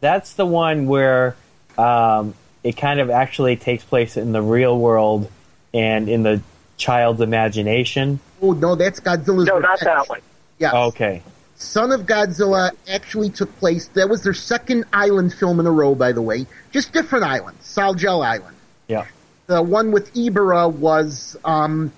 That's 0.00 0.34
the 0.34 0.46
one 0.46 0.86
where 0.86 1.36
um, 1.76 2.34
it 2.62 2.76
kind 2.76 3.00
of 3.00 3.10
actually 3.10 3.56
takes 3.56 3.84
place 3.84 4.16
in 4.16 4.32
the 4.32 4.42
real 4.42 4.78
world 4.78 5.30
and 5.74 6.08
in 6.08 6.22
the 6.22 6.40
child's 6.76 7.20
imagination. 7.20 8.20
Oh 8.40 8.52
no, 8.52 8.74
that's 8.74 9.00
Godzilla's. 9.00 9.46
No, 9.46 9.58
not 9.58 9.80
that 9.80 10.08
one. 10.08 10.20
Yes. 10.58 10.74
Okay. 10.74 11.22
Son 11.56 11.90
of 11.90 12.02
Godzilla 12.02 12.70
actually 12.88 13.30
took 13.30 13.54
place. 13.58 13.88
That 13.88 14.08
was 14.08 14.22
their 14.22 14.34
second 14.34 14.84
island 14.92 15.34
film 15.34 15.58
in 15.58 15.66
a 15.66 15.70
row, 15.70 15.94
by 15.96 16.12
the 16.12 16.22
way. 16.22 16.46
Just 16.70 16.92
different 16.92 17.24
islands. 17.24 17.64
Sollgel 17.64 18.24
Island. 18.24 18.56
Yeah. 18.86 19.06
The 19.48 19.62
one 19.62 19.92
with 19.92 20.12
Ebirah 20.12 20.70
was, 20.74 21.34
um, 21.42 21.90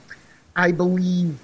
I 0.55 0.71
believe, 0.71 1.37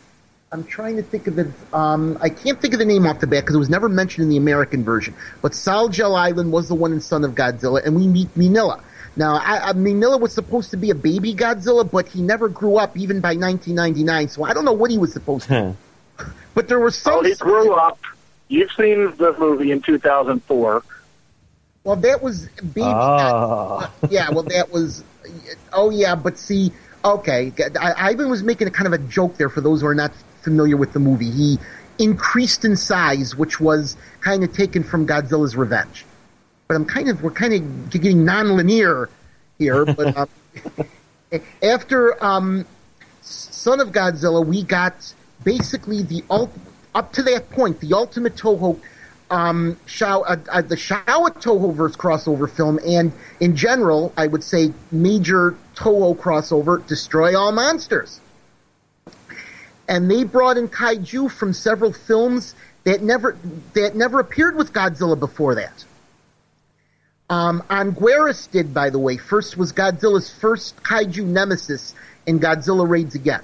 I'm 0.52 0.62
trying 0.62 0.94
to 0.98 1.02
think 1.02 1.26
of 1.26 1.36
it. 1.36 1.48
Um, 1.72 2.16
I 2.20 2.28
can't 2.28 2.60
think 2.62 2.74
of 2.74 2.78
the 2.78 2.84
name 2.84 3.06
off 3.06 3.18
the 3.18 3.26
bat 3.26 3.42
because 3.42 3.56
it 3.56 3.58
was 3.58 3.68
never 3.68 3.88
mentioned 3.88 4.22
in 4.22 4.28
the 4.28 4.36
American 4.36 4.84
version. 4.84 5.14
But 5.42 5.50
Sollgel 5.50 6.16
Island 6.16 6.52
was 6.52 6.68
the 6.68 6.76
one 6.76 6.92
in 6.92 7.00
Son 7.00 7.24
of 7.24 7.32
Godzilla, 7.32 7.84
and 7.84 7.96
we 7.96 8.06
meet 8.06 8.32
Minilla. 8.36 8.84
Now, 9.16 9.34
I, 9.34 9.70
I, 9.70 9.72
Minilla 9.72 10.20
was 10.20 10.32
supposed 10.32 10.70
to 10.70 10.76
be 10.76 10.90
a 10.90 10.94
baby 10.94 11.34
Godzilla, 11.34 11.90
but 11.90 12.06
he 12.06 12.22
never 12.22 12.48
grew 12.48 12.76
up 12.76 12.96
even 12.96 13.20
by 13.20 13.30
1999, 13.30 14.28
so 14.28 14.44
I 14.44 14.54
don't 14.54 14.64
know 14.64 14.74
what 14.74 14.92
he 14.92 14.98
was 14.98 15.12
supposed 15.12 15.48
to. 15.48 15.74
But 16.54 16.68
there 16.68 16.78
were 16.78 16.90
some. 16.90 17.16
Oh, 17.16 17.22
he 17.22 17.34
grew 17.34 17.74
up. 17.74 17.98
You've 18.48 18.72
seen 18.72 19.14
the 19.16 19.34
movie 19.38 19.72
in 19.72 19.82
2004. 19.82 20.82
Well, 21.84 21.96
that 21.96 22.22
was 22.22 22.48
baby. 22.48 22.80
Oh. 22.82 23.92
yeah, 24.08 24.30
well, 24.30 24.44
that 24.44 24.72
was. 24.72 25.04
Oh, 25.72 25.90
yeah, 25.90 26.14
but 26.14 26.38
see, 26.38 26.72
okay, 27.04 27.52
I, 27.80 28.10
Ivan 28.10 28.30
was 28.30 28.42
making 28.42 28.68
a 28.68 28.70
kind 28.70 28.86
of 28.86 28.92
a 28.92 28.98
joke 28.98 29.36
there 29.36 29.48
for 29.48 29.60
those 29.60 29.80
who 29.80 29.86
are 29.86 29.94
not 29.94 30.12
familiar 30.42 30.76
with 30.76 30.92
the 30.92 31.00
movie. 31.00 31.30
He 31.30 31.58
increased 31.98 32.64
in 32.64 32.76
size, 32.76 33.34
which 33.34 33.60
was 33.60 33.96
kind 34.20 34.44
of 34.44 34.52
taken 34.52 34.82
from 34.82 35.06
Godzilla's 35.06 35.56
Revenge. 35.56 36.04
But 36.68 36.74
I'm 36.74 36.84
kind 36.84 37.08
of 37.08 37.22
we're 37.22 37.30
kind 37.30 37.54
of 37.54 37.90
getting 37.90 38.24
non-linear 38.24 39.08
here, 39.58 39.84
but 39.84 40.16
um, 40.16 40.28
After 41.62 42.22
um, 42.24 42.66
Son 43.22 43.80
of 43.80 43.90
Godzilla, 43.90 44.44
we 44.44 44.62
got 44.62 45.14
basically 45.44 46.02
the 46.02 46.22
ult- 46.30 46.56
up 46.94 47.12
to 47.14 47.22
that 47.24 47.50
point 47.50 47.80
the 47.80 47.94
ultimate 47.94 48.36
Toho. 48.36 48.80
Um, 49.28 49.76
uh, 50.00 50.20
uh, 50.50 50.62
the 50.62 50.76
Showa 50.76 51.34
Tohoverse 51.42 51.96
crossover 51.96 52.48
film, 52.48 52.78
and 52.86 53.12
in 53.40 53.56
general, 53.56 54.12
I 54.16 54.28
would 54.28 54.44
say 54.44 54.72
major 54.92 55.56
Toho 55.74 56.16
crossover, 56.16 56.86
Destroy 56.86 57.36
All 57.36 57.50
Monsters. 57.50 58.20
And 59.88 60.08
they 60.10 60.22
brought 60.22 60.56
in 60.56 60.68
kaiju 60.68 61.30
from 61.30 61.52
several 61.52 61.92
films 61.92 62.54
that 62.84 63.02
never 63.02 63.36
that 63.74 63.96
never 63.96 64.20
appeared 64.20 64.56
with 64.56 64.72
Godzilla 64.72 65.18
before 65.18 65.56
that. 65.56 65.84
Um, 67.28 67.62
Anguirus 67.68 68.50
did, 68.50 68.72
by 68.72 68.90
the 68.90 68.98
way. 69.00 69.16
First 69.16 69.56
was 69.56 69.72
Godzilla's 69.72 70.30
first 70.30 70.80
kaiju 70.84 71.24
nemesis 71.24 71.94
in 72.26 72.38
Godzilla 72.38 72.88
Raids 72.88 73.16
Again. 73.16 73.42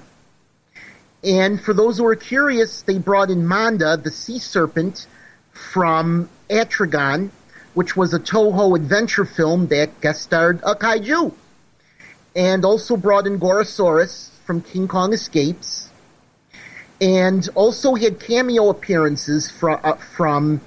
And 1.23 1.61
for 1.61 1.73
those 1.73 1.97
who 1.97 2.05
are 2.05 2.15
curious, 2.15 2.81
they 2.81 2.97
brought 2.97 3.29
in 3.29 3.45
Manda, 3.45 3.97
the 3.97 4.11
sea 4.11 4.39
serpent, 4.39 5.07
from 5.53 6.29
Atragon, 6.49 7.29
which 7.73 7.95
was 7.95 8.13
a 8.13 8.19
Toho 8.19 8.75
adventure 8.75 9.25
film 9.25 9.67
that 9.67 10.01
guest 10.01 10.21
starred 10.21 10.59
a 10.63 10.75
kaiju. 10.75 11.33
And 12.35 12.65
also 12.65 12.97
brought 12.97 13.27
in 13.27 13.39
Gorosaurus 13.39 14.29
from 14.45 14.61
King 14.61 14.87
Kong 14.87 15.13
Escapes. 15.13 15.89
And 16.99 17.47
also 17.55 17.95
had 17.95 18.19
cameo 18.19 18.69
appearances 18.69 19.49
from, 19.51 19.79
uh, 19.83 19.93
from 19.93 20.61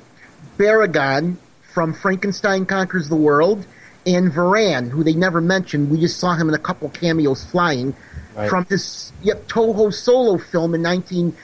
Baragon 0.58 1.36
from 1.76 1.92
Frankenstein 1.92 2.64
Conquers 2.64 3.08
the 3.08 3.16
World 3.16 3.66
and 4.06 4.32
Varan, 4.32 4.88
who 4.88 5.04
they 5.04 5.12
never 5.12 5.40
mentioned. 5.40 5.90
We 5.90 6.00
just 6.00 6.18
saw 6.18 6.34
him 6.34 6.48
in 6.48 6.54
a 6.54 6.58
couple 6.58 6.88
cameos 6.88 7.44
flying 7.44 7.94
Right. 8.36 8.48
from 8.50 8.66
his 8.66 9.12
yep, 9.22 9.48
Toho 9.48 9.92
solo 9.92 10.36
film 10.38 10.74
in 10.74 10.82
19, 10.82 11.34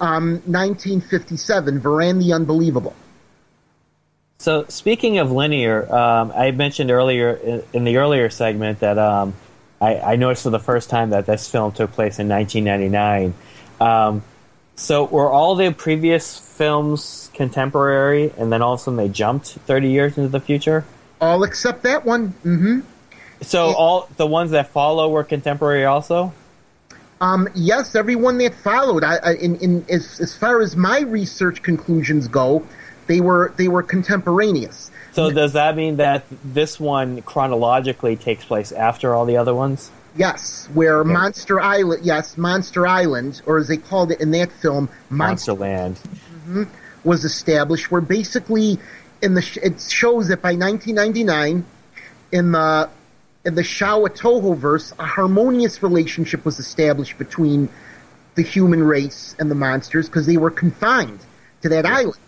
um, 0.00 0.42
1957, 0.46 1.80
Varan 1.80 2.18
the 2.18 2.32
Unbelievable. 2.32 2.94
So 4.38 4.66
speaking 4.68 5.18
of 5.18 5.32
linear, 5.32 5.90
um, 5.94 6.32
I 6.34 6.50
mentioned 6.50 6.90
earlier 6.90 7.32
in, 7.32 7.62
in 7.72 7.84
the 7.84 7.96
earlier 7.96 8.28
segment 8.30 8.80
that 8.80 8.98
um, 8.98 9.34
I, 9.80 9.98
I 9.98 10.16
noticed 10.16 10.42
for 10.42 10.50
the 10.50 10.58
first 10.58 10.90
time 10.90 11.10
that 11.10 11.26
this 11.26 11.48
film 11.48 11.72
took 11.72 11.92
place 11.92 12.18
in 12.18 12.28
1999. 12.28 13.34
Um, 13.80 14.22
so 14.76 15.04
were 15.04 15.30
all 15.30 15.54
the 15.54 15.72
previous 15.72 16.38
films 16.38 17.30
contemporary, 17.32 18.32
and 18.36 18.52
then 18.52 18.60
all 18.60 18.74
of 18.74 18.80
a 18.80 18.82
sudden 18.82 18.96
they 18.96 19.08
jumped 19.08 19.48
30 19.48 19.88
years 19.88 20.18
into 20.18 20.28
the 20.28 20.40
future? 20.40 20.84
All 21.20 21.42
except 21.44 21.82
that 21.84 22.04
one. 22.04 22.28
hmm 22.28 22.80
So 23.40 23.72
all 23.72 24.08
the 24.16 24.26
ones 24.26 24.50
that 24.50 24.68
follow 24.68 25.08
were 25.10 25.24
contemporary 25.24 25.84
also. 25.84 26.32
Um, 27.20 27.48
yes, 27.54 27.94
everyone 27.94 28.38
that 28.38 28.54
followed, 28.54 29.04
I, 29.04 29.16
I, 29.16 29.32
in, 29.34 29.56
in 29.56 29.86
as, 29.88 30.20
as 30.20 30.36
far 30.36 30.60
as 30.60 30.76
my 30.76 31.00
research 31.00 31.62
conclusions 31.62 32.28
go, 32.28 32.66
they 33.06 33.20
were 33.20 33.52
they 33.56 33.68
were 33.68 33.82
contemporaneous. 33.82 34.90
So 35.12 35.30
does 35.30 35.52
that 35.52 35.76
mean 35.76 35.96
that 35.96 36.24
this 36.42 36.80
one 36.80 37.22
chronologically 37.22 38.16
takes 38.16 38.44
place 38.44 38.72
after 38.72 39.14
all 39.14 39.26
the 39.26 39.36
other 39.36 39.54
ones? 39.54 39.90
Yes, 40.16 40.68
where 40.72 41.02
Monster 41.02 41.60
Island, 41.60 42.04
yes, 42.04 42.38
Monster 42.38 42.86
Island, 42.86 43.42
or 43.46 43.58
as 43.58 43.68
they 43.68 43.76
called 43.76 44.12
it 44.12 44.20
in 44.20 44.30
that 44.30 44.52
film, 44.52 44.88
Monster 45.10 45.54
Monsterland. 45.54 46.68
was 47.02 47.24
established. 47.24 47.90
Where 47.90 48.00
basically, 48.00 48.78
in 49.22 49.34
the 49.34 49.42
sh- 49.42 49.58
it 49.62 49.80
shows 49.80 50.28
that 50.28 50.40
by 50.40 50.54
1999, 50.54 51.64
in 52.32 52.52
the 52.52 52.90
in 53.44 53.54
the 53.54 53.62
Showa 53.62 54.08
Toho 54.08 54.56
verse, 54.56 54.92
a 54.98 55.04
harmonious 55.04 55.82
relationship 55.82 56.44
was 56.44 56.58
established 56.58 57.18
between 57.18 57.68
the 58.34 58.42
human 58.42 58.82
race 58.82 59.36
and 59.38 59.50
the 59.50 59.54
monsters 59.54 60.08
because 60.08 60.26
they 60.26 60.36
were 60.36 60.50
confined 60.50 61.20
to 61.62 61.68
that 61.68 61.86
island. 61.86 62.18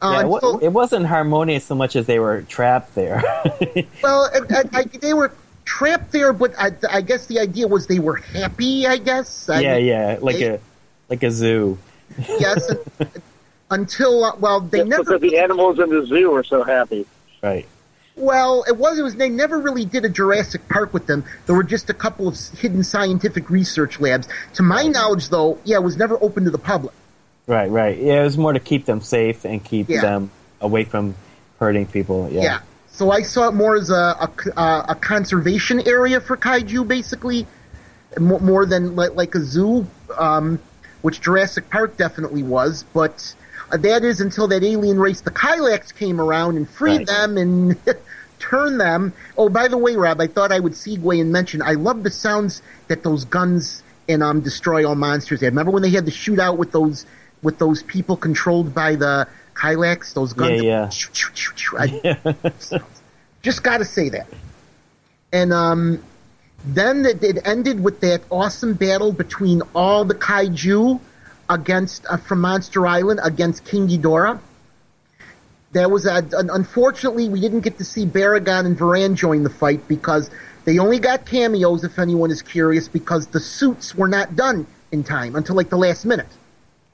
Uh, 0.00 0.10
Yeah, 0.14 0.20
it, 0.20 0.28
wa- 0.28 0.36
until- 0.36 0.58
it 0.58 0.68
wasn't 0.68 1.06
harmonious 1.06 1.64
so 1.64 1.74
much 1.74 1.96
as 1.96 2.06
they 2.06 2.18
were 2.18 2.42
trapped 2.42 2.94
there. 2.94 3.22
well, 4.02 4.30
I, 4.32 4.40
I, 4.50 4.62
I, 4.80 4.82
they 4.84 5.14
were 5.14 5.32
trapped 5.64 6.12
there, 6.12 6.32
but 6.32 6.52
I, 6.58 6.72
I 6.90 7.00
guess 7.00 7.26
the 7.26 7.40
idea 7.40 7.66
was 7.66 7.86
they 7.86 7.98
were 7.98 8.16
happy. 8.16 8.86
I 8.86 8.98
guess. 8.98 9.48
I 9.48 9.60
yeah, 9.60 9.76
mean, 9.76 9.86
yeah, 9.86 10.18
like 10.20 10.36
they- 10.38 10.46
a 10.54 10.60
like 11.08 11.22
a 11.22 11.30
zoo. 11.30 11.78
yes. 12.28 12.70
until 13.70 14.24
uh, 14.24 14.36
well, 14.36 14.60
they 14.60 14.78
That's 14.78 14.88
never. 14.90 15.04
because 15.18 15.20
the 15.20 15.38
animals 15.38 15.78
in 15.78 15.88
the 15.90 16.04
zoo 16.06 16.32
are 16.34 16.44
so 16.44 16.62
happy. 16.62 17.06
Right. 17.42 17.66
Well, 18.18 18.64
it 18.66 18.76
was. 18.76 18.98
It 18.98 19.02
was. 19.02 19.14
They 19.14 19.28
never 19.28 19.58
really 19.58 19.84
did 19.84 20.04
a 20.04 20.08
Jurassic 20.08 20.68
Park 20.68 20.92
with 20.92 21.06
them. 21.06 21.24
There 21.46 21.54
were 21.54 21.62
just 21.62 21.88
a 21.88 21.94
couple 21.94 22.26
of 22.28 22.36
hidden 22.58 22.82
scientific 22.82 23.48
research 23.48 24.00
labs. 24.00 24.28
To 24.54 24.62
my 24.62 24.84
knowledge, 24.84 25.28
though, 25.28 25.58
yeah, 25.64 25.76
it 25.76 25.82
was 25.84 25.96
never 25.96 26.22
open 26.22 26.44
to 26.44 26.50
the 26.50 26.58
public. 26.58 26.94
Right, 27.46 27.70
right. 27.70 27.96
Yeah, 27.96 28.20
it 28.20 28.24
was 28.24 28.36
more 28.36 28.52
to 28.52 28.60
keep 28.60 28.84
them 28.84 29.00
safe 29.00 29.44
and 29.44 29.64
keep 29.64 29.88
Yeah. 29.88 30.00
them 30.02 30.30
away 30.60 30.84
from 30.84 31.14
hurting 31.60 31.86
people. 31.86 32.28
Yeah. 32.30 32.42
Yeah. 32.42 32.60
So 32.90 33.10
I 33.12 33.22
saw 33.22 33.48
it 33.48 33.54
more 33.54 33.76
as 33.76 33.90
a 33.90 34.28
a, 34.56 34.84
a 34.88 34.94
conservation 34.96 35.86
area 35.88 36.20
for 36.20 36.36
kaiju, 36.36 36.86
basically, 36.88 37.46
more, 38.18 38.40
more 38.40 38.66
than 38.66 38.96
like, 38.96 39.14
like 39.14 39.34
a 39.36 39.40
zoo, 39.40 39.86
um, 40.18 40.58
which 41.02 41.20
Jurassic 41.20 41.70
Park 41.70 41.96
definitely 41.96 42.42
was. 42.42 42.84
But 42.92 43.34
that 43.70 44.04
is 44.04 44.20
until 44.20 44.48
that 44.48 44.62
alien 44.64 44.98
race, 44.98 45.20
the 45.20 45.30
Kilaaks, 45.30 45.94
came 45.94 46.20
around 46.20 46.56
and 46.56 46.68
freed 46.68 46.98
Right. 46.98 47.06
them 47.06 47.36
and 47.36 47.76
turned 48.38 48.80
them. 48.80 49.12
Oh, 49.36 49.48
by 49.48 49.68
the 49.68 49.76
way, 49.78 49.96
Rob, 49.96 50.20
I 50.20 50.26
thought 50.26 50.52
I 50.52 50.60
would 50.60 50.72
segue 50.72 51.20
and 51.20 51.32
mention 51.32 51.60
I 51.62 51.72
love 51.72 52.02
the 52.02 52.10
sounds 52.10 52.62
that 52.88 53.02
those 53.02 53.24
guns 53.24 53.82
in 54.06 54.22
um, 54.22 54.40
Destroy 54.40 54.86
All 54.88 54.94
Monsters 54.94 55.40
had. 55.40 55.48
Remember 55.48 55.70
when 55.72 55.82
they 55.82 55.90
had 55.90 56.06
the 56.06 56.10
shootout 56.10 56.56
with 56.56 56.72
those 56.72 57.04
with 57.42 57.58
those 57.58 57.82
people 57.82 58.16
controlled 58.16 58.74
by 58.74 58.96
the 58.96 59.28
Kilaaks? 59.54 60.14
Those 60.14 60.32
guns. 60.32 60.62
Yeah, 60.62 60.90
yeah. 61.02 61.52
I, 61.78 62.80
just 63.42 63.62
got 63.62 63.78
to 63.78 63.84
say 63.84 64.08
that. 64.08 64.26
And 65.32 65.52
um, 65.52 66.02
then 66.64 67.04
it, 67.04 67.22
it 67.22 67.46
ended 67.46 67.82
with 67.82 68.00
that 68.00 68.22
awesome 68.30 68.74
battle 68.74 69.12
between 69.12 69.62
all 69.74 70.04
the 70.04 70.14
kaiju 70.14 71.00
against 71.48 72.04
uh, 72.06 72.16
from 72.16 72.40
Monster 72.40 72.86
Island 72.86 73.20
against 73.22 73.64
King 73.64 73.88
Ghidorah. 73.88 74.40
That 75.72 75.90
was 75.90 76.06
a, 76.06 76.14
un- 76.36 76.50
unfortunately 76.52 77.28
we 77.28 77.40
didn't 77.40 77.60
get 77.60 77.78
to 77.78 77.84
see 77.84 78.06
Baragon 78.06 78.66
and 78.66 78.76
Varan 78.78 79.14
join 79.14 79.42
the 79.42 79.50
fight 79.50 79.86
because 79.88 80.30
they 80.64 80.78
only 80.78 80.98
got 80.98 81.26
cameos. 81.26 81.84
If 81.84 81.98
anyone 81.98 82.30
is 82.30 82.42
curious, 82.42 82.88
because 82.88 83.26
the 83.28 83.40
suits 83.40 83.94
were 83.94 84.08
not 84.08 84.34
done 84.36 84.66
in 84.92 85.04
time 85.04 85.36
until 85.36 85.56
like 85.56 85.68
the 85.68 85.76
last 85.76 86.04
minute. 86.04 86.28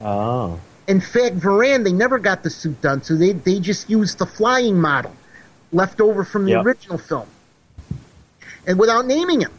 Oh. 0.01 0.61
In 0.87 1.01
fact, 1.01 1.37
Varan, 1.39 1.85
they 1.85 1.93
never 1.93 2.19
got 2.19 2.43
the 2.43 2.51
suit 2.51 2.81
done, 2.83 3.03
so 3.03 3.17
they, 3.17 3.33
they 3.33 3.59
just 3.59 3.89
used 3.89 4.19
the 4.19 4.27
flying 4.27 4.79
model 4.81 5.15
left 5.73 6.01
over 6.01 6.25
from 6.25 6.45
the 6.45 6.53
Yep. 6.53 6.67
original 6.67 6.99
film. 6.99 7.27
And 8.67 8.79
without 8.79 9.07
naming 9.07 9.41
him. 9.41 9.53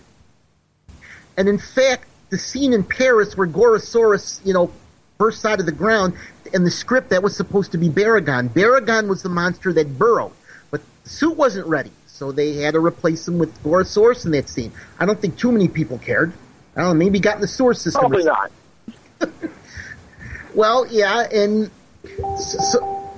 And 1.38 1.48
in 1.50 1.58
fact, 1.58 2.06
the 2.30 2.38
scene 2.38 2.74
in 2.74 2.84
Paris 2.84 3.36
where 3.38 3.48
Gorosaurus, 3.48 4.40
you 4.46 4.54
know, 4.54 4.72
bursts 5.18 5.42
side 5.42 5.60
of 5.60 5.66
the 5.66 5.72
ground, 5.72 6.14
And 6.54 6.66
the 6.66 6.72
script 6.72 7.10
that 7.10 7.24
was 7.24 7.36
supposed 7.36 7.72
to 7.72 7.78
be 7.78 7.90
Baragon. 7.90 8.50
Baragon 8.50 9.08
was 9.08 9.24
the 9.24 9.30
monster 9.30 9.74
that 9.74 9.98
burrowed, 9.98 10.32
but 10.72 10.82
the 11.04 11.10
suit 11.10 11.36
wasn't 11.36 11.68
ready, 11.68 11.92
so 12.06 12.32
they 12.32 12.56
had 12.58 12.76
to 12.76 12.80
replace 12.80 13.28
him 13.28 13.40
with 13.40 13.62
Gorosaurus 13.64 14.26
in 14.26 14.32
that 14.32 14.48
scene. 14.48 14.72
I 15.00 15.06
don't 15.06 15.20
think 15.20 15.38
too 15.38 15.52
many 15.52 15.68
people 15.68 15.98
cared. 15.98 16.34
I 16.76 16.82
don't 16.82 16.90
know, 16.90 17.06
maybe 17.06 17.20
got 17.20 17.36
in 17.36 17.42
the 17.42 17.48
source 17.48 17.82
system. 17.82 18.02
Probably 18.02 18.24
not. 18.24 18.52
well, 20.54 20.86
yeah, 20.88 21.28
and 21.32 21.72
so, 22.38 23.18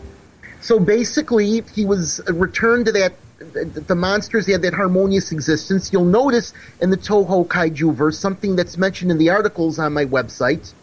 so 0.62 0.80
basically, 0.80 1.62
he 1.74 1.86
was 1.86 2.22
returned 2.28 2.86
to 2.86 2.92
that. 2.94 3.14
The 3.40 3.96
monsters 3.96 4.48
had 4.48 4.62
that 4.64 4.74
harmonious 4.74 5.32
existence. 5.32 5.92
You'll 5.94 6.06
notice 6.06 6.54
in 6.82 6.90
the 6.90 6.98
Toho 6.98 7.46
Kaiju 7.48 7.94
verse 7.94 8.18
something 8.18 8.56
that's 8.56 8.78
mentioned 8.78 9.12
in 9.12 9.18
the 9.18 9.30
articles 9.30 9.80
on 9.80 9.94
my 9.94 10.06
website 10.06 10.74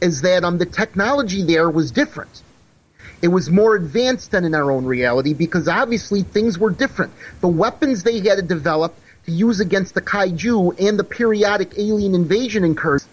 is 0.00 0.22
that 0.22 0.44
um 0.44 0.58
the 0.58 0.66
technology 0.66 1.42
there 1.42 1.70
was 1.70 1.90
different. 1.90 2.42
It 3.22 3.28
was 3.28 3.48
more 3.48 3.74
advanced 3.76 4.30
than 4.30 4.44
in 4.44 4.54
our 4.54 4.70
own 4.70 4.84
reality 4.84 5.32
because 5.32 5.68
obviously 5.68 6.22
things 6.22 6.58
were 6.58 6.70
different. 6.70 7.12
The 7.40 7.48
weapons 7.48 8.02
they 8.02 8.20
had 8.20 8.36
to 8.36 8.42
develop 8.42 8.94
to 9.24 9.32
use 9.32 9.58
against 9.58 9.94
the 9.94 10.02
kaiju 10.02 10.78
and 10.78 10.98
the 10.98 11.04
periodic 11.04 11.72
alien 11.78 12.14
invasion 12.14 12.62
incursions 12.62 13.10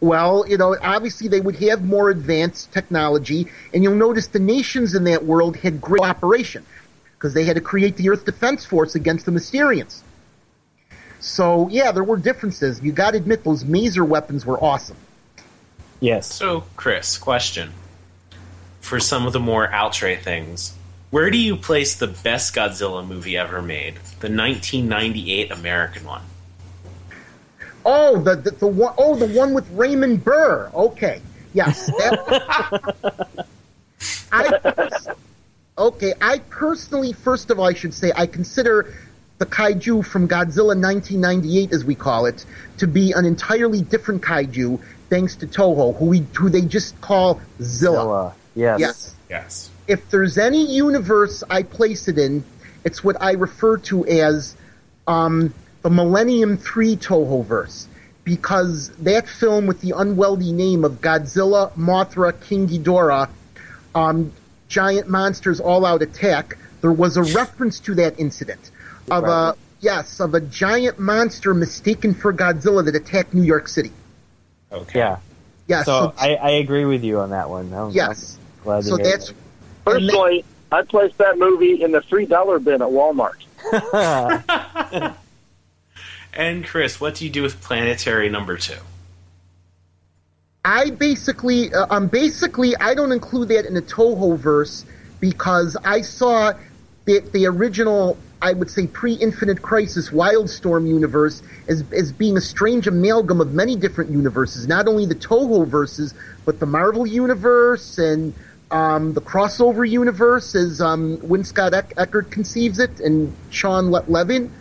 well, 0.00 0.44
you 0.46 0.58
know, 0.58 0.76
obviously 0.82 1.28
they 1.28 1.40
would 1.40 1.56
have 1.56 1.84
more 1.84 2.10
advanced 2.10 2.72
technology, 2.72 3.46
and 3.72 3.82
you'll 3.82 3.94
notice 3.94 4.26
the 4.26 4.38
nations 4.38 4.94
in 4.94 5.04
that 5.04 5.24
world 5.24 5.56
had 5.56 5.80
great 5.80 6.00
cooperation 6.00 6.64
because 7.14 7.32
they 7.32 7.44
had 7.44 7.56
to 7.56 7.62
create 7.62 7.96
the 7.96 8.10
Earth 8.10 8.24
Defense 8.24 8.64
Force 8.64 8.94
against 8.94 9.24
the 9.24 9.32
Mysterians. 9.32 10.02
So, 11.18 11.68
yeah, 11.70 11.92
there 11.92 12.04
were 12.04 12.18
differences. 12.18 12.82
You 12.82 12.92
got 12.92 13.12
to 13.12 13.16
admit 13.16 13.42
those 13.42 13.64
maser 13.64 14.06
weapons 14.06 14.44
were 14.44 14.62
awesome. 14.62 14.98
Yes. 16.00 16.32
So, 16.32 16.64
Chris, 16.76 17.18
question. 17.18 17.72
For 18.80 19.00
some 19.00 19.26
of 19.26 19.32
the 19.32 19.40
more 19.40 19.72
outre 19.72 20.16
things, 20.16 20.74
Where 21.10 21.30
do 21.30 21.38
you 21.38 21.56
place 21.56 21.94
the 21.94 22.08
best 22.08 22.54
Godzilla 22.54 23.06
movie 23.06 23.36
ever 23.36 23.62
made? 23.62 23.94
The 24.20 24.28
1998 24.28 25.50
American 25.52 26.04
one. 26.04 26.22
Oh, 27.84 28.18
the, 28.20 28.34
the 28.34 28.50
the 28.50 28.66
one 28.66 28.94
oh 28.98 29.14
the 29.14 29.28
one 29.28 29.54
with 29.54 29.70
Raymond 29.70 30.24
Burr. 30.24 30.70
Okay, 30.74 31.20
yes. 31.54 31.86
That, 31.86 33.46
I, 34.32 35.14
okay, 35.78 36.14
I 36.20 36.38
personally, 36.50 37.12
first 37.12 37.50
of 37.50 37.60
all, 37.60 37.66
I 37.66 37.74
should 37.74 37.94
say, 37.94 38.12
I 38.16 38.26
consider 38.26 38.92
the 39.38 39.46
kaiju 39.46 40.04
from 40.04 40.26
Godzilla 40.26 40.74
1998, 40.74 41.72
as 41.72 41.84
we 41.84 41.94
call 41.94 42.26
it, 42.26 42.44
to 42.78 42.88
be 42.88 43.12
an 43.12 43.24
entirely 43.24 43.82
different 43.82 44.22
kaiju, 44.22 44.80
thanks 45.08 45.36
to 45.36 45.46
Toho, 45.46 45.96
who 45.96 46.06
we 46.06 46.26
who 46.34 46.48
they 46.48 46.62
just 46.62 47.00
call 47.00 47.40
Zilla. 47.62 47.96
Zilla. 47.96 48.34
Yes. 48.54 48.80
Yes. 48.80 49.14
Yes. 49.28 49.70
If 49.88 50.10
there's 50.10 50.38
any 50.38 50.64
universe 50.74 51.44
I 51.50 51.62
place 51.62 52.08
it 52.08 52.18
in, 52.18 52.44
it's 52.84 53.04
what 53.04 53.20
I 53.20 53.32
refer 53.32 53.78
to 53.78 54.06
as 54.06 54.56
um, 55.06 55.52
the 55.82 55.90
Millennium 55.90 56.56
3 56.56 56.96
Toho 56.96 57.44
verse. 57.44 57.88
Because 58.24 58.90
that 58.96 59.28
film 59.28 59.66
with 59.66 59.80
the 59.82 59.92
unwieldy 59.96 60.52
name 60.52 60.84
of 60.84 61.00
Godzilla, 61.00 61.72
Mothra, 61.74 62.32
King 62.40 62.66
Ghidorah, 62.66 63.28
um, 63.94 64.32
giant 64.68 65.08
monsters 65.08 65.60
all 65.60 65.86
out 65.86 66.02
attack, 66.02 66.58
there 66.80 66.90
was 66.90 67.16
a 67.16 67.22
reference 67.22 67.78
to 67.80 67.94
that 67.94 68.18
incident 68.18 68.72
of 69.10 69.22
Right. 69.22 69.50
a 69.50 69.56
yes 69.80 70.18
of 70.18 70.34
a 70.34 70.40
giant 70.40 70.98
monster 70.98 71.54
mistaken 71.54 72.14
for 72.14 72.32
Godzilla 72.32 72.84
that 72.84 72.96
attacked 72.96 73.32
New 73.32 73.44
York 73.44 73.68
City. 73.68 73.92
Okay. 74.72 74.98
Yeah. 74.98 75.18
Yes, 75.68 75.86
So 75.86 76.12
so, 76.16 76.22
I, 76.22 76.36
I 76.36 76.50
agree 76.50 76.84
with 76.84 77.02
you 77.02 77.18
on 77.18 77.30
that 77.30 77.50
one. 77.50 77.72
I'm, 77.72 77.90
yes. 77.90 78.38
I'm 78.38 78.64
glad 78.64 78.82
to 78.82 78.88
So 78.88 78.96
hear 78.96 79.04
that's 79.04 79.32
Personally, 79.84 80.44
I 80.70 80.82
placed 80.82 81.18
that 81.18 81.38
movie 81.38 81.82
in 81.82 81.92
the 81.92 82.00
three 82.02 82.26
dollar 82.26 82.58
bin 82.58 82.82
at 82.82 82.88
Walmart. 82.88 83.42
And 86.36 86.66
Chris, 86.66 87.00
what 87.00 87.14
do 87.14 87.24
you 87.24 87.30
do 87.30 87.42
with 87.42 87.60
Planetary 87.62 88.28
Number 88.28 88.58
Two? 88.58 88.76
I 90.64 90.90
basically, 90.90 91.72
uh, 91.72 91.86
um, 91.88 92.08
basically, 92.08 92.76
I 92.76 92.94
don't 92.94 93.12
include 93.12 93.48
that 93.48 93.64
in 93.64 93.74
the 93.74 93.82
Toho 93.82 94.36
verse 94.36 94.84
because 95.18 95.76
I 95.82 96.02
saw 96.02 96.52
the, 97.06 97.20
the 97.20 97.46
original, 97.46 98.18
I 98.42 98.52
would 98.52 98.70
say, 98.70 98.86
pre-Infinite 98.86 99.62
Crisis 99.62 100.10
Wildstorm 100.10 100.86
universe 100.86 101.42
as, 101.68 101.84
as 101.92 102.12
being 102.12 102.36
a 102.36 102.40
strange 102.40 102.86
amalgam 102.86 103.40
of 103.40 103.54
many 103.54 103.76
different 103.76 104.10
universes. 104.10 104.66
Not 104.66 104.88
only 104.88 105.06
the 105.06 105.14
Toho 105.14 105.66
verses, 105.66 106.12
but 106.44 106.60
the 106.60 106.66
Marvel 106.66 107.06
universe 107.06 107.98
and 107.98 108.34
um, 108.70 109.14
the 109.14 109.20
crossover 109.20 109.88
universe, 109.88 110.54
as 110.54 110.80
um, 110.80 111.18
Win 111.26 111.44
Scott 111.44 111.72
Eck- 111.72 111.94
Eckert 111.96 112.30
conceives 112.30 112.78
it, 112.78 113.00
and 113.00 113.34
Sean 113.50 113.90
Le- 113.90 114.04
Levin. 114.06 114.52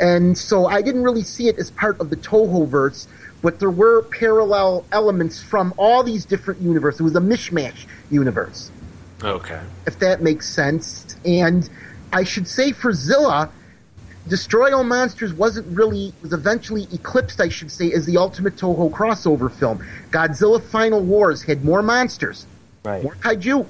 And 0.00 0.36
so 0.36 0.66
I 0.66 0.82
didn't 0.82 1.02
really 1.02 1.22
see 1.22 1.48
it 1.48 1.58
as 1.58 1.70
part 1.70 2.00
of 2.00 2.10
the 2.10 2.16
Toho 2.16 2.66
verse, 2.68 3.06
but 3.40 3.60
there 3.60 3.70
were 3.70 4.02
parallel 4.02 4.84
elements 4.92 5.40
from 5.42 5.72
all 5.76 6.02
these 6.02 6.24
different 6.24 6.60
universes. 6.60 7.00
It 7.00 7.04
was 7.04 7.16
a 7.16 7.20
mishmash 7.20 7.86
universe, 8.10 8.70
Okay. 9.22 9.60
if 9.86 9.98
that 10.00 10.22
makes 10.22 10.48
sense. 10.48 11.16
And 11.24 11.68
I 12.12 12.24
should 12.24 12.46
say 12.46 12.72
for 12.72 12.92
Zilla, 12.92 13.50
Destroy 14.28 14.74
All 14.74 14.84
Monsters 14.84 15.32
wasn't 15.32 15.66
really, 15.76 16.12
was 16.22 16.32
eventually 16.32 16.86
eclipsed, 16.92 17.40
I 17.40 17.48
should 17.48 17.70
say, 17.70 17.92
as 17.92 18.06
the 18.06 18.16
ultimate 18.16 18.56
Toho 18.56 18.90
crossover 18.90 19.50
film. 19.50 19.84
Godzilla 20.10 20.62
Final 20.62 21.00
Wars 21.00 21.42
had 21.42 21.64
more 21.64 21.82
monsters, 21.82 22.46
right. 22.84 23.02
more 23.02 23.14
kaiju. 23.16 23.66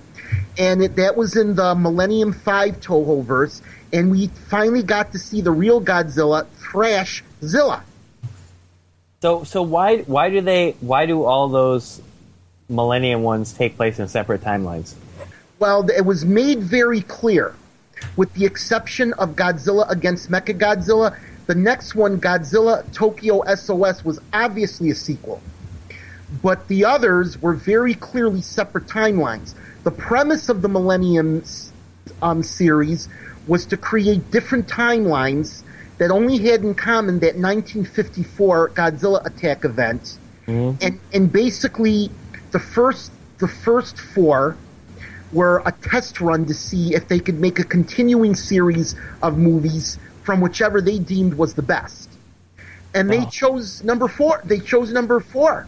And 0.58 0.82
it, 0.82 0.96
that 0.96 1.16
was 1.16 1.36
in 1.36 1.54
the 1.54 1.74
Millennium 1.74 2.32
5 2.32 2.80
Toho 2.80 3.24
verse. 3.24 3.62
And 3.92 4.10
we 4.10 4.26
finally 4.26 4.82
got 4.82 5.12
to 5.12 5.18
see 5.18 5.40
the 5.40 5.50
real 5.50 5.80
Godzilla 5.80 6.46
thrash 6.58 7.24
Zilla. 7.42 7.84
So 9.22 9.44
so 9.44 9.62
why 9.62 9.98
why 9.98 10.30
do 10.30 10.40
they 10.40 10.74
why 10.80 11.06
do 11.06 11.24
all 11.24 11.48
those 11.48 12.02
Millennium 12.68 13.22
ones 13.22 13.52
take 13.52 13.76
place 13.76 14.00
in 14.00 14.08
separate 14.08 14.40
timelines? 14.40 14.94
Well, 15.60 15.88
it 15.88 16.04
was 16.04 16.24
made 16.24 16.58
very 16.58 17.02
clear, 17.02 17.54
with 18.16 18.32
the 18.34 18.44
exception 18.44 19.12
of 19.14 19.36
Godzilla 19.36 19.90
against 19.90 20.30
Mechagodzilla, 20.30 21.16
the 21.46 21.54
next 21.54 21.94
one, 21.94 22.20
Godzilla 22.20 22.90
Tokyo 22.92 23.42
SOS, 23.54 24.04
was 24.04 24.20
obviously 24.32 24.90
a 24.90 24.94
sequel. 24.94 25.40
But 26.42 26.68
the 26.68 26.84
others 26.84 27.40
were 27.42 27.54
very 27.54 27.94
clearly 27.94 28.40
separate 28.40 28.86
timelines. 28.86 29.54
The 29.84 29.90
premise 29.90 30.48
of 30.48 30.62
the 30.62 30.68
Millennium 30.68 31.44
um, 32.22 32.42
series 32.42 33.08
was 33.46 33.66
to 33.66 33.76
create 33.76 34.30
different 34.30 34.68
timelines 34.68 35.62
that 35.98 36.10
only 36.10 36.38
had 36.38 36.62
in 36.62 36.74
common 36.74 37.18
that 37.20 37.36
1954 37.36 38.70
Godzilla 38.70 39.24
attack 39.26 39.64
event, 39.64 40.18
and 40.80 41.00
and 41.12 41.32
basically 41.32 42.10
the 42.52 42.58
first 42.58 43.12
the 43.38 43.48
first 43.48 43.98
four 43.98 44.56
were 45.32 45.62
a 45.64 45.72
test 45.72 46.20
run 46.20 46.46
to 46.46 46.54
see 46.54 46.94
if 46.94 47.08
they 47.08 47.18
could 47.18 47.40
make 47.40 47.58
a 47.58 47.64
continuing 47.64 48.34
series 48.34 48.94
of 49.22 49.38
movies 49.38 49.98
from 50.22 50.40
whichever 50.40 50.80
they 50.80 50.98
deemed 50.98 51.34
was 51.34 51.54
the 51.54 51.62
best. 51.62 52.08
And 52.94 53.10
they 53.10 53.24
chose 53.26 53.82
number 53.82 54.06
four. 54.06 54.42
They 54.44 54.60
chose 54.60 54.92
number 54.92 55.18
four. 55.20 55.66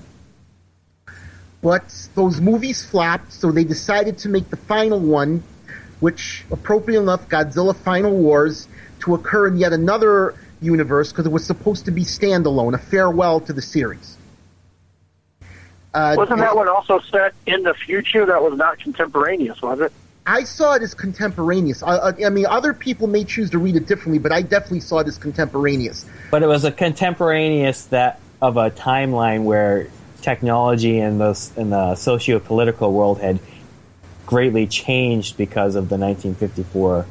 But 1.63 2.09
those 2.15 2.41
movies 2.41 2.85
flopped, 2.85 3.33
so 3.33 3.51
they 3.51 3.65
decided 3.65 4.19
to 4.19 4.29
make 4.29 4.51
the 4.51 4.59
final 4.59 5.01
one, 5.01 5.43
which, 6.01 6.45
appropriate 6.51 7.01
enough, 7.01 7.27
Godzilla 7.31 7.75
Final 7.75 8.15
Wars, 8.15 8.69
to 9.01 9.15
occur 9.15 9.49
in 9.49 9.57
yet 9.57 9.73
another 9.73 10.35
universe 10.61 11.11
because 11.11 11.25
it 11.25 11.33
was 11.33 11.47
supposed 11.47 11.87
to 11.87 11.91
be 11.91 12.05
standalone, 12.05 12.75
a 12.75 12.79
farewell 12.79 13.41
to 13.41 13.55
the 13.55 13.63
series. 13.63 14.14
Uh, 15.95 16.15
Wasn't 16.19 16.41
that 16.41 16.57
one 16.57 16.69
also 16.69 16.99
set 16.99 17.35
in 17.47 17.63
the 17.63 17.73
future? 17.73 18.27
That 18.27 18.43
was 18.43 18.59
not 18.59 18.81
contemporaneous, 18.81 19.63
was 19.63 19.81
it? 19.81 19.93
I 20.27 20.43
saw 20.45 20.75
it 20.75 20.83
as 20.83 20.93
contemporaneous. 20.93 21.83
I, 21.83 21.97
I, 21.97 22.13
I 22.27 22.29
mean, 22.31 22.47
other 22.47 22.75
people 22.75 23.07
may 23.07 23.25
choose 23.25 23.51
to 23.51 23.59
read 23.59 23.77
it 23.77 23.87
differently, 23.87 24.19
but 24.19 24.33
I 24.33 24.43
definitely 24.43 24.81
saw 24.81 24.99
it 24.99 25.07
as 25.07 25.19
contemporaneous. 25.19 26.05
But 26.31 26.43
it 26.43 26.47
was 26.47 26.65
a 26.65 26.73
contemporaneous 26.73 27.85
that 27.87 28.21
of 28.43 28.57
a 28.57 28.71
timeline 28.71 29.45
where 29.45 29.89
technology 30.21 30.99
and 30.99 31.21
the 31.21 31.51
in 31.57 31.71
the 31.71 31.95
socio-political 31.95 32.93
world 32.93 33.21
had 33.21 33.39
greatly 34.27 34.67
changed 34.67 35.37
because 35.37 35.77
of 35.77 35.91
the 35.91 35.97
1954 35.99 37.07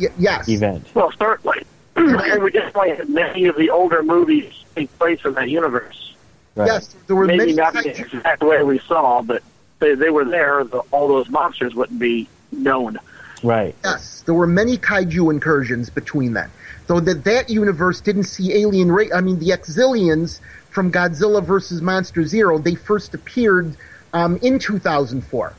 Y- 0.00 0.06
yes. 0.18 0.48
event. 0.48 0.86
Well, 0.94 1.12
certainly. 1.18 1.66
and 1.96 2.42
we 2.42 2.50
definitely 2.52 2.90
had 2.96 3.08
many 3.08 3.46
of 3.46 3.56
the 3.56 3.68
older 3.70 4.02
movies 4.02 4.64
take 4.74 4.96
place 4.98 5.20
in 5.24 5.34
that 5.34 5.50
universe. 5.50 6.11
Right. 6.54 6.66
Yes, 6.66 6.94
there 7.06 7.16
were 7.16 7.26
Maybe 7.26 7.38
many. 7.38 7.52
not 7.54 7.72
the 7.72 7.88
exact 7.88 8.42
way 8.42 8.62
we 8.62 8.78
saw, 8.80 9.22
but 9.22 9.42
they, 9.78 9.94
they 9.94 10.10
were 10.10 10.24
there. 10.24 10.64
The, 10.64 10.78
all 10.90 11.08
those 11.08 11.28
monsters 11.30 11.74
wouldn't 11.74 11.98
be 11.98 12.28
known. 12.50 12.98
Right. 13.42 13.74
Yes, 13.84 14.22
there 14.22 14.34
were 14.34 14.46
many 14.46 14.76
kaiju 14.76 15.32
incursions 15.32 15.90
between 15.90 16.34
them. 16.34 16.50
Though 16.86 17.00
that 17.00 17.24
that 17.24 17.48
universe 17.48 18.00
didn't 18.00 18.24
see 18.24 18.52
alien 18.54 18.92
ra- 18.92 19.14
I 19.14 19.20
mean, 19.20 19.38
the 19.38 19.48
Exilians 19.48 20.40
from 20.70 20.92
Godzilla 20.92 21.42
versus 21.42 21.80
Monster 21.80 22.24
Zero, 22.24 22.58
they 22.58 22.74
first 22.74 23.14
appeared 23.14 23.76
um, 24.12 24.36
in 24.42 24.58
2004 24.58 25.54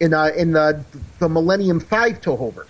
in 0.00 0.14
uh, 0.14 0.30
in 0.36 0.52
the 0.52 0.82
the 1.18 1.28
Millennium 1.28 1.80
Five 1.80 2.20
Tohoverse. 2.20 2.66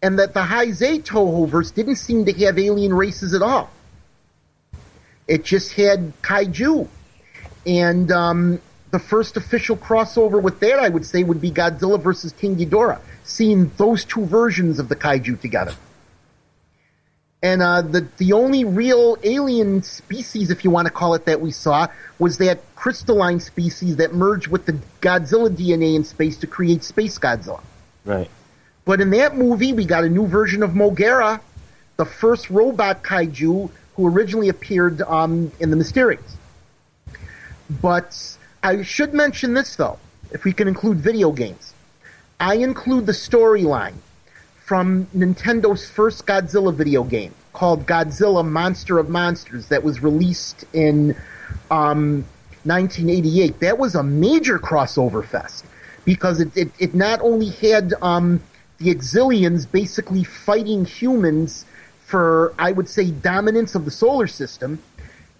And 0.00 0.18
that 0.20 0.32
the 0.32 0.42
Heisei 0.42 1.02
Tohoverse 1.02 1.74
didn't 1.74 1.96
seem 1.96 2.24
to 2.26 2.32
have 2.44 2.58
alien 2.58 2.94
races 2.94 3.34
at 3.34 3.42
all. 3.42 3.70
It 5.28 5.44
just 5.44 5.74
had 5.74 6.12
kaiju. 6.22 6.88
And 7.66 8.10
um, 8.10 8.60
the 8.90 8.98
first 8.98 9.36
official 9.36 9.76
crossover 9.76 10.42
with 10.42 10.58
that, 10.60 10.78
I 10.78 10.88
would 10.88 11.04
say, 11.04 11.22
would 11.22 11.40
be 11.40 11.50
Godzilla 11.50 12.00
versus 12.00 12.32
King 12.32 12.56
Ghidorah, 12.56 13.00
seeing 13.24 13.70
those 13.76 14.04
two 14.04 14.24
versions 14.24 14.78
of 14.78 14.88
the 14.88 14.96
kaiju 14.96 15.40
together. 15.40 15.74
And 17.40 17.62
uh, 17.62 17.82
the 17.82 18.08
the 18.16 18.32
only 18.32 18.64
real 18.64 19.16
alien 19.22 19.82
species, 19.82 20.50
if 20.50 20.64
you 20.64 20.72
want 20.72 20.86
to 20.86 20.92
call 20.92 21.14
it 21.14 21.26
that, 21.26 21.40
we 21.40 21.52
saw 21.52 21.86
was 22.18 22.38
that 22.38 22.58
crystalline 22.74 23.38
species 23.38 23.96
that 23.96 24.12
merged 24.12 24.48
with 24.48 24.66
the 24.66 24.72
Godzilla 25.00 25.48
DNA 25.48 25.94
in 25.94 26.02
space 26.02 26.36
to 26.38 26.48
create 26.48 26.82
Space 26.82 27.16
Godzilla. 27.16 27.60
Right. 28.04 28.28
But 28.84 29.00
in 29.00 29.10
that 29.10 29.36
movie, 29.36 29.72
we 29.72 29.84
got 29.84 30.02
a 30.02 30.08
new 30.08 30.26
version 30.26 30.64
of 30.64 30.70
Mogera, 30.70 31.40
the 31.96 32.06
first 32.06 32.50
robot 32.50 33.04
kaiju 33.04 33.70
who 33.98 34.06
originally 34.06 34.48
appeared 34.48 35.02
um, 35.02 35.50
in 35.58 35.70
the 35.70 35.76
Mysterians. 35.76 36.36
But 37.82 38.38
I 38.62 38.82
should 38.82 39.12
mention 39.12 39.54
this, 39.54 39.74
though, 39.74 39.98
if 40.30 40.44
we 40.44 40.52
can 40.52 40.68
include 40.68 40.98
video 40.98 41.32
games. 41.32 41.74
I 42.38 42.54
include 42.54 43.06
the 43.06 43.12
storyline 43.12 43.94
from 44.64 45.06
Nintendo's 45.06 45.90
first 45.90 46.26
Godzilla 46.26 46.72
video 46.72 47.02
game 47.02 47.34
called 47.52 47.86
Godzilla 47.86 48.48
Monster 48.48 49.00
of 49.00 49.08
Monsters 49.08 49.66
that 49.66 49.82
was 49.82 50.00
released 50.00 50.64
in 50.72 51.16
um, 51.72 52.24
1988. 52.62 53.58
That 53.58 53.78
was 53.78 53.96
a 53.96 54.04
major 54.04 54.60
crossover 54.60 55.26
fest 55.26 55.64
because 56.04 56.40
it, 56.40 56.56
it, 56.56 56.70
it 56.78 56.94
not 56.94 57.20
only 57.20 57.48
had 57.48 57.94
um, 58.00 58.40
the 58.78 58.94
Exilians 58.94 59.68
basically 59.68 60.22
fighting 60.22 60.84
humans 60.84 61.64
for, 62.08 62.54
I 62.58 62.72
would 62.72 62.88
say, 62.88 63.10
dominance 63.10 63.74
of 63.74 63.84
the 63.84 63.90
solar 63.90 64.26
system. 64.26 64.82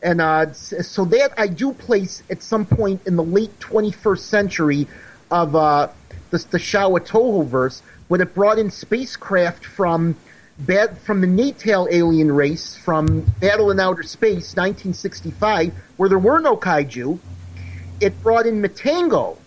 And 0.03 0.21
uh, 0.21 0.53
so 0.53 1.07
that 1.07 1.33
I 1.39 1.47
do 1.47 1.73
place 1.73 2.23
at 2.29 2.43
some 2.43 2.67
point 2.67 3.01
in 3.07 3.17
the 3.17 3.25
late 3.25 3.59
21st 3.59 4.19
century 4.19 4.87
of 5.31 5.57
uh, 5.57 5.89
the, 6.31 6.45
the 6.51 6.59
Showa 6.59 7.01
Toho 7.01 7.47
verse, 7.47 7.83
when 8.09 8.21
it 8.21 8.35
brought 8.35 8.59
in 8.59 8.71
spacecraft 8.71 9.65
from 9.65 10.15
bad, 10.59 10.99
from 10.99 11.23
the 11.23 11.27
Natal 11.27 11.89
alien 11.91 12.31
race 12.31 12.77
from 12.77 13.23
Battle 13.41 13.71
in 13.71 13.81
Outer 13.81 14.03
Space, 14.03 14.55
1965, 14.55 15.73
where 15.97 16.11
there 16.11 16.19
were 16.19 16.39
no 16.39 16.55
kaiju. 16.55 17.19
It 17.99 18.23
brought 18.23 18.45
in 18.45 18.61
Matango 18.61 19.39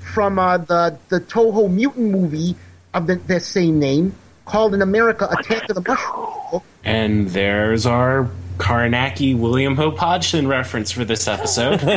from 0.00 0.40
uh, 0.40 0.58
the 0.58 0.98
the 1.10 1.20
Toho 1.20 1.70
mutant 1.70 2.10
movie 2.10 2.56
of 2.92 3.06
the, 3.06 3.14
the 3.14 3.38
same 3.38 3.78
name, 3.78 4.16
called 4.46 4.72
in 4.72 4.80
America 4.80 5.28
Attack 5.30 5.68
of 5.68 5.74
the 5.74 5.82
Mushroom. 5.86 6.62
And 6.84 7.28
there's 7.28 7.84
our 7.84 8.30
Carnacki 8.56 9.36
William 9.36 9.76
Hope 9.76 9.98
Hodgson 9.98 10.48
reference 10.48 10.90
for 10.90 11.04
this 11.04 11.28
episode. 11.28 11.82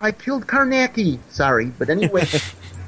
I 0.00 0.12
killed 0.12 0.46
Carnacki. 0.46 1.18
Sorry, 1.28 1.66
but 1.66 1.90
anyway. 1.90 2.26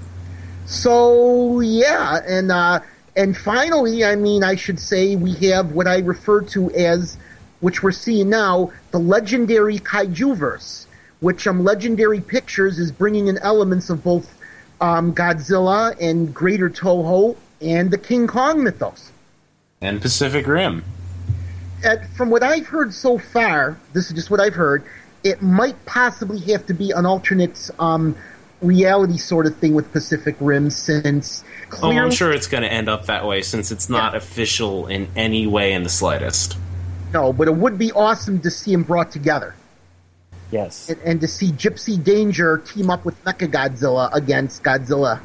so 0.67 1.61
yeah, 1.61 2.21
and 2.27 2.51
uh, 2.51 2.81
and 3.17 3.37
finally, 3.37 4.05
I 4.05 4.17
mean, 4.17 4.43
I 4.43 4.57
should 4.57 4.81
say 4.81 5.15
we 5.17 5.35
have 5.49 5.73
what 5.73 5.87
I 5.87 5.99
refer 5.99 6.43
to 6.43 6.71
as, 6.73 7.17
which 7.61 7.83
we're 7.83 7.93
seeing 7.93 8.31
now, 8.31 8.73
the 8.91 8.99
legendary 8.99 9.79
kaiju 9.79 10.37
verse, 10.37 10.87
which 11.21 11.47
um, 11.47 11.63
Legendary 11.63 12.21
Pictures 12.21 12.79
is 12.79 12.91
bringing 12.91 13.29
in 13.29 13.39
elements 13.39 13.91
of 13.91 14.03
both 14.03 14.34
um, 14.85 15.15
Godzilla 15.15 15.99
and 15.99 16.35
Greater 16.35 16.69
Toho 16.69 17.37
and 17.63 17.91
the 17.91 17.97
King 17.97 18.27
Kong 18.27 18.63
mythos. 18.63 19.11
and 19.81 20.01
Pacific 20.01 20.47
Rim. 20.47 20.85
At, 21.83 22.07
from 22.11 22.29
what 22.31 22.43
I've 22.43 22.67
heard 22.67 22.93
so 22.93 23.19
far, 23.19 23.79
this 23.95 24.09
is 24.09 24.13
just 24.13 24.31
what 24.31 24.41
I've 24.41 24.55
heard. 24.55 24.85
It 25.23 25.41
might 25.41 25.83
possibly 25.87 26.39
have 26.53 26.67
to 26.67 26.75
be 26.75 26.91
an 26.91 27.07
alternate 27.07 27.71
um, 27.79 28.15
reality 28.61 29.17
sort 29.17 29.47
of 29.47 29.57
thing 29.57 29.75
with 29.75 29.91
Pacific 29.93 30.37
Rim, 30.39 30.69
since 30.69 31.45
Oh, 31.83 31.91
I'm 31.91 32.11
sure 32.11 32.31
it's 32.33 32.47
going 32.47 32.63
to 32.63 32.73
end 32.73 32.89
up 32.89 33.07
that 33.07 33.27
way 33.27 33.43
since 33.43 33.73
it's 33.73 33.89
not 33.89 34.15
official 34.15 34.87
in 34.87 35.09
any 35.17 35.47
way 35.47 35.73
in 35.73 35.83
the 35.83 35.89
slightest. 35.89 36.57
no, 37.13 37.33
but 37.33 37.49
it 37.49 37.55
would 37.55 37.79
be 37.79 37.91
awesome 37.93 38.41
to 38.43 38.51
see 38.51 38.73
them 38.73 38.83
brought 38.83 39.11
together. 39.11 39.55
Yes. 40.55 40.89
and, 40.89 41.01
and 41.05 41.21
to 41.21 41.27
see 41.27 41.51
Gypsy 41.51 42.03
Danger 42.03 42.59
team 42.59 42.89
up 42.89 43.05
with 43.05 43.23
Mecha 43.25 43.51
Godzilla 43.51 44.09
against 44.15 44.63
Godzilla. 44.63 45.21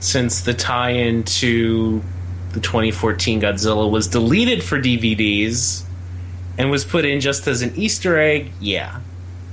Since 0.00 0.40
the 0.40 0.52
tie 0.52 0.90
in 0.90 1.22
to 1.24 2.02
the 2.54 2.60
2014 2.60 3.40
Godzilla 3.40 3.88
was 3.88 4.08
deleted 4.08 4.64
for 4.64 4.80
DVDs 4.80 5.84
and 6.58 6.72
was 6.72 6.84
put 6.84 7.04
in 7.04 7.20
just 7.20 7.46
as 7.46 7.62
an 7.62 7.72
Easter 7.76 8.18
egg, 8.18 8.50
yeah, 8.60 8.98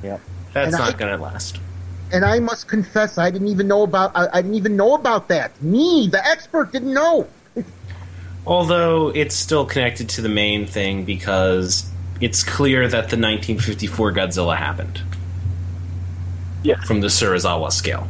Yep. 0.01 0.21
that's 0.53 0.73
And 0.73 0.79
not 0.83 0.97
going 0.97 1.15
to 1.15 1.21
last. 1.23 1.59
And 2.11 2.25
I 2.25 2.39
must 2.39 2.67
confess, 2.67 3.19
I 3.19 3.29
didn't 3.29 3.49
even 3.49 3.67
know 3.67 3.83
about. 3.83 4.11
I, 4.15 4.27
I 4.33 4.41
didn't 4.41 4.55
even 4.55 4.75
know 4.75 4.95
about 4.95 5.27
that. 5.27 5.61
Me, 5.61 6.07
the 6.11 6.25
expert, 6.25 6.71
didn't 6.71 6.93
know. 6.93 7.27
Although 8.47 9.09
it's 9.09 9.35
still 9.35 9.65
connected 9.65 10.09
to 10.09 10.21
the 10.21 10.29
main 10.29 10.65
thing 10.65 11.03
because 11.05 11.89
it's 12.21 12.43
clear 12.43 12.83
that 12.83 13.09
the 13.09 13.17
1954 13.17 14.11
Godzilla 14.13 14.57
happened. 14.57 15.01
Yeah. 16.63 16.81
From 16.81 17.01
the 17.01 17.07
Serizawa 17.07 17.71
scale. 17.71 18.07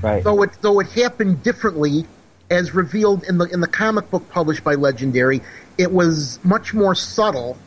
Right. 0.00 0.22
Though 0.22 0.42
it 0.42 0.50
though 0.60 0.80
it 0.80 0.88
happened 0.88 1.42
differently, 1.42 2.06
as 2.50 2.74
revealed 2.74 3.24
in 3.24 3.38
the 3.38 3.44
in 3.46 3.60
the 3.60 3.66
comic 3.66 4.10
book 4.10 4.28
published 4.30 4.64
by 4.64 4.74
Legendary, 4.74 5.42
it 5.76 5.92
was 5.92 6.38
much 6.44 6.72
more 6.72 6.94
subtle. 6.94 7.58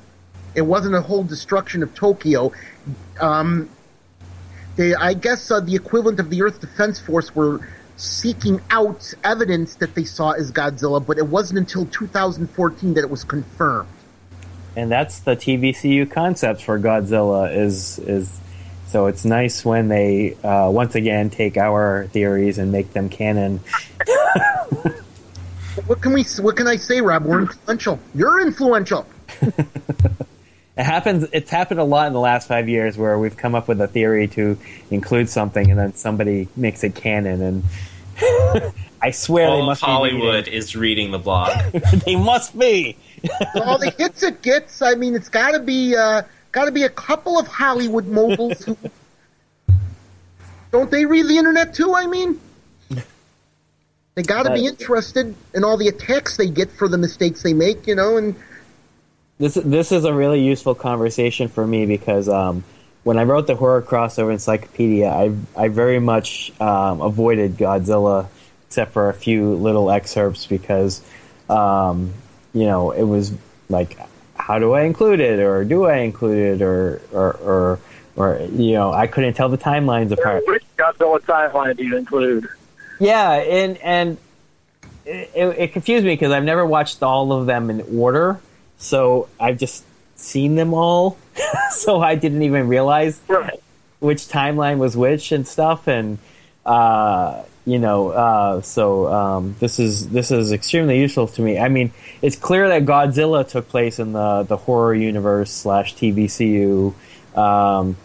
It 0.56 0.62
wasn't 0.62 0.96
a 0.96 1.02
whole 1.02 1.24
destruction 1.24 1.84
of 1.84 1.94
Tokyo. 1.94 2.52
Um, 3.20 3.70
they, 4.76 4.96
I 4.96 5.14
guess 5.14 5.52
uh, 5.52 5.60
the 5.60 5.76
equivalent 5.76 6.20
of 6.20 6.30
the 6.30 6.42
Earth 6.42 6.60
Defense 6.60 7.00
Force 7.00 7.36
were 7.36 7.68
seeking 7.98 8.60
out 8.72 9.14
evidence 9.24 9.76
that 9.76 9.94
they 9.94 10.04
saw 10.04 10.32
as 10.32 10.52
Godzilla, 10.52 11.06
but 11.06 11.18
it 11.18 11.28
wasn't 11.28 11.60
until 11.60 11.86
2014 11.86 12.96
that 12.96 13.02
it 13.02 13.10
was 13.10 13.24
confirmed. 13.24 13.88
And 14.76 14.92
that's 14.92 15.20
the 15.20 15.36
TVCU 15.36 16.10
concept 16.10 16.62
for 16.62 16.80
Godzilla 16.80 17.56
is 17.56 18.00
is 18.00 18.40
so 18.88 19.08
it's 19.08 19.24
nice 19.24 19.64
when 19.64 19.88
they 19.88 20.36
uh, 20.44 20.70
once 20.70 20.96
again 20.96 21.30
take 21.30 21.58
our 21.58 22.08
theories 22.08 22.58
and 22.58 22.72
make 22.72 22.94
them 22.94 23.10
canon. 23.10 23.62
What 25.88 26.02
can 26.02 26.12
we? 26.12 26.24
What 26.42 26.58
can 26.58 26.68
I 26.68 26.76
say, 26.76 27.00
Rob? 27.00 27.24
We're 27.24 27.40
influential. 27.42 27.98
You're 28.14 28.42
influential. 28.42 29.08
It 30.78 30.86
happens. 30.86 31.28
It's 31.34 31.52
happened 31.52 31.80
a 31.80 31.84
lot 31.84 32.08
in 32.08 32.14
the 32.14 32.20
last 32.20 32.48
five 32.48 32.70
years 32.70 32.98
where 32.98 33.20
we've 33.20 33.36
come 33.36 33.56
up 33.56 33.68
with 33.68 33.82
a 33.82 33.88
theory 33.88 34.28
to 34.30 34.58
include 34.90 35.30
something, 35.30 35.70
and 35.70 35.78
then 35.78 35.94
somebody 35.96 36.48
makes 36.56 36.84
it 36.84 36.96
canon. 36.96 37.42
And 37.42 37.64
I 39.02 39.12
swear 39.12 39.48
they 39.48 39.52
All 39.52 39.60
of 39.60 39.66
must 39.66 39.82
Hollywood 39.82 40.48
is 40.48 40.76
reading 40.76 41.12
the 41.12 41.20
blog. 41.20 41.52
They 42.06 42.16
must 42.16 42.58
be. 42.58 42.98
All 43.56 43.78
the 43.78 43.94
hits 43.98 44.24
it 44.24 44.42
gets. 44.42 44.82
I 44.82 44.96
mean, 44.96 45.16
it's 45.16 45.30
got 45.30 45.52
to 45.52 45.60
be 45.60 45.96
uh, 45.96 46.24
got 46.52 46.66
to 46.66 46.72
be 46.72 46.84
a 46.84 46.90
couple 46.90 47.40
of 47.40 47.48
Hollywood 47.48 48.08
moguls 48.08 48.64
who 48.66 48.78
don't 50.72 50.90
they 50.90 51.06
read 51.06 51.28
the 51.28 51.38
internet 51.38 51.74
too? 51.74 51.94
I 51.94 52.08
mean, 52.08 52.40
they 54.16 54.24
got 54.24 54.44
to 54.44 54.54
be 54.54 54.66
interested 54.66 55.36
in 55.54 55.64
all 55.64 55.78
the 55.78 55.90
attacks 55.90 56.38
they 56.38 56.50
get 56.50 56.72
for 56.72 56.88
the 56.88 56.98
mistakes 56.98 57.44
they 57.44 57.54
make, 57.54 57.88
you 57.88 57.96
know. 57.96 58.18
And 58.18 58.36
This 59.38 59.56
this 59.56 59.92
is 59.92 60.06
a 60.06 60.14
really 60.14 60.42
useful 60.42 60.76
conversation 60.76 61.48
for 61.50 61.68
me 61.68 61.86
because 61.86 62.30
um, 62.30 62.64
when 63.04 63.18
I 63.18 63.24
wrote 63.24 63.48
the 63.48 63.56
horror 63.56 63.82
crossover 63.82 64.32
encyclopedia, 64.32 65.10
I 65.10 65.36
I 65.56 65.68
very 65.68 66.00
much 66.00 66.54
um, 66.62 67.02
avoided 67.02 67.58
Godzilla, 67.58 68.28
except 68.68 68.94
for 68.94 69.10
a 69.10 69.14
few 69.14 69.56
little 69.56 69.92
excerpts 69.92 70.46
because 70.46 71.04
um, 71.50 72.14
you 72.54 72.66
know 72.66 72.92
it 72.92 73.04
was 73.04 73.34
like, 73.70 73.98
how 74.36 74.60
do 74.60 74.74
I 74.74 74.82
include 74.84 75.20
it, 75.20 75.40
or 75.40 75.64
do 75.64 75.86
I 75.86 75.98
include 75.98 76.62
it, 76.62 76.62
or 76.64 77.02
or 77.12 77.34
or, 77.34 77.80
or 78.16 78.42
you 78.52 78.74
know 78.74 78.92
I 78.92 79.08
couldn't 79.08 79.34
tell 79.34 79.50
the 79.50 79.58
timelines 79.58 80.12
apart. 80.12 80.44
Which 80.48 80.64
Godzilla 80.78 81.20
timeline 81.22 81.78
do 81.78 81.84
you 81.86 81.98
include? 81.98 82.48
Yeah, 83.00 83.32
and 83.32 83.78
and 83.78 84.18
it, 85.06 85.30
it, 85.36 85.74
confused 85.74 86.06
me 86.06 86.14
because 86.14 86.32
I've 86.32 86.44
never 86.44 86.66
watched 86.66 87.02
all 87.02 87.34
of 87.34 87.46
them 87.48 87.70
in 87.70 87.82
order, 87.98 88.40
so 88.78 89.28
I've 89.40 89.58
just 89.58 89.84
seen 90.16 90.56
them 90.56 90.74
all, 90.74 91.18
so 91.72 92.02
I 92.02 92.16
didn't 92.16 92.44
even 92.44 92.68
realize 92.68 93.20
Right. 93.28 93.60
which 94.00 94.28
timeline 94.28 94.78
was 94.78 94.96
which 94.96 95.32
and 95.32 95.48
stuff, 95.48 95.88
and 95.88 96.20
uh, 96.66 97.42
you 97.66 97.78
know, 97.78 98.10
uh, 98.10 98.62
so 98.62 99.08
um, 99.08 99.56
this 99.60 99.80
is 99.80 100.10
this 100.10 100.32
is 100.32 100.52
extremely 100.52 101.00
useful 101.00 101.28
to 101.28 101.42
me. 101.42 101.60
I 101.60 101.70
mean, 101.70 101.92
it's 102.22 102.36
clear 102.36 102.68
that 102.70 102.86
Godzilla 102.86 103.48
took 103.48 103.70
place 103.70 104.00
in 104.00 104.14
the 104.14 104.44
the 104.44 104.58
horror 104.58 104.96
universe 104.96 105.52
slash 105.52 105.96
TVCU, 105.96 106.94
um, 107.38 107.98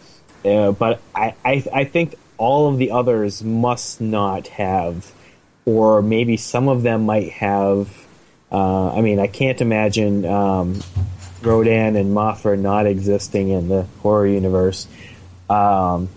uh, 0.45 0.73
but 0.73 1.01
I, 1.15 1.35
I 1.45 1.65
I 1.73 1.85
think 1.85 2.17
all 2.37 2.69
of 2.69 2.79
the 2.79 2.91
others 2.91 3.43
must 3.43 4.01
not 4.01 4.49
have, 4.49 5.13
or 5.65 6.03
maybe 6.03 6.37
some 6.37 6.69
of 6.69 6.83
them 6.83 7.07
might 7.07 7.33
have. 7.33 7.89
Uh, 8.53 8.93
I 8.93 9.01
mean, 9.01 9.19
I 9.19 9.27
can't 9.27 9.61
imagine 9.61 10.27
um, 10.27 10.81
Rodan 11.41 11.97
and 11.97 12.15
Mothra 12.15 12.59
not 12.59 12.87
existing 12.87 13.49
in 13.49 13.69
the 13.69 13.85
horror 14.03 14.27
universe. 14.27 14.87
Um, 15.49 16.09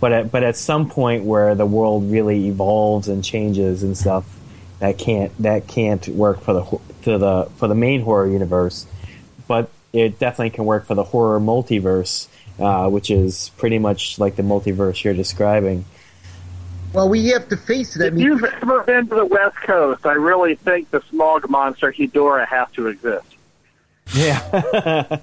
but 0.00 0.12
at, 0.12 0.30
but 0.32 0.42
at 0.42 0.56
some 0.56 0.88
point 0.90 1.24
where 1.24 1.54
the 1.54 1.66
world 1.66 2.10
really 2.10 2.46
evolves 2.48 3.08
and 3.08 3.24
changes 3.24 3.82
and 3.82 3.96
stuff, 3.96 4.24
that 4.78 4.98
can't 4.98 5.32
that 5.42 5.66
can't 5.66 6.06
work 6.08 6.40
for 6.42 6.52
the 6.52 6.62
ho- 6.62 6.80
to 7.02 7.18
the 7.18 7.48
for 7.56 7.66
the 7.68 7.74
main 7.74 8.02
horror 8.02 8.26
universe. 8.26 8.86
But 9.48 9.70
it 9.92 10.18
definitely 10.18 10.50
can 10.50 10.64
work 10.66 10.86
for 10.86 10.94
the 10.94 11.04
horror 11.04 11.40
multiverse, 11.40 12.28
uh, 12.58 12.88
which 12.90 13.10
is 13.10 13.50
pretty 13.56 13.78
much 13.78 14.18
like 14.18 14.36
the 14.36 14.42
multiverse 14.42 15.02
you're 15.04 15.14
describing. 15.14 15.84
well, 16.92 17.08
we 17.08 17.28
have 17.28 17.48
to 17.48 17.56
face 17.56 17.96
it. 17.96 18.02
I 18.02 18.06
If 18.08 18.14
mean, 18.14 18.24
you've 18.26 18.44
ever 18.44 18.82
been 18.82 19.08
to 19.08 19.14
the 19.14 19.24
West 19.24 19.56
Coast, 19.58 20.04
I 20.04 20.12
really 20.12 20.56
think 20.56 20.90
the 20.90 21.00
smog 21.10 21.48
monster 21.48 21.90
Hedora 21.92 22.46
has 22.46 22.68
to 22.72 22.88
exist. 22.88 23.26
Yeah. 24.14 25.18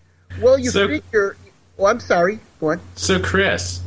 well, 0.42 0.58
you 0.58 0.70
So- 0.70 0.88
figure. 0.88 1.36
Oh, 1.78 1.86
I'm 1.86 2.00
sorry. 2.00 2.38
Go 2.58 2.70
on. 2.70 2.80
so, 2.96 3.20
Chris, 3.20 3.80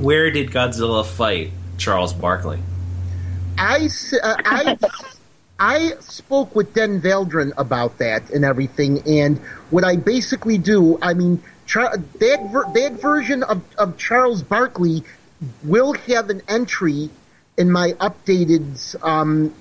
where 0.00 0.30
did 0.30 0.50
Godzilla 0.50 1.04
fight 1.04 1.52
Charles 1.78 2.12
Barkley? 2.12 2.58
I, 3.58 3.80
s- 3.84 4.14
uh, 4.14 4.36
I, 4.44 4.78
I 5.58 5.92
spoke 6.00 6.54
with 6.54 6.72
Den 6.74 7.00
Veldren 7.00 7.52
about 7.58 7.98
that 7.98 8.30
and 8.30 8.44
everything, 8.44 9.02
and 9.06 9.38
what 9.70 9.84
I 9.84 9.96
basically 9.96 10.58
do, 10.58 10.98
I 11.02 11.14
mean, 11.14 11.42
Char- 11.66 11.96
that 11.96 12.48
ver- 12.50 12.72
that 12.72 12.92
version 13.00 13.42
of, 13.44 13.62
of 13.78 13.96
Charles 13.96 14.42
Barkley 14.42 15.04
will 15.62 15.92
have 15.92 16.28
an 16.30 16.42
entry 16.48 17.10
in 17.56 17.70
my 17.70 17.92
updated 17.92 18.96
um, 19.04 19.54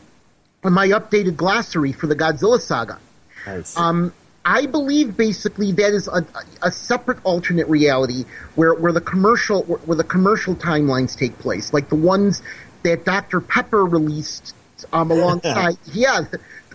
in 0.64 0.74
my 0.74 0.88
updated 0.88 1.36
glossary 1.36 1.92
for 1.92 2.08
the 2.08 2.16
Godzilla 2.16 2.60
saga. 2.60 2.98
Nice. 3.46 3.78
Um, 3.78 4.12
I 4.50 4.66
believe 4.66 5.16
basically 5.16 5.72
that 5.74 5.94
is 5.94 6.08
a, 6.08 6.26
a 6.64 6.72
separate 6.72 7.20
alternate 7.24 7.68
reality 7.68 8.26
where, 8.56 8.74
where 8.74 8.92
the 8.92 9.00
commercial 9.00 9.62
where, 9.64 9.78
where 9.80 9.96
the 9.96 10.04
commercial 10.04 10.56
timelines 10.56 11.16
take 11.16 11.38
place, 11.38 11.72
like 11.72 11.90
the 11.90 11.96
ones 11.96 12.42
that 12.82 13.06
Dr. 13.06 13.42
Pepper 13.42 13.86
released 13.86 14.56
um, 14.92 15.12
alongside. 15.16 15.78
yeah, 15.94 16.24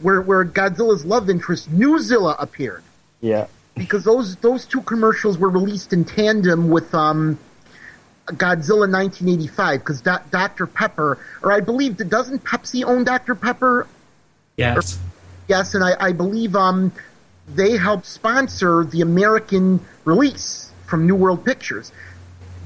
where 0.03 0.23
where 0.23 0.45
Godzilla's 0.45 1.05
love 1.05 1.29
interest 1.29 1.69
Newzilla 1.69 2.37
appeared 2.39 2.85
yeah. 3.21 3.49
because 3.77 4.05
those 4.05 4.37
those 4.37 4.67
two 4.67 4.83
commercials 4.83 5.37
were 5.37 5.51
released 5.51 5.93
in 5.93 6.05
tandem 6.05 6.69
with 6.69 6.95
um, 6.95 7.41
Godzilla 8.27 8.89
1985 8.89 9.81
because 9.81 10.01
Do- 10.01 10.25
Dr. 10.31 10.69
Pepper, 10.69 11.19
or 11.43 11.51
I 11.51 11.59
believe, 11.59 11.97
doesn't 12.09 12.45
Pepsi 12.45 12.85
own 12.85 13.03
Dr. 13.03 13.35
Pepper? 13.35 13.89
Yes. 14.57 14.97
Yes, 15.49 15.75
and 15.75 15.83
I, 15.83 15.97
I 15.99 16.13
believe 16.13 16.55
um, 16.55 16.93
they 17.49 17.77
helped 17.77 18.07
sponsor 18.07 18.85
the 18.85 19.01
American 19.01 19.81
release 20.05 20.73
from 20.87 21.07
New 21.07 21.15
World 21.15 21.45
Pictures. 21.45 21.93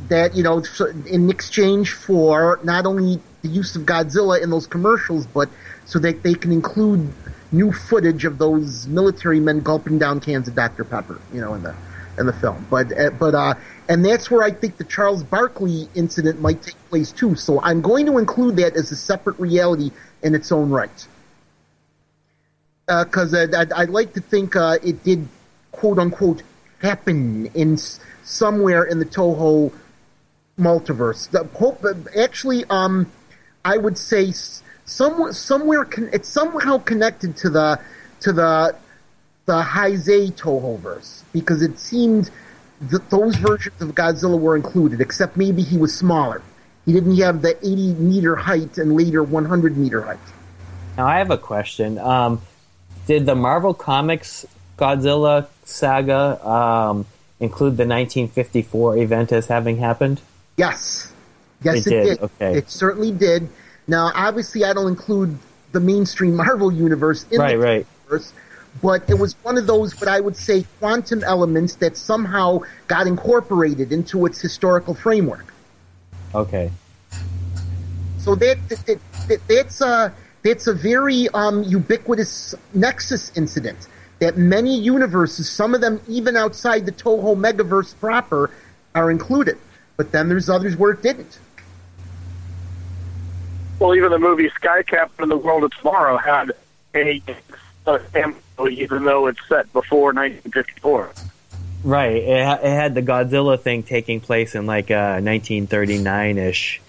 That 0.09 0.35
you 0.35 0.43
know, 0.43 0.62
in 1.07 1.29
exchange 1.29 1.93
for 1.93 2.61
not 2.62 2.87
only 2.87 3.20
the 3.43 3.49
use 3.49 3.76
of 3.76 3.83
Godzilla 3.83 4.43
in 4.43 4.51
those 4.51 4.66
commercials, 4.66 5.26
but 5.26 5.49
so 5.85 5.99
that 5.99 6.22
they 6.22 6.35
can 6.35 6.51
include 6.51 7.12
new 7.53 7.72
footage 7.72 8.24
of 8.24 8.39
those 8.39 8.87
military 8.87 9.41
men 9.41 9.61
gulping 9.61 9.99
down 9.99 10.20
cans 10.20 10.49
of 10.49 10.55
Dr 10.55 10.85
Pepper, 10.85 11.20
you 11.33 11.41
know, 11.41 11.55
in 11.55 11.62
the 11.62 11.74
in 12.18 12.26
the 12.26 12.33
film. 12.33 12.66
But 12.70 12.99
uh, 12.99 13.11
but 13.11 13.35
uh, 13.35 13.55
and 13.89 14.05
that's 14.05 14.31
where 14.31 14.43
I 14.43 14.51
think 14.51 14.79
the 14.79 14.85
Charles 14.85 15.22
Barkley 15.22 15.89
incident 15.95 16.41
might 16.41 16.62
take 16.62 16.76
place 16.89 17.12
too. 17.12 17.35
So 17.35 17.61
I'm 17.61 17.83
going 17.83 18.07
to 18.07 18.18
include 18.18 18.57
that 18.57 18.76
as 18.76 18.91
a 18.93 18.97
separate 18.97 19.39
reality 19.39 19.91
in 20.22 20.35
its 20.35 20.51
own 20.53 20.70
right 20.70 21.07
because 22.89 23.34
uh, 23.34 23.43
I'd, 23.43 23.55
I'd, 23.55 23.72
I'd 23.72 23.91
like 23.91 24.14
to 24.14 24.20
think 24.20 24.57
uh, 24.57 24.78
it 24.82 25.05
did 25.05 25.28
quote 25.72 25.99
unquote 25.99 26.43
happen 26.80 27.47
in 27.55 27.74
s- 27.74 28.01
somewhere 28.24 28.84
in 28.84 28.99
the 28.99 29.05
Toho 29.05 29.72
multiverse. 30.59 31.30
The, 31.30 31.45
hope, 31.45 31.84
actually, 32.16 32.64
um, 32.70 33.11
I 33.64 33.76
would 33.76 33.99
say 33.99 34.32
somewhere 34.84 35.32
somewhere 35.32 35.84
con- 35.84 36.11
it's 36.12 36.28
somehow 36.28 36.78
connected 36.78 37.36
to 37.39 37.51
the 37.51 37.80
to 38.20 38.32
the 38.32 38.74
the 39.47 39.62
Heisei 39.62 40.32
Toho 40.32 40.78
verse 40.78 41.24
because 41.32 41.62
it 41.62 41.78
seemed 41.78 42.30
that 42.80 43.11
those 43.11 43.36
versions 43.36 43.80
of 43.82 43.91
Godzilla 43.95 44.39
were 44.39 44.57
included, 44.57 45.01
except 45.01 45.36
maybe 45.36 45.62
he 45.62 45.76
was 45.76 45.97
smaller. 45.97 46.43
He 46.86 46.93
didn't 46.93 47.16
have 47.18 47.43
the 47.43 47.57
80 47.59 47.95
meter 47.95 48.36
height 48.36 48.78
and 48.78 48.95
later 48.95 49.22
100 49.22 49.76
meter 49.76 50.01
height. 50.01 50.18
Now 50.97 51.07
I 51.07 51.18
have 51.18 51.30
a 51.30 51.39
question. 51.39 51.99
Um, 51.99 52.41
did 53.09 53.25
the 53.25 53.35
Marvel 53.35 53.73
Comics 53.73 54.45
Godzilla 54.77 55.47
saga 55.65 56.47
um, 56.47 57.07
include 57.41 57.79
the 57.79 57.87
1954 57.87 58.99
event 58.99 59.33
as 59.33 59.47
having 59.47 59.79
happened? 59.79 60.21
Yes. 60.59 61.11
Yes, 61.63 61.87
It 61.87 61.87
it, 61.87 61.91
did, 61.91 62.05
did. 62.05 62.23
okay. 62.23 62.59
It 62.59 62.71
certainly 62.71 63.11
did. 63.11 63.49
Now, 63.87 64.13
obviously, 64.15 64.63
I 64.63 64.75
don't 64.75 64.89
include 64.89 65.39
the 65.73 65.81
mainstream 65.81 66.37
Marvel 66.37 66.71
universe 66.71 67.25
in 67.31 67.41
Right, 67.41 67.53
the 67.53 67.59
right. 67.59 67.87
universe, 68.05 68.35
but 68.83 69.09
it 69.09 69.19
was 69.19 69.35
one 69.43 69.57
of 69.57 69.67
those, 69.67 69.99
what 69.99 70.09
I 70.09 70.21
would 70.21 70.37
say, 70.37 70.67
quantum 70.79 71.25
elements 71.25 71.77
that 71.77 71.97
somehow 71.97 72.61
got 72.89 73.07
incorporated 73.07 73.91
into 73.91 74.27
its 74.27 74.39
historical 74.39 74.93
framework. 74.93 75.47
Okay. 76.35 76.71
So 78.19 78.35
that, 78.35 78.59
that, 78.69 78.85
that, 78.87 78.99
that 79.29 79.41
that's 79.49 79.81
a 79.81 80.13
that's 80.49 80.67
a 80.67 80.73
very 80.73 81.29
um, 81.35 81.63
ubiquitous 81.63 82.55
Nexus 82.73 83.31
incident 83.37 83.87
that 84.19 84.39
many 84.39 84.79
universes, 84.79 85.49
some 85.49 85.75
of 85.75 85.83
them 85.83 86.01
even 86.09 86.37
outside 86.37 86.87
the 86.87 86.93
Toho 86.93 87.37
Megaverse 87.37 87.95
proper, 88.01 88.51
are 88.95 89.11
included. 89.11 89.59
But 89.99 90.11
then 90.11 90.29
there's 90.29 90.49
others 90.49 90.75
where 90.75 90.93
it 90.93 91.03
didn't. 91.03 91.39
Well, 93.79 93.95
even 93.95 94.11
the 94.11 94.19
movie 94.19 94.49
Sky 94.51 94.83
Captain 94.83 95.25
and 95.25 95.31
the 95.31 95.37
World 95.37 95.65
of 95.65 95.73
Tomorrow 95.77 96.17
had 96.17 96.53
a, 96.95 97.23
a 97.87 97.99
cameo, 97.99 98.69
even 98.71 99.05
though 99.05 99.27
it's 99.27 99.41
set 99.49 99.71
before 99.73 100.15
1954. 100.15 101.13
Right. 101.85 102.17
It, 102.17 102.45
ha- 102.45 102.59
it 102.61 102.71
had 102.71 102.95
the 102.95 103.03
Godzilla 103.03 103.61
thing 103.61 103.83
taking 103.83 104.21
place 104.21 104.55
in 104.55 104.67
like 104.67 104.91
uh, 104.91 105.21
1939 105.21 106.39
ish. 106.39 106.81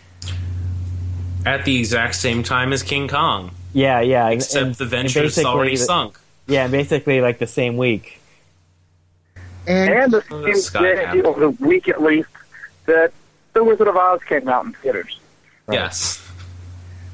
At 1.45 1.65
the 1.65 1.77
exact 1.79 2.15
same 2.15 2.43
time 2.43 2.73
as 2.73 2.83
King 2.83 3.07
Kong, 3.07 3.51
Yeah, 3.73 4.01
yeah. 4.01 4.25
and- 4.27 4.33
except 4.35 4.65
and- 4.65 4.75
the 4.75 4.83
and 4.83 4.91
Venture's 4.91 5.35
basically 5.35 5.45
already 5.45 5.75
the- 5.77 5.83
sunk. 5.83 6.17
Yeah, 6.47 6.67
basically 6.67 7.21
like 7.21 7.39
the 7.39 7.47
same 7.47 7.77
week. 7.77 8.19
And, 9.67 9.89
And 9.93 10.11
the 10.11 10.23
Oh, 10.31 10.45
same 10.45 10.55
Sky 10.55 10.81
day, 10.81 10.95
Captain. 11.03 11.25
or 11.25 11.39
the 11.39 11.49
week 11.51 11.87
at 11.87 12.01
least, 12.01 12.29
that 12.87 13.11
The 13.53 13.63
Wizard 13.63 13.87
of 13.87 13.95
Oz 13.95 14.19
came 14.27 14.47
out 14.47 14.65
in 14.65 14.73
theaters. 14.73 15.19
Yes. 15.71 16.21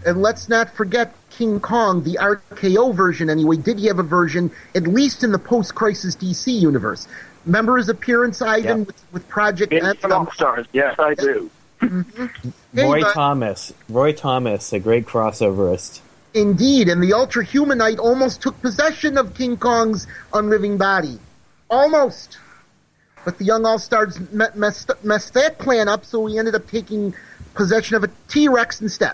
and 0.06 0.22
let's 0.22 0.48
not 0.48 0.70
forget 0.76 1.14
King 1.32 1.60
Kong, 1.60 2.04
the 2.04 2.18
RKO 2.22 2.94
version 2.94 3.28
anyway, 3.30 3.58
did 3.58 3.80
he 3.80 3.88
have 3.88 3.98
a 3.98 4.04
version, 4.04 4.52
at 4.76 4.84
least 4.84 5.24
in 5.24 5.32
the 5.32 5.40
post-crisis 5.40 6.16
DC 6.16 6.52
universe. 6.52 7.08
Remember 7.48 7.76
his 7.78 7.90
appearance, 7.90 8.40
Ivan, 8.42 8.80
Yep. 8.80 8.88
with, 8.88 9.04
with 9.14 9.28
Project 9.30 9.74
In 9.74 9.84
M? 9.84 9.96
All 10.12 10.32
Stars, 10.32 10.68
yes, 10.74 10.94
I 11.00 11.16
do. 11.16 11.50
Roy 11.82 13.02
but- 13.02 13.14
Thomas. 13.14 13.74
Roy 13.90 14.14
Thomas, 14.14 14.74
a 14.74 14.80
great 14.80 15.06
crossoverist. 15.06 16.02
Indeed, 16.34 16.90
and 16.90 17.02
the 17.02 17.14
Ultra 17.14 17.46
Humanite 17.46 17.98
almost 17.98 18.42
took 18.42 18.62
possession 18.62 19.18
of 19.18 19.34
King 19.36 19.56
Kong's 19.56 20.06
unliving 20.34 20.78
body. 20.78 21.18
Almost. 21.70 22.38
But 23.24 23.38
the 23.38 23.46
young 23.46 23.66
All 23.66 23.80
Stars 23.80 24.20
me- 24.32 24.46
messed, 24.54 24.92
messed 25.04 25.34
that 25.34 25.58
plan 25.60 25.88
up, 25.88 26.06
so 26.06 26.26
he 26.26 26.38
ended 26.38 26.54
up 26.54 26.68
taking 26.70 27.16
possession 27.54 27.96
of 27.96 28.04
a 28.04 28.10
T 28.28 28.50
Rex 28.50 28.82
instead. 28.82 29.14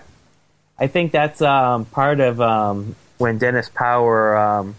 I 0.78 0.88
think 0.88 1.12
that's 1.12 1.40
um, 1.40 1.84
part 1.84 2.18
of 2.18 2.40
um, 2.40 2.96
when 3.18 3.38
Dennis 3.38 3.70
Power 3.72 4.36
um, 4.36 4.74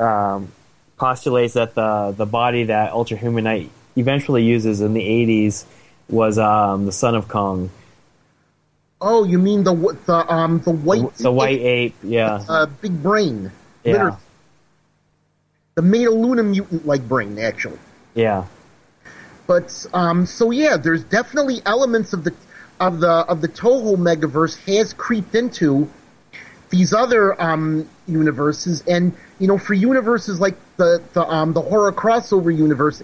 um, 0.00 0.52
postulates 0.98 1.54
that 1.54 1.74
the 1.74 2.12
the 2.16 2.26
body 2.26 2.64
that 2.64 2.92
Ultra 2.92 3.16
Humanite 3.16 3.70
eventually 3.96 4.42
uses 4.42 4.80
in 4.80 4.94
the 4.94 5.00
'80s 5.00 5.64
was 6.08 6.38
um, 6.38 6.86
the 6.86 6.92
son 6.92 7.14
of 7.14 7.28
Kong, 7.28 7.70
Oh, 9.00 9.24
you 9.24 9.38
mean 9.38 9.62
the 9.64 9.74
the 10.06 10.32
um 10.32 10.60
the 10.60 10.70
white 10.70 11.14
the 11.16 11.30
white 11.30 11.60
ape. 11.60 11.94
Yeah, 12.02 12.42
uh, 12.48 12.66
big 12.66 13.02
brain? 13.02 13.52
yeah, 13.84 13.92
Literally. 13.92 14.16
The 15.74 15.82
Metaluna 15.82 16.46
mutant 16.48 16.86
like 16.86 17.06
brain, 17.06 17.38
actually. 17.38 17.78
yeah. 18.14 18.46
But 19.46 19.86
um, 19.92 20.24
so 20.26 20.50
yeah, 20.50 20.76
there's 20.78 21.04
definitely 21.04 21.60
elements 21.66 22.12
of 22.14 22.24
the 22.24 22.34
of 22.80 23.00
the 23.00 23.10
of 23.28 23.42
the 23.42 23.48
Toho 23.48 23.96
Megaverse 23.96 24.56
has 24.76 24.92
creeped 24.94 25.34
into 25.34 25.88
these 26.70 26.92
other 26.94 27.40
um, 27.40 27.86
universes, 28.08 28.82
and 28.88 29.12
you 29.38 29.46
know, 29.46 29.58
for 29.58 29.74
universes 29.74 30.40
like 30.40 30.56
the 30.78 31.02
the 31.12 31.22
um, 31.26 31.52
the 31.52 31.60
horror 31.60 31.92
crossover 31.92 32.56
universe 32.56 33.02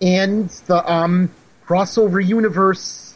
and 0.00 0.48
the 0.66 0.90
um, 0.90 1.30
crossover 1.66 2.24
universe 2.24 3.14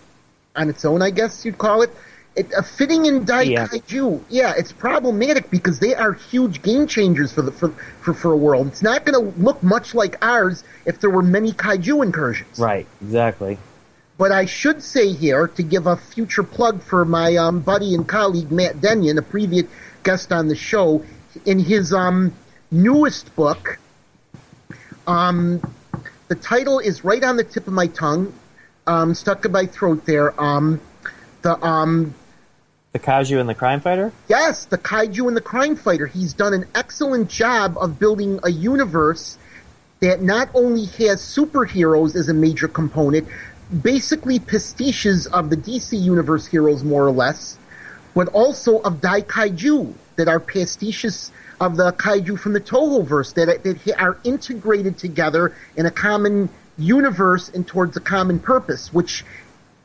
on 0.57 0.69
its 0.69 0.85
own, 0.85 1.03
I 1.03 1.11
guess 1.11 1.45
you'd 1.45 1.59
call 1.59 1.83
it. 1.83 1.91
It, 2.37 2.53
uh, 2.55 2.63
fitting 2.63 3.07
in 3.07 3.27
Yeah. 3.27 3.67
Daikaiju, 3.67 4.23
yeah, 4.29 4.55
it's 4.57 4.71
problematic 4.71 5.51
because 5.51 5.81
they 5.81 5.95
are 5.95 6.13
huge 6.13 6.63
game 6.63 6.87
changers 6.87 7.33
for 7.33 7.43
the 7.43 7.51
for 7.51 7.71
for, 8.01 8.15
for 8.15 8.33
a 8.33 8.37
world. 8.37 8.69
It's 8.69 8.83
not 8.83 9.05
going 9.05 9.33
to 9.33 9.41
look 9.41 9.61
much 9.63 9.95
like 9.95 10.25
ours 10.25 10.63
if 10.87 11.01
there 11.01 11.11
were 11.11 11.23
many 11.23 11.53
kaiju 11.53 12.05
incursions. 12.05 12.59
Right, 12.59 12.87
exactly. 13.03 13.59
But 14.19 14.33
I 14.33 14.47
should 14.47 14.83
say 14.83 15.13
here 15.13 15.49
to 15.49 15.63
give 15.63 15.87
a 15.87 15.97
future 15.97 16.43
plug 16.43 16.83
for 16.83 17.05
my 17.05 17.37
um, 17.37 17.61
buddy 17.61 17.95
and 17.95 18.07
colleague 18.07 18.51
Matt 18.53 18.81
Dennion, 18.81 19.19
a 19.19 19.23
previous 19.23 19.67
guest 20.03 20.33
on 20.33 20.49
the 20.49 20.57
show, 20.57 21.05
in 21.45 21.59
his 21.59 21.93
um, 21.93 22.33
newest 22.71 23.35
book. 23.37 23.79
Um, 25.07 25.61
the 26.29 26.35
title 26.35 26.79
is 26.79 27.05
right 27.05 27.25
on 27.25 27.37
the 27.37 27.45
tip 27.45 27.67
of 27.67 27.73
my 27.73 27.87
tongue, 27.89 28.33
um, 28.87 29.15
stuck 29.15 29.45
in 29.45 29.53
my 29.53 29.67
throat 29.67 30.05
there. 30.07 30.39
Um, 30.41 30.81
the 31.43 31.63
um, 31.65 32.15
The 32.93 32.99
Kaiju 32.99 33.41
and 33.41 33.49
the 33.49 33.55
Crime 33.55 33.81
Fighter. 33.81 34.13
Yes, 34.29 34.67
the 34.67 34.79
kaiju 34.79 35.27
and 35.29 35.37
the 35.37 35.43
crime 35.43 35.77
fighter. 35.77 36.07
He's 36.07 36.33
done 36.33 36.55
an 36.55 36.67
excellent 36.75 37.29
job 37.29 37.77
of 37.79 37.99
building 37.99 38.41
a 38.43 38.51
universe 38.51 39.39
that 40.01 40.23
not 40.23 40.49
only 40.55 40.85
has 40.85 41.21
superheroes 41.21 42.15
as 42.15 42.29
a 42.29 42.35
major 42.35 42.69
component, 42.69 43.27
basically 43.83 44.39
pastiches 44.39 45.27
of 45.27 45.51
the 45.51 45.57
DC 45.57 46.01
universe 46.01 46.47
heroes 46.47 46.85
more 46.85 47.05
or 47.07 47.11
less, 47.11 47.59
but 48.15 48.29
also 48.29 48.81
of 48.81 49.01
Dai 49.01 49.23
Daikaiju 49.23 49.93
that 50.17 50.29
are 50.29 50.41
pastiches 50.41 51.31
of 51.61 51.77
the 51.77 51.93
kaiju 51.93 52.39
from 52.39 52.53
the 52.53 52.61
Toho 52.61 53.05
verse 53.05 53.33
that, 53.33 53.63
that 53.65 54.01
are 54.01 54.19
integrated 54.25 54.99
together 54.99 55.55
in 55.77 55.87
a 55.87 55.91
common 55.91 56.49
universe 56.77 57.49
and 57.49 57.67
towards 57.67 57.97
a 57.97 58.01
common 58.01 58.39
purpose, 58.39 58.93
which 58.93 59.25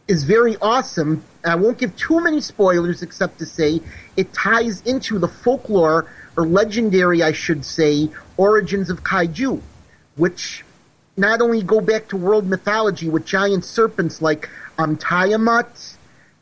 is 0.08 0.24
very 0.24 0.56
awesome. 0.62 1.24
I 1.44 1.56
won't 1.56 1.78
give 1.78 1.96
too 1.96 2.22
many 2.22 2.42
spoilers 2.42 3.02
except 3.02 3.40
to 3.40 3.46
say 3.46 3.82
it 4.16 4.34
ties 4.34 4.82
into 4.82 5.18
the 5.18 5.28
folklore 5.28 6.08
or 6.38 6.46
legendary, 6.46 7.24
I 7.24 7.32
should 7.32 7.66
say, 7.66 8.10
origins 8.38 8.90
of 8.90 9.04
kaiju, 9.04 9.62
which 10.16 10.64
not 11.16 11.42
only 11.42 11.64
go 11.64 11.80
back 11.80 12.08
to 12.10 12.18
world 12.18 12.48
mythology 12.48 13.10
with 13.10 13.26
giant 13.26 13.66
serpents 13.66 14.22
like 14.22 14.50
um, 14.78 14.98
Tiamat 14.98 15.98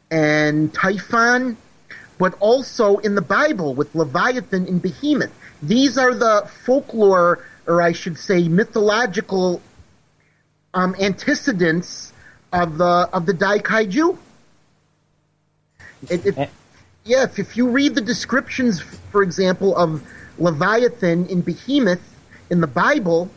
and 0.09 0.73
Typhon, 0.73 1.57
but 2.21 2.35
also 2.39 2.97
in 2.97 3.15
the 3.15 3.21
Bible 3.21 3.73
with 3.73 3.95
Leviathan 3.95 4.67
and 4.67 4.79
Behemoth. 4.79 5.33
These 5.63 5.97
are 5.97 6.13
the 6.13 6.47
folklore, 6.65 7.43
or 7.65 7.81
I 7.81 7.93
should 7.93 8.15
say, 8.15 8.47
mythological 8.47 9.59
um, 10.75 10.95
antecedents 10.99 12.13
of 12.53 12.77
the 12.77 13.09
of 13.11 13.25
the 13.25 13.33
Daikaiju. 13.33 14.19
It, 16.11 16.25
it, 16.27 16.49
yeah, 17.05 17.23
if, 17.23 17.39
if 17.39 17.57
you 17.57 17.69
read 17.69 17.95
the 17.95 18.01
descriptions, 18.01 18.79
for 19.11 19.23
example, 19.23 19.75
of 19.75 20.03
Leviathan 20.37 21.25
in 21.25 21.41
Behemoth 21.41 22.05
in 22.51 22.61
the 22.61 22.67
Bible, 22.67 23.31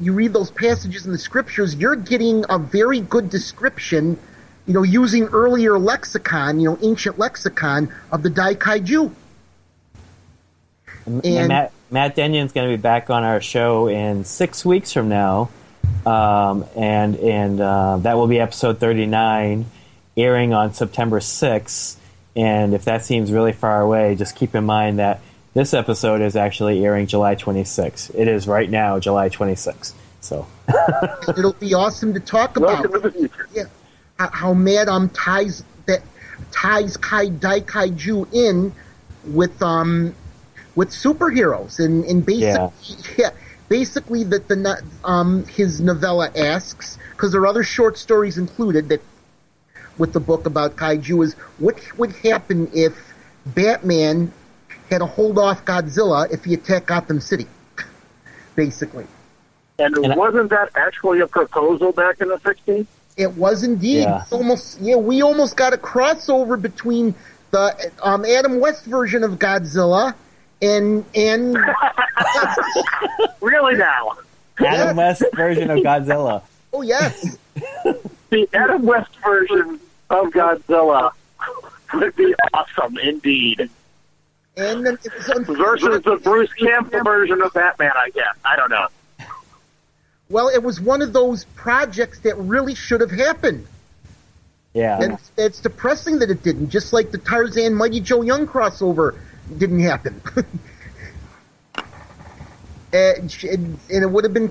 you 0.00 0.14
read 0.14 0.32
those 0.32 0.50
passages 0.50 1.04
in 1.04 1.12
the 1.12 1.18
scriptures, 1.18 1.74
you're 1.74 1.96
getting 1.96 2.44
a 2.48 2.58
very 2.58 3.00
good 3.00 3.28
description, 3.28 4.18
you 4.66 4.74
know, 4.74 4.82
using 4.82 5.24
earlier 5.24 5.78
lexicon, 5.78 6.60
you 6.60 6.70
know, 6.70 6.78
ancient 6.82 7.18
lexicon 7.18 7.92
of 8.10 8.22
the 8.22 8.30
Daikaiju. 8.30 9.12
And, 11.06 11.24
and 11.26 11.48
Matt, 11.48 11.72
Matt 11.90 12.16
Dennion's 12.16 12.52
going 12.52 12.70
to 12.70 12.76
be 12.76 12.80
back 12.80 13.10
on 13.10 13.24
our 13.24 13.40
show 13.40 13.88
in 13.88 14.24
six 14.24 14.64
weeks 14.64 14.92
from 14.92 15.08
now, 15.10 15.50
um, 16.06 16.64
and 16.74 17.16
and 17.16 17.60
uh, 17.60 17.98
that 17.98 18.16
will 18.16 18.26
be 18.26 18.40
episode 18.40 18.78
39, 18.78 19.66
airing 20.16 20.54
on 20.54 20.72
September 20.72 21.20
6th. 21.20 21.96
And 22.36 22.74
if 22.74 22.86
that 22.86 23.04
seems 23.04 23.30
really 23.30 23.52
far 23.52 23.80
away, 23.80 24.14
just 24.16 24.34
keep 24.34 24.54
in 24.54 24.64
mind 24.64 24.98
that 24.98 25.20
this 25.52 25.72
episode 25.72 26.20
is 26.20 26.34
actually 26.36 26.84
airing 26.84 27.06
July 27.06 27.36
26th. 27.36 28.12
It 28.14 28.26
is 28.26 28.48
right 28.48 28.68
now, 28.68 28.98
July 28.98 29.28
26th. 29.28 29.92
So 30.20 30.46
it'll 31.28 31.52
be 31.52 31.74
awesome 31.74 32.14
to 32.14 32.20
talk 32.20 32.56
about. 32.56 32.86
Yeah, 33.52 33.64
how 34.18 34.54
Madam 34.54 35.08
ties 35.10 35.64
that 35.86 36.02
ties 36.52 36.96
Kai 36.96 37.26
Daikaiju 37.28 38.32
in 38.32 38.72
with 39.26 39.60
um 39.62 40.14
with 40.74 40.90
superheroes 40.90 41.78
and 41.78 42.04
and 42.04 42.24
basically 42.24 42.96
yeah, 42.98 43.14
yeah 43.18 43.30
basically 43.68 44.24
that 44.24 44.48
the 44.48 44.82
um 45.04 45.44
his 45.46 45.80
novella 45.80 46.30
asks 46.36 46.98
because 47.12 47.32
there 47.32 47.40
are 47.40 47.46
other 47.46 47.64
short 47.64 47.96
stories 47.96 48.36
included 48.36 48.88
that 48.88 49.00
with 49.96 50.12
the 50.12 50.20
book 50.20 50.44
about 50.44 50.76
kaiju 50.76 51.24
is 51.24 51.34
what 51.58 51.80
would 51.96 52.12
happen 52.16 52.68
if 52.74 53.14
Batman 53.46 54.32
had 54.90 54.98
to 54.98 55.06
hold 55.06 55.38
off 55.38 55.64
Godzilla 55.64 56.30
if 56.30 56.44
he 56.44 56.54
attacked 56.54 56.86
Gotham 56.86 57.20
City, 57.20 57.46
basically. 58.56 59.06
And, 59.78 59.96
and 59.96 60.16
wasn't 60.16 60.50
that 60.50 60.70
actually 60.76 61.20
a 61.20 61.26
proposal 61.26 61.92
back 61.92 62.20
in 62.20 62.28
the 62.28 62.36
60s? 62.36 62.86
It 63.16 63.36
was 63.36 63.62
indeed. 63.62 64.02
Yeah. 64.02 64.22
It's 64.22 64.32
almost 64.32 64.80
yeah, 64.80 64.96
we 64.96 65.22
almost 65.22 65.56
got 65.56 65.72
a 65.72 65.76
crossover 65.76 66.60
between 66.60 67.14
the 67.50 67.92
um, 68.02 68.24
Adam 68.24 68.60
West 68.60 68.84
version 68.84 69.22
of 69.22 69.32
Godzilla 69.38 70.14
and 70.60 71.04
and 71.14 71.56
really 73.40 73.76
now 73.76 74.16
Adam 74.58 74.96
yes. 74.96 75.20
West 75.20 75.24
version 75.34 75.70
of 75.70 75.78
Godzilla. 75.78 76.42
Oh 76.72 76.82
yes, 76.82 77.36
the 78.30 78.48
Adam 78.52 78.82
West 78.82 79.16
version 79.24 79.78
of 80.10 80.26
Godzilla 80.32 81.12
would 81.92 82.16
be 82.16 82.34
awesome 82.52 82.98
indeed. 82.98 83.70
And 84.56 84.84
versus 84.84 86.02
the 86.02 86.20
Bruce 86.22 86.52
Campbell 86.52 87.02
version 87.02 87.42
of 87.42 87.52
Batman, 87.52 87.90
I 87.96 88.10
guess. 88.10 88.34
I 88.44 88.54
don't 88.54 88.70
know. 88.70 88.86
Well, 90.28 90.48
it 90.48 90.62
was 90.62 90.80
one 90.80 91.02
of 91.02 91.12
those 91.12 91.44
projects 91.54 92.20
that 92.20 92.36
really 92.36 92.74
should 92.74 93.00
have 93.00 93.10
happened. 93.10 93.66
Yeah. 94.72 95.00
And 95.00 95.18
it's 95.36 95.60
depressing 95.60 96.18
that 96.20 96.30
it 96.30 96.42
didn't, 96.42 96.70
just 96.70 96.92
like 96.92 97.10
the 97.12 97.18
Tarzan 97.18 97.74
Mighty 97.74 98.00
Joe 98.00 98.22
Young 98.22 98.46
crossover 98.46 99.18
didn't 99.56 99.80
happen. 99.80 100.20
and, 102.92 103.36
and, 103.42 103.78
it 103.88 104.10
would 104.10 104.24
have 104.24 104.34
been, 104.34 104.50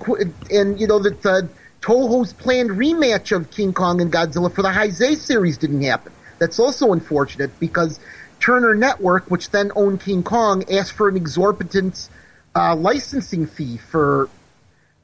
and 0.49 0.79
you 0.79 0.87
know, 0.87 0.99
that 0.99 1.25
uh, 1.25 1.41
Toho's 1.81 2.31
planned 2.31 2.69
rematch 2.69 3.35
of 3.35 3.51
King 3.51 3.73
Kong 3.73 3.99
and 3.99 4.11
Godzilla 4.11 4.53
for 4.53 4.61
the 4.61 4.69
Heisei 4.69 5.17
series 5.17 5.57
didn't 5.57 5.81
happen. 5.81 6.13
That's 6.39 6.59
also 6.59 6.93
unfortunate 6.93 7.59
because 7.59 7.99
Turner 8.39 8.75
Network, 8.75 9.29
which 9.29 9.49
then 9.49 9.71
owned 9.75 10.01
King 10.01 10.23
Kong, 10.23 10.63
asked 10.71 10.93
for 10.93 11.09
an 11.09 11.17
exorbitant 11.17 12.09
uh, 12.55 12.75
licensing 12.75 13.47
fee 13.47 13.77
for 13.77 14.29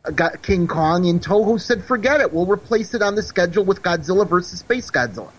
uh, 0.09 0.29
King 0.41 0.67
Kong, 0.67 1.07
and 1.07 1.21
Toho 1.21 1.59
said, 1.59 1.83
"Forget 1.83 2.21
it. 2.21 2.33
We'll 2.33 2.45
replace 2.45 2.93
it 2.93 3.01
on 3.01 3.15
the 3.15 3.23
schedule 3.23 3.63
with 3.63 3.81
Godzilla 3.81 4.27
versus 4.27 4.59
Space 4.59 4.89
Godzilla." 4.91 5.31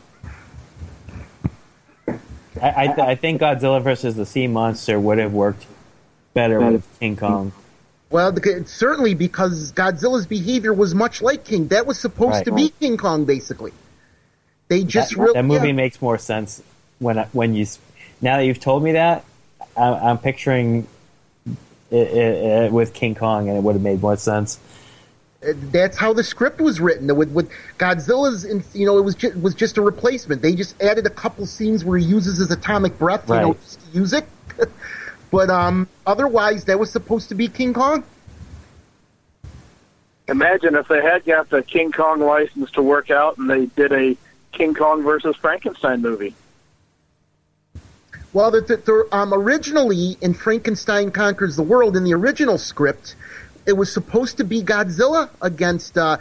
I, 2.61 2.75
I, 2.77 2.87
th- 2.89 2.99
I 2.99 3.15
think 3.15 3.41
Godzilla 3.41 3.83
versus 3.83 4.17
the 4.17 4.27
Sea 4.27 4.47
Monster 4.47 5.01
would 5.01 5.19
have 5.19 5.33
worked 5.33 5.67
better 6.35 6.61
with 6.61 6.87
King 6.99 7.17
Kong. 7.17 7.53
Well, 8.11 8.35
certainly 8.67 9.15
because 9.15 9.73
Godzilla's 9.73 10.27
behavior 10.27 10.73
was 10.73 10.95
much 10.95 11.23
like 11.23 11.45
King. 11.45 11.69
That 11.69 11.87
was 11.87 11.99
supposed 11.99 12.35
right. 12.35 12.45
to 12.47 12.53
be 12.53 12.71
King 12.81 12.97
Kong, 12.97 13.25
basically. 13.25 13.73
They 14.69 14.83
just 14.83 15.11
that, 15.11 15.17
really, 15.17 15.33
that 15.35 15.45
movie 15.45 15.69
yeah. 15.69 15.75
makes 15.75 16.03
more 16.03 16.19
sense 16.19 16.63
when 16.99 17.19
when 17.33 17.55
you 17.55 17.67
now 18.21 18.37
that 18.37 18.45
you've 18.45 18.61
told 18.61 18.83
me 18.83 18.93
that, 18.93 19.25
I, 19.77 20.11
am 20.11 20.19
picturing 20.19 20.87
it, 21.91 21.97
it, 21.97 22.65
it, 22.65 22.73
with 22.73 22.95
King 22.95 23.15
Kong, 23.15 23.49
and 23.49 23.57
it 23.57 23.63
would 23.63 23.75
have 23.75 23.83
made 23.83 24.01
more 24.01 24.17
sense. 24.17 24.59
Uh, 25.43 25.53
that's 25.73 25.97
how 25.97 26.13
the 26.13 26.23
script 26.23 26.61
was 26.61 26.81
written. 26.81 27.15
With, 27.17 27.31
with 27.33 27.51
Godzilla's, 27.79 28.45
you 28.75 28.87
know, 28.87 28.99
it 28.99 29.03
was 29.03 29.15
just, 29.15 29.37
was 29.37 29.55
just 29.55 29.79
a 29.79 29.83
replacement. 29.83 30.43
They 30.43 30.55
just 30.55 30.81
added 30.83 31.07
a 31.07 31.11
couple 31.11 31.47
scenes 31.47 31.85
where 31.85 31.99
he 31.99 32.05
uses 32.05 32.39
his 32.39 32.51
atomic 32.51 32.99
breath, 32.99 33.29
right. 33.29 33.41
you 33.41 33.49
know, 33.49 33.55
to 33.55 33.99
use 33.99 34.13
it. 34.13 34.27
but 35.31 35.51
um, 35.51 35.89
otherwise, 36.07 36.65
that 36.67 36.79
was 36.79 36.91
supposed 36.91 37.31
to 37.31 37.35
be 37.35 37.49
King 37.49 37.75
Kong. 37.75 38.05
Imagine 40.29 40.77
if 40.77 40.87
they 40.87 41.03
had 41.03 41.25
got 41.25 41.51
the 41.51 41.63
King 41.63 41.91
Kong 41.91 42.21
license 42.21 42.71
to 42.73 42.83
work 42.83 43.11
out, 43.11 43.37
and 43.39 43.51
they 43.51 43.67
did 43.67 43.93
a 43.93 44.17
King 44.53 44.75
Kong 44.75 45.03
versus 45.03 45.35
Frankenstein 45.37 46.03
movie. 46.03 46.35
Well, 48.33 48.51
the, 48.51 48.61
the, 48.61 48.77
the, 48.77 49.09
um, 49.11 49.35
originally 49.35 50.17
in 50.21 50.35
Frankenstein 50.35 51.11
Conquers 51.11 51.57
the 51.57 51.63
World, 51.63 51.97
in 51.97 52.05
the 52.05 52.15
original 52.15 52.59
script, 52.59 53.17
it 53.67 53.73
was 53.73 53.93
supposed 53.93 54.37
to 54.37 54.45
be 54.45 54.63
Godzilla 54.63 55.31
against 55.43 55.99
uh, 55.99 56.19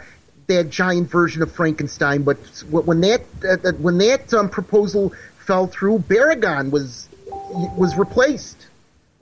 that 0.48 0.70
giant 0.70 1.08
version 1.08 1.42
of 1.42 1.52
Frankenstein. 1.52 2.22
But 2.22 2.38
when 2.68 3.00
that 3.02 3.22
uh, 3.48 3.72
when 3.72 3.98
that 3.98 4.34
um, 4.34 4.48
proposal 4.48 5.12
fell 5.38 5.68
through, 5.68 6.00
Baragon 6.00 6.70
was 6.70 7.08
was 7.28 7.96
replaced. 7.96 8.66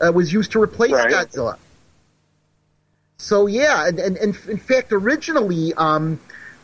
Uh, 0.01 0.13
was 0.13 0.33
used 0.33 0.53
to 0.53 0.63
replace 0.63 0.93
right. 0.93 1.11
Godzilla. 1.11 1.59
So 3.19 3.47
yeah, 3.47 3.89
and, 3.89 3.99
and, 3.99 4.17
and, 4.17 4.37
in 4.49 4.59
fact, 4.59 4.93
originally, 4.93 5.75
um, 5.75 6.21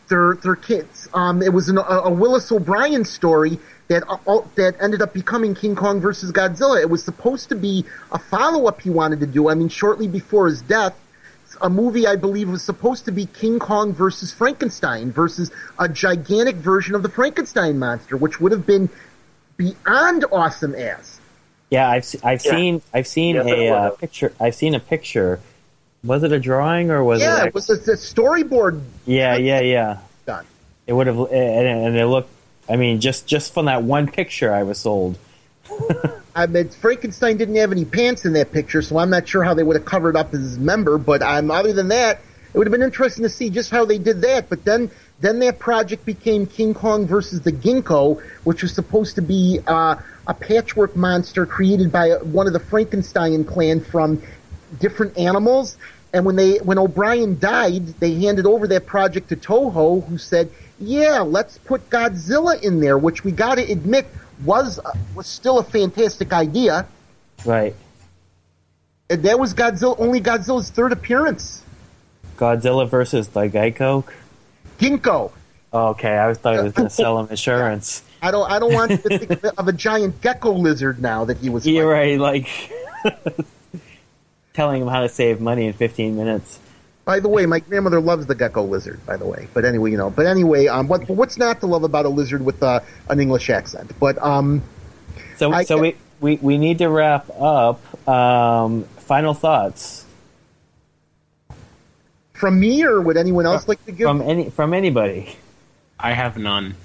their 0.07 0.35
their 0.35 0.55
kids, 0.55 1.09
um, 1.13 1.41
it 1.41 1.53
was 1.53 1.69
an, 1.69 1.77
a, 1.77 1.81
a 1.81 2.09
Willis 2.11 2.51
O'Brien 2.51 3.05
story 3.05 3.59
that 3.87 4.03
uh, 4.07 4.41
that 4.55 4.75
ended 4.81 5.01
up 5.01 5.13
becoming 5.13 5.55
King 5.55 5.75
Kong 5.75 5.99
versus 5.99 6.31
Godzilla. 6.31 6.81
It 6.81 6.89
was 6.89 7.03
supposed 7.03 7.49
to 7.49 7.55
be 7.55 7.85
a 8.11 8.19
follow 8.19 8.67
up 8.67 8.81
he 8.81 8.89
wanted 8.89 9.19
to 9.19 9.27
do. 9.27 9.49
I 9.49 9.55
mean, 9.55 9.69
shortly 9.69 10.07
before 10.07 10.47
his 10.47 10.61
death, 10.61 10.95
a 11.61 11.69
movie 11.69 12.07
I 12.07 12.15
believe 12.15 12.49
was 12.49 12.63
supposed 12.63 13.05
to 13.05 13.11
be 13.11 13.25
King 13.27 13.59
Kong 13.59 13.93
versus 13.93 14.31
Frankenstein 14.31 15.11
versus 15.11 15.51
a 15.79 15.87
gigantic 15.87 16.55
version 16.55 16.95
of 16.95 17.03
the 17.03 17.09
Frankenstein 17.09 17.77
monster, 17.77 18.17
which 18.17 18.39
would 18.39 18.51
have 18.51 18.65
been 18.65 18.89
beyond 19.57 20.25
awesome 20.31 20.75
ass. 20.75 21.19
Yeah, 21.69 21.89
I've 21.89 22.05
I've 22.23 22.45
yeah. 22.45 22.51
seen 22.51 22.81
I've 22.93 23.07
seen 23.07 23.35
yeah, 23.35 23.43
a 23.43 23.73
uh, 23.73 23.89
picture. 23.91 24.33
I've 24.39 24.55
seen 24.55 24.75
a 24.75 24.79
picture. 24.79 25.39
Was 26.05 26.23
it 26.23 26.31
a 26.31 26.39
drawing 26.39 26.91
or 26.91 27.03
was 27.03 27.21
yeah, 27.21 27.35
it? 27.35 27.37
Yeah, 27.37 27.45
it 27.45 27.53
was 27.53 27.69
a, 27.69 27.73
a 27.73 27.95
storyboard. 27.95 28.81
Yeah, 29.05 29.35
yeah, 29.35 29.61
yeah. 29.61 29.99
Done. 30.25 30.45
It 30.87 30.93
would 30.93 31.07
have, 31.07 31.17
and, 31.17 31.67
and 31.67 31.97
it 31.97 32.05
looked 32.05 32.29
I 32.67 32.75
mean, 32.77 32.99
just 32.99 33.27
just 33.27 33.53
from 33.53 33.65
that 33.65 33.83
one 33.83 34.07
picture, 34.07 34.53
I 34.53 34.63
was 34.63 34.79
sold. 34.79 35.17
I 36.35 36.47
mean, 36.47 36.69
Frankenstein 36.69 37.37
didn't 37.37 37.55
have 37.55 37.71
any 37.71 37.85
pants 37.85 38.25
in 38.25 38.33
that 38.33 38.51
picture, 38.51 38.81
so 38.81 38.97
I'm 38.97 39.09
not 39.09 39.27
sure 39.27 39.43
how 39.43 39.53
they 39.53 39.63
would 39.63 39.75
have 39.75 39.85
covered 39.85 40.15
up 40.15 40.31
his 40.31 40.57
member. 40.57 40.97
But 40.97 41.21
um, 41.21 41.51
other 41.51 41.73
than 41.73 41.89
that, 41.89 42.21
it 42.53 42.57
would 42.57 42.67
have 42.67 42.71
been 42.71 42.81
interesting 42.81 43.23
to 43.23 43.29
see 43.29 43.49
just 43.49 43.71
how 43.71 43.85
they 43.85 43.97
did 43.97 44.21
that. 44.21 44.49
But 44.49 44.65
then, 44.65 44.91
then 45.21 45.39
that 45.39 45.59
project 45.59 46.05
became 46.05 46.45
King 46.45 46.73
Kong 46.73 47.07
versus 47.07 47.41
the 47.41 47.51
Ginko, 47.51 48.21
which 48.43 48.63
was 48.63 48.73
supposed 48.73 49.15
to 49.15 49.21
be 49.21 49.59
uh, 49.65 49.95
a 50.27 50.33
patchwork 50.33 50.95
monster 50.95 51.45
created 51.45 51.91
by 51.91 52.09
one 52.17 52.47
of 52.47 52.53
the 52.53 52.59
Frankenstein 52.59 53.43
clan 53.45 53.79
from 53.79 54.21
different 54.79 55.17
animals. 55.17 55.77
And 56.15 56.23
when 56.25 56.37
they 56.37 56.59
when 56.59 56.77
O'Brien 56.79 57.37
died, 57.39 57.87
they 57.99 58.13
handed 58.13 58.45
over 58.45 58.67
that 58.67 58.85
project 58.85 59.27
to 59.29 59.35
Toho, 59.35 60.07
who 60.07 60.17
said, 60.17 60.49
yeah, 60.79 61.19
let's 61.19 61.57
put 61.57 61.89
Godzilla 61.89 62.63
in 62.63 62.79
there, 62.79 62.97
which 62.97 63.25
we 63.25 63.33
got 63.33 63.55
to 63.55 63.69
admit 63.69 64.07
was 64.45 64.79
was 65.13 65.27
still 65.27 65.59
a 65.59 65.63
fantastic 65.63 66.31
idea. 66.31 66.87
Right. 67.43 67.75
And 69.09 69.23
that 69.23 69.37
was 69.37 69.53
Godzilla, 69.53 69.99
only 69.99 70.21
Godzilla's 70.21 70.69
third 70.69 70.93
appearance. 70.93 71.61
Godzilla 72.37 72.87
versus 72.89 73.27
the 73.27 73.49
Geico. 73.49 74.05
Ginko. 74.79 75.33
Oh, 75.73 75.87
okay, 75.89 76.17
I 76.17 76.33
thought 76.33 76.55
it 76.55 76.63
was 76.63 76.71
going 76.71 76.87
to 76.87 76.95
sell 76.95 77.19
him 77.19 77.27
insurance. 77.29 78.03
I 78.21 78.31
don't. 78.31 78.49
I 78.49 78.59
don't 78.59 78.73
want 78.73 78.91
to 78.91 78.97
think 78.97 79.31
of, 79.31 79.43
of 79.43 79.67
a 79.67 79.73
giant 79.73 80.21
gecko 80.21 80.53
lizard 80.53 81.01
now 81.01 81.25
that 81.25 81.39
he 81.39 81.49
was. 81.49 81.67
You're 81.67 81.93
fighting. 81.93 82.21
right, 82.21 82.47
like 82.47 82.71
telling 84.55 84.81
him 84.81 84.87
how 84.87 85.01
to 85.01 85.09
save 85.09 85.39
money 85.41 85.67
in 85.67 85.73
15 85.73 86.15
minutes. 86.15 86.59
By 87.03 87.19
the 87.19 87.29
way, 87.29 87.45
my 87.45 87.59
grandmother 87.59 87.99
loves 88.01 88.25
the 88.25 88.33
gecko 88.33 88.63
lizard. 88.63 89.05
By 89.05 89.17
the 89.17 89.25
way, 89.27 89.47
but 89.53 89.63
anyway, 89.63 89.91
you 89.91 89.97
know. 89.97 90.09
But 90.09 90.25
anyway, 90.25 90.65
um, 90.67 90.87
what 90.87 91.07
what's 91.07 91.37
not 91.37 91.59
to 91.59 91.67
love 91.67 91.83
about 91.83 92.05
a 92.05 92.09
lizard 92.09 92.43
with 92.43 92.63
uh, 92.63 92.79
an 93.09 93.19
English 93.19 93.49
accent? 93.51 93.91
But 93.99 94.17
um, 94.23 94.63
So, 95.37 95.51
I- 95.51 95.63
so 95.65 95.77
we, 95.77 95.95
we, 96.19 96.37
we 96.41 96.57
need 96.57 96.79
to 96.79 96.89
wrap 96.89 97.29
up. 97.39 97.79
Um, 98.09 98.85
final 98.97 99.35
thoughts 99.35 100.03
from 102.33 102.59
me, 102.59 102.83
or 102.83 102.99
would 103.01 103.17
anyone 103.17 103.45
else 103.45 103.67
like 103.67 103.83
to 103.85 103.91
give? 103.91 104.07
from 104.07 104.21
any 104.23 104.49
from 104.49 104.73
anybody. 104.73 105.35
I 105.99 106.13
have 106.13 106.37
none. 106.37 106.75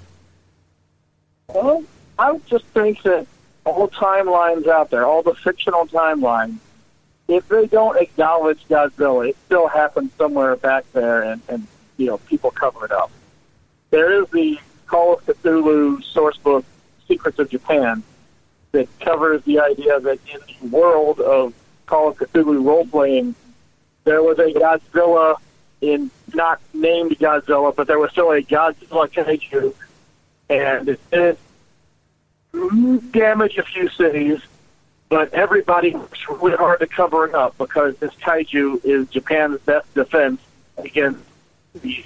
Well, 1.49 1.83
I 2.19 2.31
would 2.31 2.45
just 2.45 2.65
think 2.67 3.01
that 3.03 3.25
all 3.65 3.87
timelines 3.89 4.67
out 4.67 4.89
there, 4.91 5.05
all 5.05 5.23
the 5.23 5.33
fictional 5.35 5.87
timelines, 5.87 6.57
if 7.31 7.47
they 7.47 7.65
don't 7.67 7.97
acknowledge 7.97 8.67
Godzilla, 8.67 9.29
it 9.29 9.37
still 9.45 9.67
happens 9.67 10.11
somewhere 10.17 10.55
back 10.57 10.83
there, 10.93 11.23
and, 11.23 11.41
and 11.47 11.67
you 11.97 12.07
know 12.07 12.17
people 12.17 12.51
cover 12.51 12.85
it 12.85 12.91
up. 12.91 13.11
There 13.89 14.21
is 14.21 14.29
the 14.29 14.59
Call 14.87 15.13
of 15.13 15.25
Cthulhu 15.25 16.03
source 16.03 16.37
book, 16.37 16.65
Secrets 17.07 17.39
of 17.39 17.49
Japan, 17.49 18.03
that 18.73 18.87
covers 18.99 19.41
the 19.43 19.59
idea 19.59 19.99
that 19.99 20.19
in 20.33 20.39
the 20.61 20.67
world 20.67 21.19
of 21.19 21.53
Call 21.85 22.09
of 22.09 22.17
Cthulhu 22.17 22.65
role 22.65 22.85
playing, 22.85 23.35
there 24.03 24.21
was 24.21 24.37
a 24.39 24.51
Godzilla 24.51 25.35
in 25.79 26.11
not 26.33 26.59
named 26.73 27.11
Godzilla, 27.17 27.75
but 27.75 27.87
there 27.87 27.99
was 27.99 28.11
still 28.11 28.31
a 28.31 28.41
Godzilla 28.41 29.09
kaiju, 29.09 29.73
and 30.49 30.89
it 30.89 30.99
did 31.11 31.37
damage 33.11 33.57
a 33.57 33.63
few 33.63 33.87
cities, 33.89 34.41
but 35.11 35.33
everybody 35.33 35.93
works 35.93 36.25
really 36.29 36.55
hard 36.55 36.79
to 36.79 36.87
cover 36.87 37.25
it 37.25 37.35
up 37.35 37.57
because 37.57 37.97
this 37.97 38.13
kaiju 38.23 38.83
is 38.85 39.09
Japan's 39.09 39.59
best 39.59 39.93
defense 39.93 40.39
against 40.77 41.19
the 41.81 42.03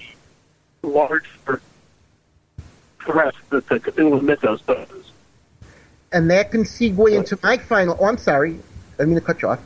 large 0.81 1.29
threats 2.99 3.37
that 3.51 3.67
the 3.69 3.79
Cthulhu 3.79 4.23
mythos 4.23 4.59
poses. 4.63 5.11
and 6.11 6.31
that 6.31 6.49
can 6.49 6.63
segue 6.63 7.15
into 7.15 7.37
my 7.43 7.57
final. 7.57 7.95
Oh, 8.01 8.05
I'm 8.05 8.17
sorry. 8.17 8.59
I 8.99 9.05
mean 9.05 9.15
to 9.15 9.21
cut 9.21 9.39
you 9.43 9.49
off. 9.49 9.59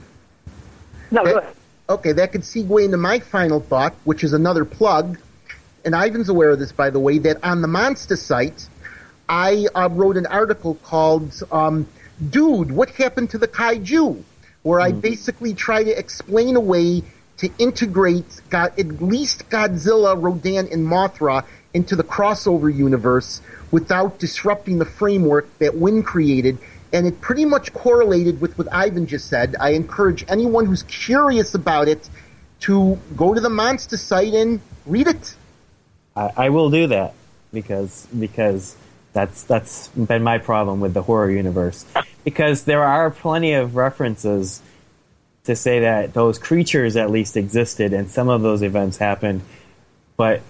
No, 1.09 1.23
ahead. 1.23 1.55
Okay, 1.89 2.11
that 2.11 2.33
could 2.33 2.41
segue 2.41 2.83
into 2.83 2.97
my 2.97 3.19
final 3.19 3.61
thought, 3.61 3.95
which 4.03 4.23
is 4.25 4.33
another 4.33 4.65
plug. 4.65 5.17
And 5.85 5.95
Ivan's 5.95 6.27
aware 6.27 6.49
of 6.49 6.59
this, 6.59 6.73
by 6.73 6.89
the 6.89 6.99
way, 6.99 7.19
that 7.19 7.41
on 7.41 7.61
the 7.61 7.69
Monster 7.69 8.17
site, 8.17 8.67
I 9.29 9.67
uh, 9.73 9.87
wrote 9.89 10.17
an 10.17 10.25
article 10.25 10.75
called 10.75 11.41
um, 11.53 11.87
Dude, 12.27 12.71
What 12.71 12.89
Happened 12.91 13.29
to 13.31 13.37
the 13.37 13.47
Kaiju? 13.47 14.23
Where 14.63 14.79
I 14.79 14.91
hmm. 14.91 14.99
basically 14.99 15.53
try 15.53 15.83
to 15.83 15.97
explain 15.97 16.55
a 16.55 16.59
way 16.59 17.03
to 17.37 17.49
integrate 17.57 18.41
God, 18.49 18.77
at 18.77 19.01
least 19.01 19.49
Godzilla, 19.49 20.21
Rodan, 20.21 20.67
and 20.71 20.85
Mothra 20.85 21.45
into 21.73 21.95
the 21.95 22.03
crossover 22.03 22.73
universe 22.73 23.41
without 23.71 24.19
disrupting 24.19 24.79
the 24.79 24.85
framework 24.85 25.47
that 25.59 25.75
Win 25.75 26.03
created. 26.03 26.57
And 26.91 27.07
it 27.07 27.21
pretty 27.21 27.45
much 27.45 27.71
correlated 27.71 28.41
with 28.41 28.57
what 28.57 28.67
Ivan 28.73 29.07
just 29.07 29.27
said. 29.27 29.55
I 29.59 29.69
encourage 29.71 30.25
anyone 30.27 30.65
who's 30.65 30.83
curious 30.83 31.53
about 31.55 31.87
it 31.87 32.09
to 32.61 32.99
go 33.15 33.33
to 33.33 33.39
the 33.39 33.49
Monster 33.49 33.95
site 33.95 34.33
and 34.33 34.59
read 34.85 35.07
it. 35.07 35.35
I, 36.15 36.31
I 36.35 36.49
will 36.49 36.69
do 36.69 36.87
that 36.87 37.13
because 37.53 38.07
because 38.17 38.75
that's 39.13 39.43
that's 39.43 39.87
been 39.89 40.23
my 40.23 40.37
problem 40.37 40.79
with 40.79 40.93
the 40.93 41.01
horror 41.01 41.31
universe. 41.31 41.85
Because 42.23 42.63
there 42.63 42.83
are 42.83 43.09
plenty 43.09 43.53
of 43.53 43.75
references 43.75 44.61
to 45.45 45.55
say 45.55 45.81
that 45.81 46.13
those 46.13 46.37
creatures 46.37 46.95
at 46.95 47.09
least 47.09 47.37
existed 47.37 47.93
and 47.93 48.09
some 48.09 48.29
of 48.29 48.41
those 48.41 48.61
events 48.61 48.97
happened, 48.97 49.41
but 50.17 50.41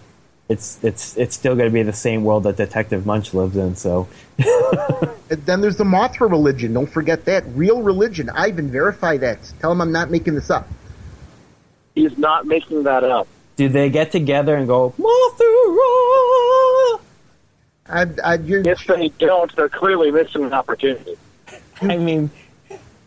it's 0.50 0.84
it's 0.84 1.16
it's 1.16 1.36
still 1.36 1.56
going 1.56 1.70
to 1.70 1.74
be 1.74 1.84
the 1.84 1.94
same 1.94 2.24
world 2.24 2.44
that 2.44 2.58
Detective 2.58 3.06
Munch 3.06 3.34
lives 3.34 3.56
in. 3.56 3.76
So 3.76 4.08
And 5.30 5.46
then 5.46 5.62
there's 5.62 5.78
the 5.78 5.84
Mothra 5.84 6.30
religion. 6.30 6.74
Don't 6.74 6.90
forget 6.90 7.26
that. 7.26 7.44
Real 7.50 7.84
religion. 7.84 8.30
Ivan, 8.32 8.72
verify 8.72 9.18
that. 9.18 9.40
Tell 9.60 9.72
him 9.72 9.82
I'm 9.82 9.92
not 9.92 10.10
making 10.10 10.36
this 10.36 10.50
up. 10.50 10.68
He's 11.94 12.18
not 12.18 12.48
making 12.48 12.84
that 12.84 13.04
up. 13.04 13.28
do 13.56 13.70
they 13.70 13.90
get 13.90 14.12
together 14.12 14.56
and 14.56 14.68
go 14.68 14.94
Mothra? 14.98 17.00
I, 17.92 18.06
I, 18.24 18.36
you're, 18.36 18.68
If 18.68 18.86
they 18.86 19.10
don't, 19.10 19.56
they're 19.56 19.70
clearly 19.70 20.12
missing 20.12 20.44
an 20.44 20.54
opportunity. 20.54 21.18
I 21.82 21.98
mean, 21.98 22.32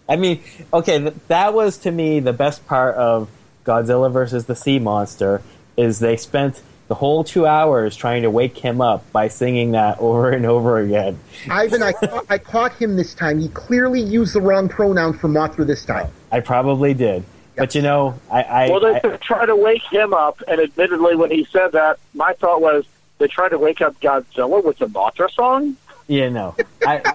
I 0.09 0.17
mean, 0.17 0.43
okay, 0.73 0.99
th- 0.99 1.15
that 1.29 1.55
was 1.55 1.79
to 1.79 1.91
me 1.91 2.21
the 2.21 2.33
best 2.33 2.67
part 2.67 2.97
of 2.97 3.29
Godzilla 3.65 4.11
versus 4.11 4.47
the 4.47 4.57
Sea 4.57 4.79
Monster 4.79 5.43
is 5.77 5.99
they 6.01 6.17
spent 6.17 6.63
the 6.89 6.95
whole 6.97 7.25
two 7.25 7.47
hours 7.47 7.97
trying 7.97 8.23
to 8.23 8.31
wake 8.31 8.59
him 8.59 8.81
up 8.81 9.11
by 9.13 9.29
singing 9.29 9.71
that 9.73 9.99
over 9.99 10.31
and 10.31 10.45
over 10.45 10.79
again. 10.79 11.19
Ivan, 11.49 11.83
I, 11.83 11.93
caught, 11.93 12.27
I 12.29 12.39
caught 12.39 12.73
him 12.75 12.97
this 12.97 13.15
time. 13.15 13.39
He 13.41 13.49
clearly 13.49 14.01
used 14.01 14.35
the 14.35 14.41
wrong 14.41 14.69
pronoun 14.69 15.15
for 15.15 15.29
Mothra 15.29 15.67
this 15.67 15.85
time. 15.85 16.11
I 16.31 16.41
probably 16.41 16.93
did, 16.93 17.25
but 17.57 17.75
you 17.75 17.83
know, 17.83 18.19
I, 18.31 18.43
I, 18.43 18.71
Well, 18.71 18.81
they 18.81 18.97
I 18.97 19.17
try 19.19 19.47
to 19.47 19.57
wake 19.57 19.85
him 19.91 20.13
up, 20.13 20.43
and 20.47 20.61
admittedly, 20.61 21.17
when 21.17 21.31
he 21.31 21.47
said 21.51 21.73
that, 21.73 21.99
my 22.13 22.35
thought 22.35 22.61
was 22.61 22.85
they 23.19 23.29
tried 23.29 23.51
to 23.51 23.59
wake 23.59 23.81
up 23.81 23.99
Godzilla 24.01 24.63
with 24.63 24.79
the 24.79 24.87
Mothra 24.87 25.31
song. 25.31 25.77
Yeah, 26.09 26.29
no, 26.29 26.57
I, 26.85 27.15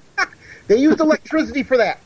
They 0.68 0.78
used 0.78 1.00
electricity 1.00 1.64
for 1.64 1.78
that. 1.78 2.00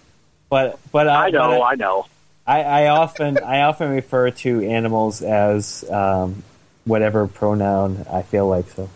but 0.50 0.80
but 0.92 1.08
I, 1.08 1.28
I 1.28 1.30
know, 1.30 1.60
but 1.60 1.62
I 1.62 1.76
know. 1.76 2.06
I, 2.46 2.64
I 2.64 2.88
often 2.88 3.38
I 3.38 3.62
often 3.62 3.92
refer 3.92 4.32
to 4.32 4.62
animals 4.68 5.22
as 5.22 5.90
um, 5.90 6.44
whatever 6.86 7.28
pronoun 7.28 8.06
I 8.12 8.24
feel 8.24 8.48
like. 8.48 8.70
So. 8.70 8.90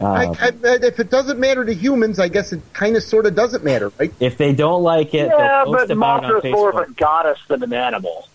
Um, 0.00 0.36
I, 0.38 0.52
if 0.62 0.98
it 0.98 1.08
doesn't 1.08 1.38
matter 1.38 1.64
to 1.64 1.72
humans, 1.72 2.18
I 2.18 2.28
guess 2.28 2.52
it 2.52 2.60
kind 2.72 2.96
of 2.96 3.02
sort 3.02 3.26
of 3.26 3.34
doesn't 3.34 3.64
matter, 3.64 3.92
right? 3.98 4.12
if 4.18 4.36
they 4.36 4.52
don't 4.52 4.82
like 4.82 5.14
it, 5.14 5.28
Yeah, 5.28 5.64
they'll 5.64 5.72
post 5.72 5.88
but 5.88 5.90
about 5.92 6.24
it 6.24 6.44
on 6.44 6.50
more 6.50 6.70
of 6.70 6.90
a 6.90 6.92
goddess 6.92 7.38
than 7.46 7.62
an 7.62 7.72
animal. 7.72 8.28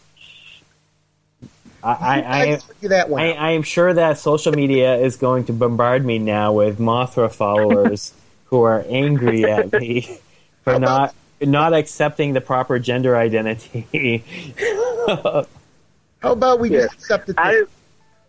I, 1.84 1.92
I, 1.92 2.62
I, 2.82 2.88
that 2.88 3.10
one. 3.10 3.22
I, 3.22 3.32
I 3.32 3.52
am 3.52 3.64
sure 3.64 3.94
that 3.94 4.18
social 4.18 4.52
media 4.52 4.98
is 4.98 5.18
going 5.18 5.46
to 5.46 5.54
bombard 5.54 6.06
me 6.06 6.18
now 6.18 6.54
with 6.54 6.80
Mothra 6.80 7.32
followers 7.34 8.14
who 8.50 8.64
are 8.64 8.84
angry 8.88 9.46
at 9.52 9.72
me 9.74 10.20
for 10.64 10.80
not 10.80 11.16
not 11.42 11.74
accepting 11.74 12.34
the 12.34 12.42
proper 12.42 12.80
gender 12.80 13.16
identity. 13.16 14.24
How 15.08 16.34
about 16.34 16.60
we 16.60 16.70
Yeah. 16.70 16.82
just 16.82 16.94
accept 16.96 17.30
it? 17.30 17.36
I, 17.38 17.64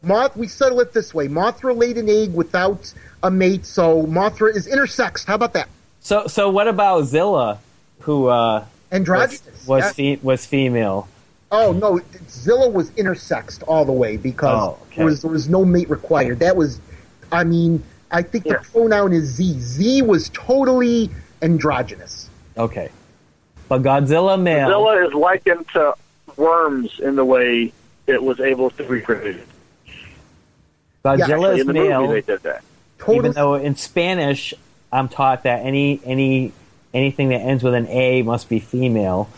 Moth, 0.03 0.37
we 0.37 0.47
settle 0.47 0.81
it 0.81 0.93
this 0.93 1.13
way. 1.13 1.29
Mothra 1.29 1.77
laid 1.77 1.99
an 1.99 2.09
egg 2.09 2.33
without 2.33 2.93
a 3.23 3.31
mate, 3.31 3.67
so 3.67 4.05
Mothra 4.07 4.55
is 4.55 4.67
intersexed. 4.69 5.27
How 5.27 5.35
about 5.35 5.53
that? 5.55 5.69
so 6.03 6.27
so 6.27 6.49
what 6.49 6.67
about 6.69 7.03
Zilla, 7.05 7.59
who 8.01 8.29
uh, 8.29 8.61
was 8.61 8.65
Androgynous. 8.93 9.67
was, 9.67 9.85
yeah. 9.85 9.93
fe- 9.93 10.19
was 10.23 10.47
female? 10.47 11.09
Oh 11.53 11.73
no, 11.73 12.01
Zilla 12.29 12.69
was 12.69 12.91
intersexed 12.93 13.63
all 13.67 13.85
the 13.85 13.93
way 13.93 14.17
because 14.17 14.63
Oh, 14.79 14.79
okay. 14.87 14.97
there 14.99 15.05
was 15.07 15.23
there 15.23 15.31
was 15.31 15.49
no 15.49 15.65
mate 15.65 15.91
required. 15.91 16.39
That 16.39 16.57
was, 16.57 16.81
I 17.33 17.43
mean, 17.45 17.83
I 18.11 18.23
think 18.23 18.45
the 18.45 18.51
Yeah. 18.51 18.63
pronoun 18.73 19.13
is 19.13 19.25
Z. 19.25 19.55
Z 19.61 20.03
was 20.03 20.29
totally 20.31 21.11
androgynous. 21.43 22.29
Okay, 22.57 22.91
but 23.69 23.83
Godzilla 23.83 24.41
male. 24.41 24.69
Godzilla 24.69 25.07
is 25.09 25.15
likened 25.15 25.67
to 25.75 25.95
worms 26.37 26.99
in 27.01 27.17
the 27.17 27.25
way 27.25 27.73
it 28.07 28.23
was 28.23 28.41
able 28.41 28.71
to 28.71 28.85
reproduce. 28.85 29.41
Godzilla 31.05 31.21
Actually, 31.23 31.61
is 31.61 31.67
the 31.67 31.73
male. 31.73 32.01
movie, 32.03 32.21
they 32.21 32.33
did 32.33 32.43
that. 32.43 32.63
Totally. 32.99 33.17
even 33.19 33.33
though 33.33 33.55
in 33.55 33.77
Spanish 33.77 34.53
I'm 34.93 35.09
taught 35.09 35.45
that 35.45 35.65
any 35.65 36.01
any 36.05 36.53
anything 36.93 37.29
that 37.31 37.39
ends 37.41 37.63
with 37.63 37.75
an 37.75 37.87
A 37.89 38.23
must 38.23 38.49
be 38.49 38.59
female. 38.59 39.29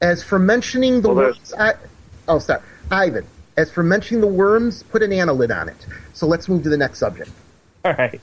As 0.00 0.22
for 0.24 0.38
mentioning 0.38 1.00
the 1.02 1.08
Well, 1.08 1.16
worms, 1.26 1.54
I, 1.56 1.74
oh 2.26 2.38
sorry, 2.40 2.62
Ivan. 2.90 3.24
As 3.62 3.70
for 3.70 3.82
mentioning 3.82 4.20
the 4.20 4.26
worms, 4.26 4.82
put 4.82 5.02
an 5.02 5.10
annelid 5.10 5.56
on 5.56 5.68
it. 5.68 5.86
So 6.12 6.26
let's 6.26 6.48
move 6.48 6.62
to 6.64 6.68
the 6.68 6.76
next 6.76 6.98
subject. 6.98 7.30
All 7.84 7.94
right. 7.94 8.20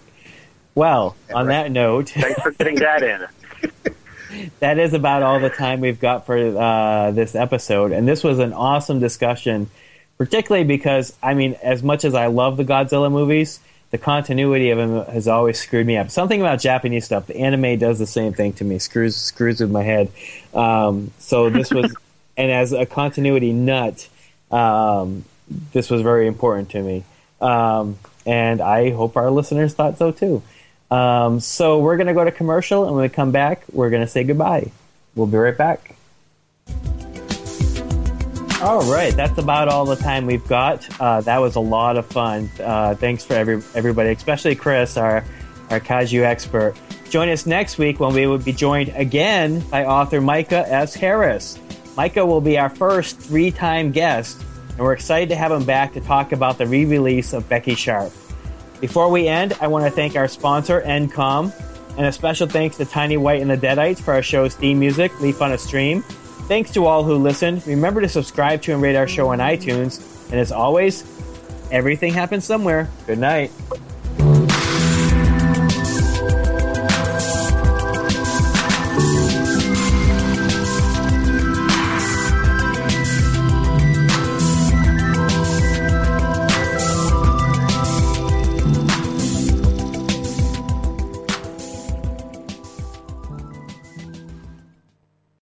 Well, 0.75 1.15
on 1.33 1.47
right. 1.47 1.63
that 1.63 1.71
note, 1.71 2.09
Thanks 2.09 2.41
for 2.41 2.51
getting 2.51 2.75
that 2.79 3.01
in. 3.01 3.25
that 4.59 4.77
is 4.77 4.93
about 4.93 5.23
all 5.23 5.39
the 5.39 5.49
time 5.49 5.81
we've 5.81 5.99
got 5.99 6.25
for 6.25 6.37
uh, 6.37 7.11
this 7.11 7.33
episode. 7.35 7.91
And 7.91 8.07
this 8.07 8.23
was 8.23 8.39
an 8.39 8.53
awesome 8.53 8.99
discussion 8.99 9.69
particularly 10.19 10.65
because 10.65 11.17
I 11.23 11.33
mean, 11.33 11.55
as 11.63 11.81
much 11.81 12.05
as 12.05 12.13
I 12.13 12.27
love 12.27 12.57
the 12.57 12.65
Godzilla 12.65 13.11
movies, 13.11 13.59
the 13.89 13.97
continuity 13.97 14.69
of 14.69 14.77
them 14.77 15.05
has 15.05 15.27
always 15.27 15.59
screwed 15.59 15.87
me 15.87 15.97
up. 15.97 16.11
Something 16.11 16.41
about 16.41 16.59
Japanese 16.59 17.05
stuff, 17.05 17.25
the 17.25 17.37
anime 17.37 17.79
does 17.79 17.97
the 17.97 18.05
same 18.05 18.33
thing 18.33 18.53
to 18.53 18.63
me, 18.63 18.77
screws 18.77 19.15
screws 19.15 19.59
with 19.61 19.71
my 19.71 19.81
head. 19.81 20.11
Um, 20.53 21.11
so 21.17 21.49
this 21.49 21.71
was, 21.71 21.95
and 22.37 22.51
as 22.51 22.71
a 22.73 22.85
continuity 22.85 23.51
nut, 23.51 24.07
um, 24.51 25.25
this 25.73 25.89
was 25.89 26.01
very 26.01 26.27
important 26.27 26.69
to 26.71 26.81
me, 26.81 27.03
um, 27.41 27.97
and 28.25 28.61
I 28.61 28.91
hope 28.91 29.17
our 29.17 29.31
listeners 29.31 29.73
thought 29.73 29.97
so 29.97 30.11
too. 30.11 30.41
Um, 30.91 31.39
so 31.39 31.79
we're 31.79 31.97
gonna 31.97 32.13
go 32.13 32.23
to 32.23 32.31
commercial, 32.31 32.85
and 32.85 32.95
when 32.95 33.03
we 33.03 33.09
come 33.09 33.31
back, 33.31 33.63
we're 33.71 33.89
gonna 33.89 34.07
say 34.07 34.23
goodbye. 34.23 34.71
We'll 35.15 35.27
be 35.27 35.37
right 35.37 35.57
back. 35.57 35.95
All 38.61 38.91
right, 38.91 39.15
that's 39.15 39.37
about 39.37 39.69
all 39.69 39.85
the 39.85 39.95
time 39.95 40.25
we've 40.25 40.45
got. 40.45 40.85
Uh, 40.99 41.21
that 41.21 41.37
was 41.37 41.55
a 41.55 41.61
lot 41.61 41.95
of 41.95 42.05
fun. 42.07 42.49
Uh, 42.61 42.93
thanks 42.93 43.23
for 43.23 43.33
every, 43.33 43.61
everybody, 43.73 44.09
especially 44.09 44.55
Chris, 44.55 44.97
our 44.97 45.23
our 45.69 45.79
kaiju 45.79 46.23
expert. 46.23 46.75
Join 47.09 47.29
us 47.29 47.45
next 47.45 47.77
week 47.77 47.99
when 47.99 48.13
we 48.13 48.27
will 48.27 48.37
be 48.37 48.51
joined 48.51 48.89
again 48.89 49.61
by 49.61 49.85
author 49.85 50.19
Micah 50.21 50.65
S. 50.67 50.93
Harris. 50.93 51.57
Micah 51.99 52.25
will 52.25 52.39
be 52.39 52.57
our 52.57 52.69
first 52.69 53.19
three-time 53.19 53.91
guest, 53.91 54.41
and 54.69 54.79
we're 54.79 54.93
excited 54.93 55.27
to 55.27 55.35
have 55.35 55.51
him 55.51 55.65
back 55.65 55.91
to 55.95 55.99
talk 55.99 56.31
about 56.31 56.57
the 56.57 56.65
re-release 56.65 57.33
of 57.33 57.49
Becky 57.49 57.75
Sharp. 57.75 58.13
Before 58.79 59.11
we 59.11 59.27
end, 59.27 59.51
I 59.59 59.67
want 59.67 59.83
to 59.83 59.91
thank 59.91 60.15
our 60.15 60.29
sponsor, 60.29 60.79
NCOM, 60.79 61.51
and 61.97 62.05
a 62.05 62.11
special 62.13 62.47
thanks 62.47 62.77
to 62.77 62.85
Tiny 62.85 63.17
White 63.17 63.41
and 63.41 63.51
the 63.51 63.57
Deadites 63.57 63.99
for 63.99 64.13
our 64.13 64.23
show's 64.23 64.55
theme 64.55 64.79
music, 64.79 65.19
Leaf 65.19 65.41
on 65.41 65.51
a 65.51 65.57
Stream. 65.57 66.01
Thanks 66.47 66.71
to 66.71 66.85
all 66.85 67.03
who 67.03 67.15
listened. 67.15 67.67
Remember 67.67 67.99
to 67.99 68.07
subscribe 68.07 68.61
to 68.61 68.71
and 68.71 68.81
rate 68.81 68.95
our 68.95 69.05
show 69.05 69.27
on 69.27 69.39
iTunes. 69.39 70.31
And 70.31 70.39
as 70.39 70.53
always, 70.53 71.03
everything 71.69 72.13
happens 72.13 72.45
somewhere. 72.45 72.89
Good 73.07 73.19
night. 73.19 73.51